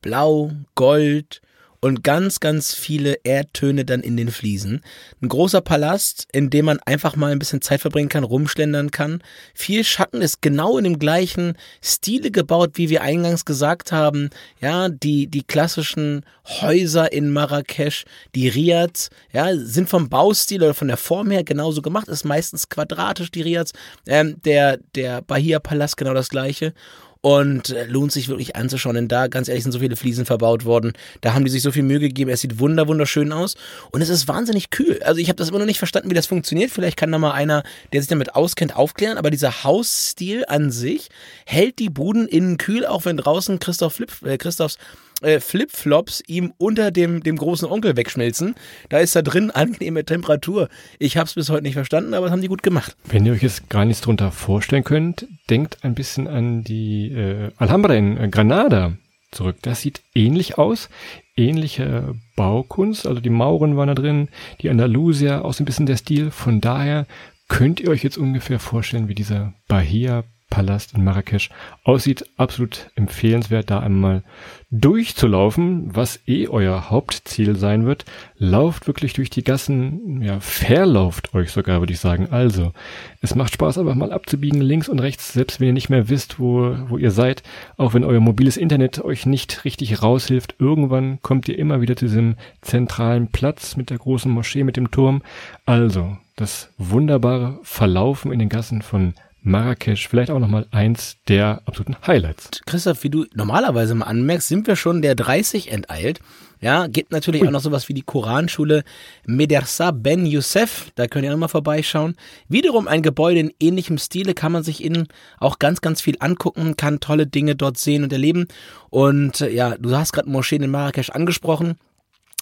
blau, 0.00 0.52
gold 0.74 1.42
und 1.80 2.04
ganz, 2.04 2.40
ganz 2.40 2.74
viele 2.74 3.18
Erdtöne 3.24 3.84
dann 3.84 4.00
in 4.00 4.16
den 4.16 4.30
Fliesen. 4.30 4.82
Ein 5.22 5.28
großer 5.28 5.60
Palast, 5.60 6.28
in 6.32 6.50
dem 6.50 6.66
man 6.66 6.78
einfach 6.80 7.16
mal 7.16 7.32
ein 7.32 7.38
bisschen 7.38 7.62
Zeit 7.62 7.80
verbringen 7.80 8.10
kann, 8.10 8.24
rumschlendern 8.24 8.90
kann. 8.90 9.22
Viel 9.54 9.84
Schatten 9.84 10.20
ist 10.20 10.42
genau 10.42 10.76
in 10.76 10.84
dem 10.84 10.98
gleichen 10.98 11.56
Stile 11.82 12.30
gebaut, 12.30 12.72
wie 12.74 12.90
wir 12.90 13.02
eingangs 13.02 13.44
gesagt 13.44 13.92
haben. 13.92 14.30
Ja, 14.60 14.88
die, 14.90 15.26
die 15.26 15.42
klassischen 15.42 16.24
Häuser 16.46 17.12
in 17.12 17.30
Marrakesch, 17.30 18.04
die 18.34 18.48
Riads, 18.48 19.08
ja, 19.32 19.56
sind 19.56 19.88
vom 19.88 20.08
Baustil 20.08 20.62
oder 20.62 20.74
von 20.74 20.88
der 20.88 20.96
Form 20.98 21.30
her 21.30 21.44
genauso 21.44 21.80
gemacht, 21.80 22.08
ist 22.08 22.24
meistens 22.24 22.68
quadratisch, 22.68 23.30
die 23.30 23.42
Riads. 23.42 23.72
Ähm, 24.06 24.36
der, 24.44 24.78
der 24.94 25.22
Bahia-Palast 25.22 25.96
genau 25.96 26.12
das 26.12 26.28
gleiche 26.28 26.74
und 27.22 27.70
äh, 27.70 27.84
lohnt 27.84 28.12
sich 28.12 28.28
wirklich 28.28 28.56
anzuschauen, 28.56 28.94
denn 28.94 29.08
da, 29.08 29.26
ganz 29.26 29.48
ehrlich, 29.48 29.62
sind 29.62 29.72
so 29.72 29.80
viele 29.80 29.96
Fliesen 29.96 30.24
verbaut 30.24 30.64
worden. 30.64 30.92
Da 31.20 31.34
haben 31.34 31.44
die 31.44 31.50
sich 31.50 31.62
so 31.62 31.72
viel 31.72 31.82
Mühe 31.82 32.00
gegeben. 32.00 32.30
Es 32.30 32.40
sieht 32.40 32.58
wunder, 32.58 32.88
wunderschön 32.88 33.32
aus 33.32 33.56
und 33.90 34.00
es 34.00 34.08
ist 34.08 34.28
wahnsinnig 34.28 34.70
kühl. 34.70 35.02
Also 35.02 35.20
ich 35.20 35.28
habe 35.28 35.36
das 35.36 35.50
immer 35.50 35.58
noch 35.58 35.66
nicht 35.66 35.78
verstanden, 35.78 36.10
wie 36.10 36.14
das 36.14 36.26
funktioniert. 36.26 36.70
Vielleicht 36.70 36.96
kann 36.96 37.12
da 37.12 37.18
mal 37.18 37.32
einer, 37.32 37.62
der 37.92 38.00
sich 38.00 38.08
damit 38.08 38.34
auskennt, 38.34 38.74
aufklären. 38.74 39.18
Aber 39.18 39.30
dieser 39.30 39.64
Hausstil 39.64 40.44
an 40.48 40.70
sich 40.70 41.08
hält 41.44 41.78
die 41.78 41.90
Buden 41.90 42.26
innen 42.26 42.56
kühl, 42.58 42.86
auch 42.86 43.04
wenn 43.04 43.16
draußen 43.16 43.58
Christoph 43.58 43.94
Flip, 43.94 44.10
äh, 44.24 44.38
Christophs 44.38 44.78
äh, 45.20 45.40
Flipflops 45.40 46.22
ihm 46.26 46.52
unter 46.58 46.90
dem, 46.90 47.22
dem 47.22 47.36
großen 47.36 47.68
Onkel 47.68 47.96
wegschmilzen. 47.96 48.54
Da 48.88 48.98
ist 48.98 49.16
da 49.16 49.22
drin 49.22 49.50
angenehme 49.50 50.04
Temperatur. 50.04 50.68
Ich 50.98 51.16
habe 51.16 51.26
es 51.26 51.34
bis 51.34 51.50
heute 51.50 51.62
nicht 51.62 51.74
verstanden, 51.74 52.14
aber 52.14 52.26
das 52.26 52.32
haben 52.32 52.42
die 52.42 52.48
gut 52.48 52.62
gemacht. 52.62 52.96
Wenn 53.04 53.26
ihr 53.26 53.32
euch 53.32 53.42
jetzt 53.42 53.68
gar 53.68 53.84
nichts 53.84 54.02
drunter 54.02 54.32
vorstellen 54.32 54.84
könnt, 54.84 55.26
denkt 55.48 55.78
ein 55.82 55.94
bisschen 55.94 56.26
an 56.28 56.64
die 56.64 57.12
äh, 57.12 57.50
Alhambra 57.56 57.94
in 57.94 58.16
äh, 58.16 58.28
Granada 58.28 58.96
zurück. 59.30 59.56
Das 59.62 59.80
sieht 59.80 60.02
ähnlich 60.14 60.58
aus. 60.58 60.88
Ähnliche 61.36 62.14
Baukunst, 62.36 63.06
also 63.06 63.20
die 63.20 63.30
Mauren 63.30 63.76
waren 63.76 63.88
da 63.88 63.94
drin, 63.94 64.28
die 64.60 64.68
Andalusier, 64.68 65.44
auch 65.44 65.54
so 65.54 65.62
ein 65.62 65.66
bisschen 65.66 65.86
der 65.86 65.96
Stil. 65.96 66.30
Von 66.30 66.60
daher 66.60 67.06
könnt 67.48 67.80
ihr 67.80 67.90
euch 67.90 68.02
jetzt 68.02 68.18
ungefähr 68.18 68.58
vorstellen, 68.58 69.08
wie 69.08 69.14
dieser 69.14 69.54
Bahia 69.66 70.24
Palast 70.50 70.94
in 70.94 71.04
Marrakesch 71.04 71.48
aussieht. 71.84 72.24
Absolut 72.36 72.90
empfehlenswert, 72.96 73.70
da 73.70 73.80
einmal 73.80 74.22
durchzulaufen, 74.70 75.94
was 75.94 76.20
eh 76.26 76.48
euer 76.48 76.90
Hauptziel 76.90 77.56
sein 77.56 77.86
wird. 77.86 78.04
Lauft 78.36 78.86
wirklich 78.86 79.14
durch 79.14 79.30
die 79.30 79.42
Gassen, 79.42 80.22
ja, 80.22 80.40
verlauft 80.40 81.34
euch 81.34 81.50
sogar, 81.50 81.80
würde 81.80 81.92
ich 81.92 82.00
sagen. 82.00 82.28
Also, 82.30 82.72
es 83.20 83.34
macht 83.34 83.54
Spaß, 83.54 83.78
einfach 83.78 83.94
mal 83.94 84.12
abzubiegen, 84.12 84.60
links 84.60 84.88
und 84.88 84.98
rechts, 84.98 85.32
selbst 85.32 85.60
wenn 85.60 85.68
ihr 85.68 85.72
nicht 85.72 85.90
mehr 85.90 86.08
wisst, 86.08 86.38
wo, 86.38 86.76
wo 86.88 86.98
ihr 86.98 87.10
seid. 87.10 87.42
Auch 87.76 87.94
wenn 87.94 88.04
euer 88.04 88.20
mobiles 88.20 88.56
Internet 88.56 89.02
euch 89.02 89.26
nicht 89.26 89.64
richtig 89.64 90.02
raushilft, 90.02 90.56
irgendwann 90.58 91.20
kommt 91.22 91.48
ihr 91.48 91.58
immer 91.58 91.80
wieder 91.80 91.96
zu 91.96 92.06
diesem 92.06 92.36
zentralen 92.60 93.28
Platz 93.28 93.76
mit 93.76 93.90
der 93.90 93.98
großen 93.98 94.30
Moschee, 94.30 94.64
mit 94.64 94.76
dem 94.76 94.90
Turm. 94.90 95.22
Also, 95.64 96.16
das 96.36 96.72
wunderbare 96.78 97.58
Verlaufen 97.62 98.32
in 98.32 98.38
den 98.38 98.48
Gassen 98.48 98.82
von 98.82 99.14
Marrakesch, 99.42 100.08
vielleicht 100.08 100.30
auch 100.30 100.38
nochmal 100.38 100.66
eins 100.70 101.16
der 101.28 101.62
absoluten 101.64 101.96
Highlights. 102.06 102.60
Christoph, 102.66 103.02
wie 103.04 103.10
du 103.10 103.26
normalerweise 103.34 103.94
mal 103.94 104.06
anmerkst, 104.06 104.48
sind 104.48 104.66
wir 104.66 104.76
schon 104.76 105.02
der 105.02 105.14
30 105.14 105.72
enteilt. 105.72 106.20
Ja, 106.60 106.88
gibt 106.88 107.10
natürlich 107.10 107.46
auch 107.46 107.50
noch 107.50 107.62
sowas 107.62 107.88
wie 107.88 107.94
die 107.94 108.02
Koranschule 108.02 108.84
Medersa 109.24 109.92
Ben 109.92 110.26
Youssef. 110.26 110.90
Da 110.94 111.06
könnt 111.06 111.24
ihr 111.24 111.32
auch 111.32 111.38
mal 111.38 111.48
vorbeischauen. 111.48 112.16
Wiederum 112.48 112.86
ein 112.86 113.00
Gebäude 113.00 113.40
in 113.40 113.52
ähnlichem 113.60 113.96
Stile 113.96 114.34
kann 114.34 114.52
man 114.52 114.62
sich 114.62 114.84
innen 114.84 115.08
auch 115.38 115.58
ganz, 115.58 115.80
ganz 115.80 116.02
viel 116.02 116.16
angucken, 116.20 116.76
kann 116.76 117.00
tolle 117.00 117.26
Dinge 117.26 117.56
dort 117.56 117.78
sehen 117.78 118.04
und 118.04 118.12
erleben. 118.12 118.46
Und 118.90 119.40
äh, 119.40 119.50
ja, 119.50 119.76
du 119.78 119.96
hast 119.96 120.12
gerade 120.12 120.28
Moscheen 120.28 120.62
in 120.62 120.70
Marrakesch 120.70 121.08
angesprochen. 121.08 121.76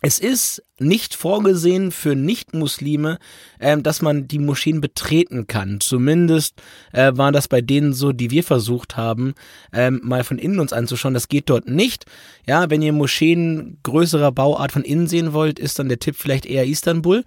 Es 0.01 0.21
ist 0.21 0.63
nicht 0.79 1.17
vorgesehen 1.17 1.91
für 1.91 2.15
Nicht-Muslime, 2.15 3.19
ähm, 3.59 3.83
dass 3.83 4.01
man 4.01 4.29
die 4.29 4.39
Moscheen 4.39 4.81
betreten 4.81 5.49
kann. 5.49 5.81
Zumindest 5.81 6.63
äh, 6.93 7.11
war 7.17 7.33
das 7.33 7.49
bei 7.49 7.61
denen 7.61 7.93
so, 7.93 8.13
die 8.13 8.31
wir 8.31 8.45
versucht 8.45 8.97
haben, 8.97 9.35
ähm, 9.73 10.01
mal 10.05 10.23
von 10.23 10.39
innen 10.39 10.61
uns 10.61 10.73
anzuschauen. 10.73 11.15
Das 11.15 11.27
geht 11.27 11.51
dort 11.51 11.69
nicht. 11.69 12.05
Ja, 12.47 12.71
wenn 12.71 12.81
ihr 12.81 12.93
Moscheen 12.93 13.79
größerer 13.83 14.31
Bauart 14.31 14.71
von 14.71 14.85
innen 14.85 15.09
sehen 15.09 15.33
wollt, 15.33 15.59
ist 15.59 15.81
dann 15.81 15.89
der 15.89 15.99
Tipp 15.99 16.15
vielleicht 16.17 16.47
eher 16.47 16.65
Istanbul. 16.65 17.25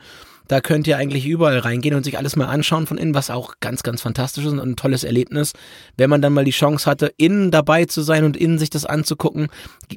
Da 0.52 0.60
könnt 0.60 0.86
ihr 0.86 0.98
eigentlich 0.98 1.26
überall 1.26 1.60
reingehen 1.60 1.96
und 1.96 2.04
sich 2.04 2.18
alles 2.18 2.36
mal 2.36 2.48
anschauen 2.48 2.86
von 2.86 2.98
innen, 2.98 3.14
was 3.14 3.30
auch 3.30 3.54
ganz, 3.62 3.84
ganz 3.84 4.02
fantastisch 4.02 4.44
ist 4.44 4.52
und 4.52 4.60
ein 4.60 4.76
tolles 4.76 5.06
Erlebnis. 5.06 5.54
Wenn 5.96 6.10
man 6.10 6.22
dann 6.22 6.34
mal 6.34 6.44
die 6.44 6.52
Chance 6.52 6.92
hatte, 6.92 7.14
innen 7.16 7.52
dabei 7.52 7.86
zu 7.86 8.02
sein 8.02 8.26
und 8.26 8.36
innen 8.36 8.60
sich 8.60 8.70
das 8.70 8.86
anzugucken, 8.86 9.48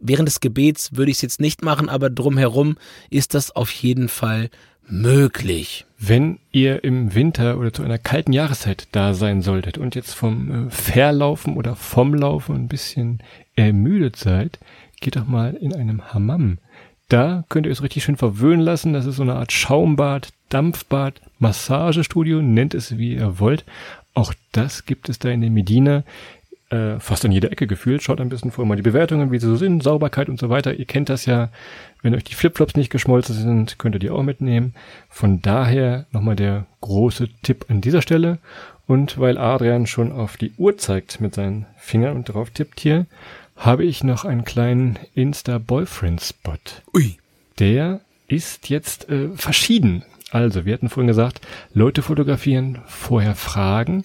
während 0.00 0.28
des 0.28 0.38
Gebets 0.38 0.96
würde 0.96 1.10
ich 1.10 1.16
es 1.16 1.22
jetzt 1.22 1.40
nicht 1.40 1.64
machen, 1.64 1.88
aber 1.88 2.08
drumherum 2.08 2.76
ist 3.10 3.34
das 3.34 3.50
auf 3.50 3.72
jeden 3.72 4.08
Fall 4.08 4.48
möglich. 4.86 5.86
Wenn 5.98 6.38
ihr 6.52 6.84
im 6.84 7.16
Winter 7.16 7.58
oder 7.58 7.72
zu 7.72 7.82
einer 7.82 7.98
kalten 7.98 8.32
Jahreszeit 8.32 8.86
da 8.92 9.12
sein 9.12 9.42
solltet 9.42 9.76
und 9.76 9.96
jetzt 9.96 10.14
vom 10.14 10.68
äh, 10.68 10.70
Verlaufen 10.70 11.56
oder 11.56 11.74
vom 11.74 12.14
Laufen 12.14 12.54
ein 12.54 12.68
bisschen 12.68 13.24
ermüdet 13.56 14.14
seid, 14.14 14.60
geht 15.00 15.16
doch 15.16 15.26
mal 15.26 15.54
in 15.54 15.74
einem 15.74 16.14
Hammam. 16.14 16.58
Da 17.14 17.44
könnt 17.48 17.64
ihr 17.66 17.70
es 17.70 17.84
richtig 17.84 18.02
schön 18.02 18.16
verwöhnen 18.16 18.58
lassen. 18.58 18.92
Das 18.92 19.06
ist 19.06 19.14
so 19.14 19.22
eine 19.22 19.36
Art 19.36 19.52
Schaumbad, 19.52 20.30
Dampfbad, 20.48 21.20
Massagestudio, 21.38 22.42
nennt 22.42 22.74
es 22.74 22.98
wie 22.98 23.14
ihr 23.14 23.38
wollt. 23.38 23.64
Auch 24.14 24.34
das 24.50 24.84
gibt 24.84 25.08
es 25.08 25.20
da 25.20 25.28
in 25.28 25.40
der 25.40 25.50
Medina. 25.50 26.02
Äh, 26.70 26.98
fast 26.98 27.24
an 27.24 27.30
jeder 27.30 27.52
Ecke 27.52 27.68
gefühlt. 27.68 28.02
Schaut 28.02 28.20
ein 28.20 28.30
bisschen 28.30 28.50
vor 28.50 28.66
mal 28.66 28.74
die 28.74 28.82
Bewertungen, 28.82 29.30
wie 29.30 29.38
sie 29.38 29.46
so 29.46 29.54
sind, 29.54 29.84
Sauberkeit 29.84 30.28
und 30.28 30.40
so 30.40 30.50
weiter. 30.50 30.74
Ihr 30.74 30.86
kennt 30.86 31.08
das 31.08 31.24
ja. 31.24 31.50
Wenn 32.02 32.16
euch 32.16 32.24
die 32.24 32.34
Flipflops 32.34 32.74
nicht 32.74 32.90
geschmolzen 32.90 33.36
sind, 33.36 33.78
könnt 33.78 33.94
ihr 33.94 34.00
die 34.00 34.10
auch 34.10 34.24
mitnehmen. 34.24 34.74
Von 35.08 35.40
daher 35.40 36.06
nochmal 36.10 36.34
der 36.34 36.66
große 36.80 37.28
Tipp 37.44 37.66
an 37.68 37.80
dieser 37.80 38.02
Stelle. 38.02 38.38
Und 38.88 39.20
weil 39.20 39.38
Adrian 39.38 39.86
schon 39.86 40.10
auf 40.10 40.36
die 40.36 40.52
Uhr 40.58 40.76
zeigt 40.78 41.20
mit 41.20 41.36
seinen 41.36 41.66
Fingern 41.76 42.16
und 42.16 42.24
drauf 42.24 42.50
tippt 42.50 42.80
hier, 42.80 43.06
habe 43.56 43.84
ich 43.84 44.04
noch 44.04 44.24
einen 44.24 44.44
kleinen 44.44 44.98
Insta-Boyfriend-Spot. 45.14 46.58
Ui. 46.94 47.16
Der 47.58 48.00
ist 48.26 48.68
jetzt 48.68 49.08
äh, 49.08 49.28
verschieden. 49.36 50.04
Also, 50.30 50.64
wir 50.64 50.74
hatten 50.74 50.88
vorhin 50.88 51.08
gesagt, 51.08 51.40
Leute 51.72 52.02
fotografieren, 52.02 52.80
vorher 52.86 53.36
fragen, 53.36 54.04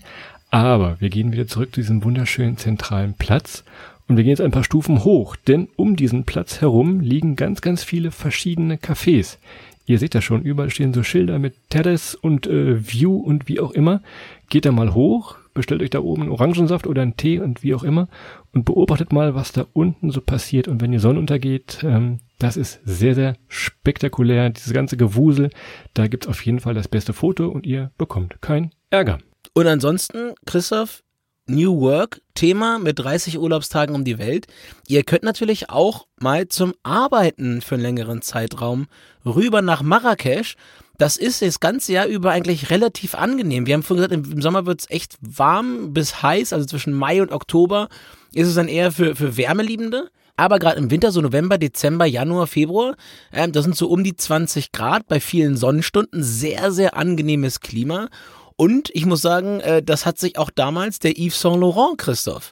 aber 0.52 0.98
wir 1.00 1.10
gehen 1.10 1.32
wieder 1.32 1.48
zurück 1.48 1.74
zu 1.74 1.82
diesem 1.82 2.04
wunderschönen 2.04 2.58
zentralen 2.58 3.16
Platz 3.16 3.64
und 4.08 4.18
wir 4.18 4.24
gehen 4.24 4.32
jetzt 4.32 4.42
ein 4.42 4.52
paar 4.52 4.64
Stufen 4.64 5.04
hoch, 5.04 5.36
denn 5.36 5.70
um 5.76 5.96
diesen 5.96 6.26
Platz 6.26 6.62
herum 6.62 7.00
liegen 7.00 7.36
ganz, 7.36 7.62
ganz 7.62 7.84
viele 7.84 8.12
verschiedene 8.12 8.76
Cafés. 8.78 9.38
Ihr 9.86 9.98
seht 10.00 10.14
das 10.14 10.24
schon, 10.24 10.44
überall 10.44 10.70
stehen 10.70 10.94
so 10.94 11.04
Schilder 11.04 11.40
mit 11.40 11.56
Terrace 11.70 12.14
und 12.16 12.46
äh, 12.48 12.88
View 12.92 13.18
und 13.18 13.48
wie 13.48 13.60
auch 13.60 13.72
immer. 13.72 14.02
Geht 14.50 14.66
da 14.66 14.72
mal 14.72 14.94
hoch, 14.94 15.36
bestellt 15.54 15.82
euch 15.82 15.90
da 15.90 16.00
oben 16.00 16.24
einen 16.24 16.32
Orangensaft 16.32 16.86
oder 16.88 17.02
einen 17.02 17.18
Tee 17.18 17.40
und 17.40 17.64
wie 17.64 17.74
auch 17.74 17.84
immer 17.84 18.08
und 18.54 18.66
beobachtet 18.66 19.12
mal, 19.12 19.36
was 19.36 19.52
da 19.52 19.66
unten 19.74 20.12
so 20.12 20.22
passiert. 20.22 20.68
Und 20.68 20.82
wenn 20.82 20.92
die 20.92 21.00
Sonne 21.00 21.20
untergeht, 21.20 21.80
ähm, 21.84 22.20
das 22.40 22.58
ist 22.58 22.80
sehr, 22.84 23.16
sehr 23.16 23.36
spektakulär. 23.48 24.50
Dieses 24.50 24.74
ganze 24.74 24.98
Gewusel, 24.98 25.50
da 25.94 26.08
gibt's 26.08 26.28
auf 26.28 26.46
jeden 26.46 26.60
Fall 26.60 26.74
das 26.74 26.88
beste 26.88 27.14
Foto 27.14 27.48
und 27.48 27.66
ihr 27.66 27.92
bekommt 27.98 28.42
kein 28.42 28.72
Ärger. 28.90 29.20
Und 29.54 29.68
ansonsten, 29.68 30.34
Christoph, 30.46 31.04
New 31.50 31.82
Work 31.82 32.22
Thema 32.36 32.80
mit 32.80 33.00
30 33.00 33.40
Urlaubstagen 33.40 33.96
um 33.96 34.04
die 34.04 34.20
Welt. 34.20 34.48
Ihr 34.88 35.04
könnt 35.04 35.24
natürlich 35.24 35.70
auch 35.70 36.08
mal 36.20 36.48
zum 36.48 36.74
Arbeiten 36.84 37.62
für 37.62 37.76
einen 37.76 37.84
längeren 37.84 38.22
Zeitraum 38.22 38.88
rüber 39.26 39.62
nach 39.62 39.82
Marrakesch. 39.82 40.56
Das 41.00 41.16
ist 41.16 41.42
das 41.42 41.62
ganze 41.62 41.94
Jahr 41.94 42.08
über 42.08 42.32
eigentlich 42.32 42.72
relativ 42.72 43.16
angenehm. 43.16 43.66
Wir 43.66 43.74
haben 43.74 43.84
vorhin 43.84 44.06
gesagt, 44.06 44.28
im 44.28 44.42
Sommer 44.42 44.66
wird 44.66 44.82
es 44.82 44.90
echt 44.90 45.16
warm 45.22 45.94
bis 45.94 46.22
heiß, 46.22 46.52
also 46.52 46.66
zwischen 46.66 46.94
Mai 46.94 47.22
und 47.22 47.32
Oktober 47.32 47.88
ist 48.34 48.50
es 48.50 48.56
dann 48.56 48.68
eher 48.68 48.92
für, 48.92 49.16
für 49.16 49.38
Wärmeliebende. 49.38 50.12
Aber 50.36 50.60
gerade 50.60 50.78
im 50.78 50.92
Winter, 50.92 51.14
so 51.14 51.22
November, 51.22 51.58
Dezember, 51.58 52.06
Januar, 52.06 52.48
Februar, 52.48 52.98
ähm, 53.32 53.54
das 53.54 53.64
sind 53.64 53.78
so 53.78 53.88
um 53.88 54.04
die 54.04 54.16
20 54.16 54.74
Grad 54.74 55.08
bei 55.08 55.22
vielen 55.22 55.56
Sonnenstunden. 55.56 56.22
Sehr, 56.22 56.74
sehr 56.74 56.98
angenehmes 56.98 57.62
Klima. 57.62 58.10
Und 58.58 58.90
ich 58.94 59.06
muss 59.06 59.22
sagen, 59.22 59.62
äh, 59.62 59.82
das 59.82 60.06
hat 60.06 60.18
sich 60.18 60.38
auch 60.38 60.50
damals 60.50 61.00
der 61.00 61.18
Yves 61.18 61.40
Saint 61.40 61.62
Laurent, 61.62 61.98
Christoph, 61.98 62.52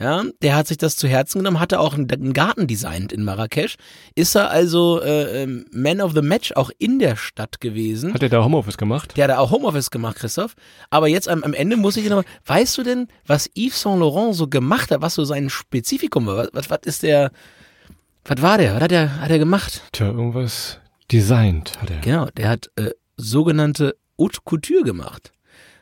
ja, 0.00 0.24
der 0.42 0.54
hat 0.54 0.68
sich 0.68 0.78
das 0.78 0.94
zu 0.94 1.08
Herzen 1.08 1.38
genommen, 1.38 1.58
hatte 1.58 1.80
auch 1.80 1.94
einen 1.94 2.32
Garten 2.32 2.68
designt 2.68 3.12
in 3.12 3.24
Marrakesch. 3.24 3.74
Ist 4.14 4.36
er 4.36 4.50
also 4.50 5.02
äh, 5.02 5.42
ähm, 5.42 5.66
Man 5.72 6.00
of 6.00 6.12
the 6.14 6.22
Match 6.22 6.52
auch 6.52 6.70
in 6.78 7.00
der 7.00 7.16
Stadt 7.16 7.60
gewesen? 7.60 8.14
Hat 8.14 8.22
er 8.22 8.28
da 8.28 8.44
Homeoffice 8.44 8.78
gemacht? 8.78 9.16
Der 9.16 9.24
hat 9.24 9.30
da 9.30 9.38
auch 9.38 9.50
Homeoffice 9.50 9.90
gemacht, 9.90 10.16
Christoph. 10.16 10.54
Aber 10.90 11.08
jetzt 11.08 11.28
am, 11.28 11.42
am 11.42 11.52
Ende 11.52 11.76
muss 11.76 11.96
ich 11.96 12.08
noch, 12.08 12.22
weißt 12.46 12.78
du 12.78 12.84
denn, 12.84 13.08
was 13.26 13.50
Yves 13.56 13.80
Saint 13.80 13.98
Laurent 13.98 14.36
so 14.36 14.46
gemacht 14.46 14.92
hat, 14.92 15.02
was 15.02 15.14
so 15.14 15.24
sein 15.24 15.50
Spezifikum 15.50 16.26
war? 16.26 16.36
Was, 16.36 16.50
was, 16.52 16.70
was 16.70 16.80
ist 16.84 17.02
der, 17.02 17.32
was 18.24 18.40
war 18.40 18.58
der? 18.58 18.76
Was 18.76 18.82
hat 18.82 18.92
er, 18.92 19.20
hat 19.20 19.30
er 19.30 19.38
gemacht? 19.38 19.82
Tja, 19.90 20.06
irgendwas 20.06 20.78
designt 21.10 21.72
hat 21.80 21.90
er. 21.90 21.98
Genau, 22.00 22.26
der 22.36 22.48
hat 22.48 22.70
äh, 22.76 22.90
sogenannte 23.16 23.96
Haute 24.16 24.40
Couture 24.44 24.84
gemacht. 24.84 25.32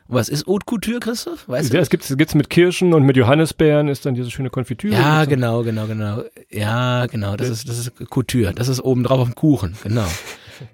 Was 0.07 0.29
ist 0.29 0.47
Haute 0.47 0.65
Couture, 0.65 0.99
Christoph? 0.99 1.47
Weißt 1.47 1.73
ja, 1.73 1.79
du? 1.79 1.81
es 1.81 1.89
gibt 1.89 2.29
es 2.29 2.35
mit 2.35 2.49
Kirschen 2.49 2.93
und 2.93 3.03
mit 3.03 3.17
Johannisbeeren 3.17 3.89
ist 3.89 4.05
dann 4.05 4.15
diese 4.15 4.31
schöne 4.31 4.49
Konfitüre. 4.49 4.93
Ja, 4.93 5.25
genau, 5.25 5.63
genau, 5.63 5.85
genau. 5.85 6.23
Ja, 6.49 7.05
genau. 7.07 7.35
Das 7.35 7.49
ist, 7.49 7.67
das 7.67 7.77
ist 7.77 7.91
Couture. 8.09 8.53
Das 8.53 8.67
ist 8.69 8.79
oben 8.79 9.03
drauf 9.03 9.19
auf 9.19 9.27
dem 9.27 9.35
Kuchen. 9.35 9.75
Genau. 9.83 10.05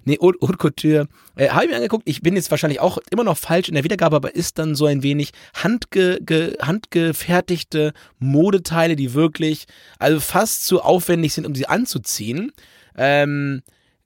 Nee, 0.04 0.18
Haute, 0.20 0.38
Haute 0.40 0.56
Couture. 0.56 1.08
Äh, 1.36 1.48
Habe 1.48 1.64
ich 1.64 1.70
mir 1.70 1.76
angeguckt. 1.76 2.08
Ich 2.08 2.22
bin 2.22 2.36
jetzt 2.36 2.50
wahrscheinlich 2.50 2.80
auch 2.80 2.98
immer 3.10 3.24
noch 3.24 3.36
falsch 3.36 3.68
in 3.68 3.74
der 3.74 3.84
Wiedergabe, 3.84 4.16
aber 4.16 4.34
ist 4.34 4.58
dann 4.58 4.74
so 4.74 4.86
ein 4.86 5.02
wenig 5.02 5.32
handge, 5.54 6.20
ge, 6.22 6.56
handgefertigte 6.60 7.92
Modeteile, 8.18 8.96
die 8.96 9.14
wirklich, 9.14 9.66
also 9.98 10.20
fast 10.20 10.66
zu 10.66 10.80
aufwendig 10.80 11.34
sind, 11.34 11.46
um 11.46 11.54
sie 11.54 11.66
anzuziehen. 11.66 12.52
Ähm, 12.96 13.62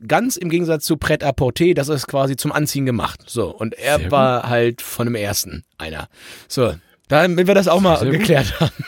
Ganz 0.06 0.36
im 0.36 0.48
Gegensatz 0.48 0.84
zu 0.84 0.96
Pret 0.96 1.24
à 1.24 1.32
Porter, 1.32 1.74
das 1.74 1.88
ist 1.88 2.06
quasi 2.06 2.36
zum 2.36 2.52
Anziehen 2.52 2.86
gemacht. 2.86 3.20
So. 3.26 3.48
Und 3.48 3.74
er 3.74 4.10
war 4.10 4.48
halt 4.48 4.80
von 4.80 5.06
dem 5.06 5.16
ersten 5.16 5.64
einer. 5.76 6.08
So. 6.46 6.74
Damit 7.08 7.46
wir 7.46 7.54
das 7.54 7.68
auch 7.68 7.80
mal 7.80 7.98
Sehr 7.98 8.10
geklärt 8.10 8.52
gut. 8.52 8.60
haben. 8.60 8.84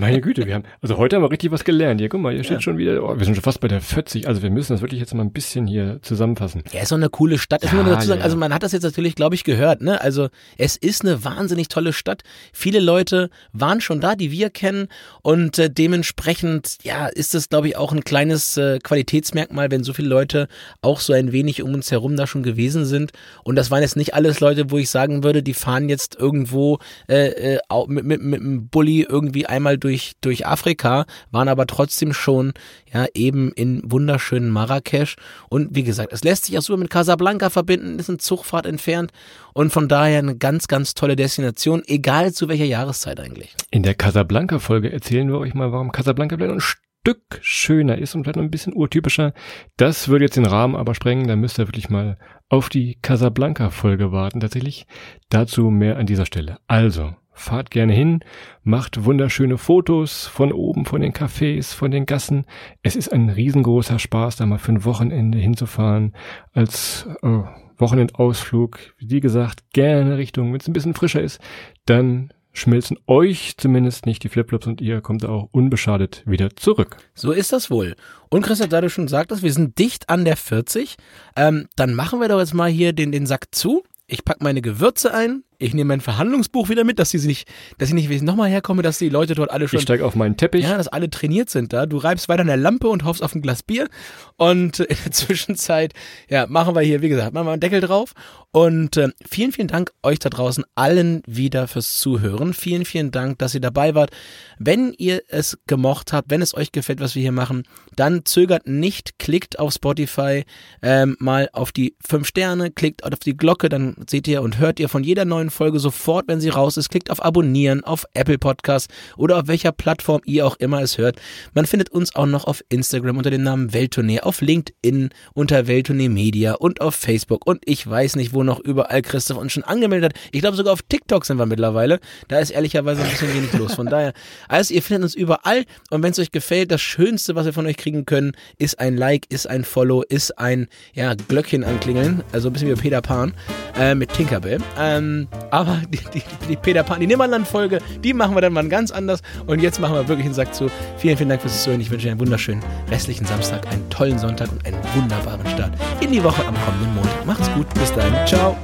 Meine 0.00 0.20
Güte, 0.20 0.44
wir 0.46 0.54
haben, 0.54 0.64
also 0.82 0.96
heute 0.96 1.14
haben 1.14 1.22
wir 1.22 1.30
richtig 1.30 1.52
was 1.52 1.62
gelernt. 1.62 2.00
Hier, 2.00 2.08
guck 2.08 2.20
mal, 2.20 2.34
hier 2.34 2.42
steht 2.42 2.56
ja. 2.56 2.60
schon 2.60 2.78
wieder, 2.78 3.00
oh, 3.04 3.16
wir 3.16 3.24
sind 3.24 3.36
schon 3.36 3.44
fast 3.44 3.60
bei 3.60 3.68
der 3.68 3.80
40. 3.80 4.26
Also 4.26 4.42
wir 4.42 4.50
müssen 4.50 4.72
das 4.72 4.80
wirklich 4.80 4.98
jetzt 4.98 5.14
mal 5.14 5.22
ein 5.22 5.32
bisschen 5.32 5.68
hier 5.68 6.00
zusammenfassen. 6.02 6.64
Ja, 6.72 6.82
ist 6.82 6.90
doch 6.90 6.96
eine 6.96 7.10
coole 7.10 7.38
Stadt. 7.38 7.62
Ja, 7.62 7.72
muss 7.72 7.84
man 7.84 7.94
dazu 7.94 8.08
sagen. 8.08 8.18
Ja. 8.18 8.24
Also 8.24 8.36
man 8.36 8.52
hat 8.52 8.64
das 8.64 8.72
jetzt 8.72 8.82
natürlich, 8.82 9.14
glaube 9.14 9.36
ich, 9.36 9.44
gehört. 9.44 9.82
Ne? 9.82 10.00
Also 10.00 10.30
es 10.58 10.76
ist 10.76 11.02
eine 11.02 11.24
wahnsinnig 11.24 11.68
tolle 11.68 11.92
Stadt. 11.92 12.22
Viele 12.52 12.80
Leute 12.80 13.30
waren 13.52 13.80
schon 13.80 14.00
da, 14.00 14.16
die 14.16 14.32
wir 14.32 14.50
kennen. 14.50 14.88
Und 15.22 15.60
äh, 15.60 15.70
dementsprechend, 15.70 16.78
ja, 16.82 17.06
ist 17.06 17.34
das, 17.34 17.48
glaube 17.48 17.68
ich, 17.68 17.76
auch 17.76 17.92
ein 17.92 18.02
kleines 18.02 18.56
äh, 18.56 18.80
Qualitätsmerkmal, 18.80 19.70
wenn 19.70 19.84
so 19.84 19.92
viele 19.92 20.08
Leute 20.08 20.48
auch 20.82 20.98
so 20.98 21.12
ein 21.12 21.30
wenig 21.30 21.62
um 21.62 21.72
uns 21.72 21.92
herum 21.92 22.16
da 22.16 22.26
schon 22.26 22.42
gewesen 22.42 22.84
sind. 22.84 23.12
Und 23.44 23.54
das 23.54 23.70
waren 23.70 23.82
jetzt 23.82 23.96
nicht 23.96 24.12
alles 24.14 24.40
Leute, 24.40 24.72
wo 24.72 24.78
ich 24.78 24.90
sagen 24.90 25.22
würde, 25.22 25.44
die 25.44 25.54
fahren 25.54 25.88
jetzt 25.88 26.16
irgendwo 26.18 26.78
äh, 27.08 27.54
äh, 27.54 27.58
mit, 27.86 28.04
mit, 28.04 28.22
mit 28.22 28.40
einem 28.40 28.68
Bulli 28.68 29.06
irgendwie 29.08 29.33
einmal 29.42 29.78
durch, 29.78 30.12
durch 30.20 30.46
Afrika, 30.46 31.04
waren 31.30 31.48
aber 31.48 31.66
trotzdem 31.66 32.12
schon 32.12 32.52
ja 32.92 33.06
eben 33.14 33.52
in 33.52 33.82
wunderschönen 33.84 34.50
Marrakesch. 34.50 35.16
Und 35.48 35.74
wie 35.74 35.82
gesagt, 35.82 36.12
es 36.12 36.24
lässt 36.24 36.44
sich 36.46 36.56
auch 36.56 36.62
super 36.62 36.78
mit 36.78 36.90
Casablanca 36.90 37.50
verbinden, 37.50 37.98
ist 37.98 38.08
eine 38.08 38.18
Zugfahrt 38.18 38.66
entfernt 38.66 39.12
und 39.52 39.72
von 39.72 39.88
daher 39.88 40.20
eine 40.20 40.36
ganz, 40.36 40.68
ganz 40.68 40.94
tolle 40.94 41.16
Destination, 41.16 41.82
egal 41.86 42.32
zu 42.32 42.48
welcher 42.48 42.64
Jahreszeit 42.64 43.20
eigentlich. 43.20 43.54
In 43.70 43.82
der 43.82 43.94
Casablanca-Folge 43.94 44.92
erzählen 44.92 45.28
wir 45.28 45.38
euch 45.38 45.54
mal, 45.54 45.72
warum 45.72 45.92
Casablanca 45.92 46.36
vielleicht 46.36 46.52
ein 46.52 46.60
Stück 46.60 47.38
schöner 47.42 47.98
ist 47.98 48.14
und 48.14 48.24
vielleicht 48.24 48.36
noch 48.36 48.42
ein 48.42 48.50
bisschen 48.50 48.74
urtypischer. 48.74 49.34
Das 49.76 50.08
würde 50.08 50.24
jetzt 50.24 50.36
den 50.36 50.46
Rahmen 50.46 50.74
aber 50.74 50.94
sprengen, 50.94 51.28
da 51.28 51.36
müsst 51.36 51.58
ihr 51.58 51.68
wirklich 51.68 51.90
mal 51.90 52.16
auf 52.48 52.68
die 52.70 52.98
Casablanca-Folge 53.02 54.10
warten. 54.10 54.40
Tatsächlich 54.40 54.86
dazu 55.28 55.70
mehr 55.70 55.98
an 55.98 56.06
dieser 56.06 56.24
Stelle. 56.24 56.58
Also, 56.66 57.14
Fahrt 57.34 57.70
gerne 57.70 57.92
hin, 57.92 58.20
macht 58.62 59.04
wunderschöne 59.04 59.58
Fotos 59.58 60.26
von 60.26 60.52
oben, 60.52 60.86
von 60.86 61.00
den 61.00 61.12
Cafés, 61.12 61.74
von 61.74 61.90
den 61.90 62.06
Gassen. 62.06 62.46
Es 62.82 62.96
ist 62.96 63.12
ein 63.12 63.28
riesengroßer 63.28 63.98
Spaß, 63.98 64.36
da 64.36 64.46
mal 64.46 64.58
für 64.58 64.72
ein 64.72 64.84
Wochenende 64.84 65.38
hinzufahren, 65.38 66.14
als 66.52 67.08
äh, 67.22 67.40
Wochenendausflug. 67.76 68.78
Wie 68.98 69.20
gesagt, 69.20 69.64
gerne 69.72 70.16
Richtung, 70.16 70.52
wenn 70.52 70.60
es 70.60 70.68
ein 70.68 70.72
bisschen 70.72 70.94
frischer 70.94 71.20
ist, 71.20 71.40
dann 71.86 72.32
schmelzen 72.54 72.96
euch 73.06 73.56
zumindest 73.56 74.06
nicht 74.06 74.22
die 74.22 74.28
Flipflops 74.28 74.66
und 74.66 74.80
ihr 74.80 75.00
kommt 75.00 75.26
auch 75.26 75.48
unbeschadet 75.50 76.22
wieder 76.24 76.54
zurück. 76.56 76.96
So 77.14 77.32
ist 77.32 77.52
das 77.52 77.70
wohl. 77.70 77.96
Und 78.30 78.42
Christian, 78.42 78.70
da 78.70 78.80
du 78.80 78.88
schon 78.88 79.08
sagtest, 79.08 79.42
wir 79.42 79.52
sind 79.52 79.78
dicht 79.78 80.08
an 80.08 80.24
der 80.24 80.36
40, 80.36 80.96
ähm, 81.36 81.68
dann 81.76 81.94
machen 81.94 82.20
wir 82.20 82.28
doch 82.28 82.38
jetzt 82.38 82.54
mal 82.54 82.70
hier 82.70 82.92
den, 82.92 83.12
den 83.12 83.26
Sack 83.26 83.54
zu. 83.54 83.82
Ich 84.06 84.24
pack 84.24 84.42
meine 84.42 84.62
Gewürze 84.62 85.12
ein, 85.12 85.42
ich 85.58 85.74
nehme 85.74 85.88
mein 85.88 86.00
Verhandlungsbuch 86.00 86.68
wieder 86.68 86.84
mit, 86.84 86.98
dass 86.98 87.10
sie 87.10 87.18
nicht, 87.26 87.48
dass 87.78 87.88
ich 87.88 87.94
nicht 87.94 88.22
nochmal 88.22 88.50
herkomme, 88.50 88.82
dass 88.82 88.98
die 88.98 89.08
Leute 89.08 89.34
dort 89.34 89.50
alle 89.50 89.68
schon. 89.68 89.78
Ich 89.78 89.82
steige 89.82 90.04
auf 90.04 90.14
meinen 90.14 90.36
Teppich. 90.36 90.64
Ja, 90.64 90.76
dass 90.76 90.88
alle 90.88 91.10
trainiert 91.10 91.50
sind 91.50 91.72
da. 91.72 91.86
Du 91.86 91.96
reibst 91.96 92.28
weiter 92.28 92.42
an 92.42 92.46
der 92.46 92.56
Lampe 92.56 92.88
und 92.88 93.04
hoffst 93.04 93.22
auf 93.22 93.34
ein 93.34 93.42
Glas 93.42 93.62
Bier. 93.62 93.88
Und 94.36 94.80
in 94.80 94.96
der 95.04 95.10
Zwischenzeit, 95.12 95.92
ja, 96.28 96.46
machen 96.46 96.74
wir 96.74 96.82
hier, 96.82 97.02
wie 97.02 97.08
gesagt, 97.08 97.34
machen 97.34 97.46
wir 97.46 97.52
einen 97.52 97.60
Deckel 97.60 97.80
drauf. 97.80 98.12
Und 98.50 98.96
äh, 98.96 99.08
vielen, 99.28 99.50
vielen 99.50 99.66
Dank 99.66 99.90
euch 100.04 100.20
da 100.20 100.30
draußen 100.30 100.64
allen 100.76 101.22
wieder 101.26 101.66
fürs 101.66 101.98
Zuhören. 101.98 102.54
Vielen, 102.54 102.84
vielen 102.84 103.10
Dank, 103.10 103.38
dass 103.38 103.54
ihr 103.54 103.60
dabei 103.60 103.96
wart. 103.96 104.10
Wenn 104.58 104.94
ihr 104.96 105.22
es 105.26 105.58
gemocht 105.66 106.12
habt, 106.12 106.30
wenn 106.30 106.40
es 106.40 106.54
euch 106.54 106.70
gefällt, 106.70 107.00
was 107.00 107.16
wir 107.16 107.22
hier 107.22 107.32
machen, 107.32 107.64
dann 107.96 108.24
zögert 108.24 108.68
nicht, 108.68 109.18
klickt 109.18 109.58
auf 109.58 109.72
Spotify 109.72 110.44
ähm, 110.82 111.16
mal 111.18 111.48
auf 111.52 111.72
die 111.72 111.96
fünf 112.06 112.28
Sterne, 112.28 112.70
klickt 112.70 113.02
auf 113.02 113.18
die 113.18 113.36
Glocke, 113.36 113.68
dann 113.68 113.96
seht 114.08 114.28
ihr 114.28 114.40
und 114.42 114.58
hört 114.58 114.78
ihr 114.78 114.88
von 114.88 115.02
jeder 115.02 115.24
neuen 115.24 115.43
Folge 115.50 115.78
sofort, 115.78 116.28
wenn 116.28 116.40
sie 116.40 116.48
raus 116.48 116.76
ist. 116.76 116.88
Klickt 116.88 117.10
auf 117.10 117.24
Abonnieren, 117.24 117.84
auf 117.84 118.04
Apple 118.14 118.38
Podcast 118.38 118.90
oder 119.16 119.38
auf 119.38 119.46
welcher 119.46 119.72
Plattform 119.72 120.20
ihr 120.24 120.46
auch 120.46 120.56
immer 120.56 120.82
es 120.82 120.98
hört. 120.98 121.20
Man 121.54 121.66
findet 121.66 121.90
uns 121.90 122.14
auch 122.14 122.26
noch 122.26 122.44
auf 122.44 122.62
Instagram 122.68 123.16
unter 123.16 123.30
dem 123.30 123.42
Namen 123.42 123.72
Welttournee, 123.72 124.20
auf 124.20 124.40
LinkedIn 124.40 125.10
unter 125.34 125.66
Welttournee 125.66 126.08
Media 126.08 126.54
und 126.54 126.80
auf 126.80 126.94
Facebook 126.94 127.46
und 127.46 127.62
ich 127.64 127.86
weiß 127.88 128.16
nicht, 128.16 128.32
wo 128.32 128.42
noch 128.42 128.60
überall 128.60 129.02
Christoph 129.02 129.38
uns 129.38 129.52
schon 129.52 129.64
angemeldet 129.64 130.12
hat. 130.14 130.20
Ich 130.32 130.40
glaube 130.40 130.56
sogar 130.56 130.72
auf 130.72 130.82
TikTok 130.82 131.24
sind 131.24 131.38
wir 131.38 131.46
mittlerweile. 131.46 132.00
Da 132.28 132.38
ist 132.38 132.50
ehrlicherweise 132.50 133.02
ein 133.02 133.10
bisschen 133.10 133.34
wenig 133.34 133.52
los. 133.54 133.74
Von 133.74 133.86
daher, 133.86 134.12
also 134.48 134.74
ihr 134.74 134.82
findet 134.82 135.04
uns 135.04 135.14
überall 135.14 135.64
und 135.90 136.02
wenn 136.02 136.12
es 136.12 136.18
euch 136.18 136.32
gefällt, 136.32 136.70
das 136.70 136.80
Schönste, 136.80 137.34
was 137.34 137.46
wir 137.46 137.52
von 137.52 137.66
euch 137.66 137.76
kriegen 137.76 138.06
können, 138.06 138.32
ist 138.58 138.78
ein 138.78 138.96
Like, 138.96 139.26
ist 139.30 139.48
ein 139.48 139.64
Follow, 139.64 140.02
ist 140.02 140.38
ein 140.38 140.68
ja, 140.92 141.14
Glöckchen 141.14 141.64
anklingeln. 141.64 142.22
Also 142.32 142.48
ein 142.48 142.52
bisschen 142.52 142.68
wie 142.68 142.74
Peter 142.74 143.00
Pan 143.00 143.34
äh, 143.78 143.94
mit 143.94 144.12
Tinkerbell. 144.12 144.58
Ähm, 144.78 145.28
aber 145.50 145.80
die, 145.88 146.00
die, 146.12 146.22
die 146.48 146.56
Peter 146.56 146.82
Pan, 146.82 147.00
die 147.00 147.06
Nimmerland-Folge, 147.06 147.78
die 148.02 148.12
machen 148.12 148.34
wir 148.34 148.40
dann 148.40 148.52
mal 148.52 148.66
ganz 148.68 148.90
anders. 148.90 149.20
Und 149.46 149.60
jetzt 149.60 149.80
machen 149.80 149.94
wir 149.94 150.08
wirklich 150.08 150.26
einen 150.26 150.34
Sack 150.34 150.54
zu. 150.54 150.68
Vielen, 150.98 151.16
vielen 151.16 151.28
Dank 151.28 151.42
fürs 151.42 151.62
Zuhören. 151.62 151.80
Ich 151.80 151.90
wünsche 151.90 152.06
Ihnen 152.06 152.12
einen 152.12 152.20
wunderschönen 152.20 152.62
restlichen 152.90 153.26
Samstag, 153.26 153.66
einen 153.68 153.88
tollen 153.90 154.18
Sonntag 154.18 154.50
und 154.50 154.66
einen 154.66 154.78
wunderbaren 154.94 155.46
Start 155.48 155.72
in 156.00 156.12
die 156.12 156.22
Woche 156.22 156.44
am 156.44 156.54
kommenden 156.64 156.94
Montag. 156.94 157.26
Macht's 157.26 157.50
gut. 157.52 157.72
Bis 157.74 157.92
dahin. 157.92 158.14
Ciao. 158.26 158.56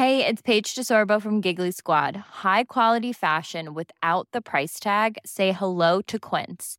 Hey, 0.00 0.24
it's 0.24 0.40
Paige 0.40 0.74
DeSorbo 0.74 1.20
from 1.20 1.40
Giggly 1.40 1.72
Squad. 1.72 2.16
High 2.42 2.64
quality 2.64 3.12
fashion 3.12 3.74
without 3.74 4.28
the 4.32 4.40
price 4.40 4.80
tag. 4.80 5.18
Say 5.26 5.52
hello 5.52 6.00
to 6.02 6.18
Quince. 6.18 6.78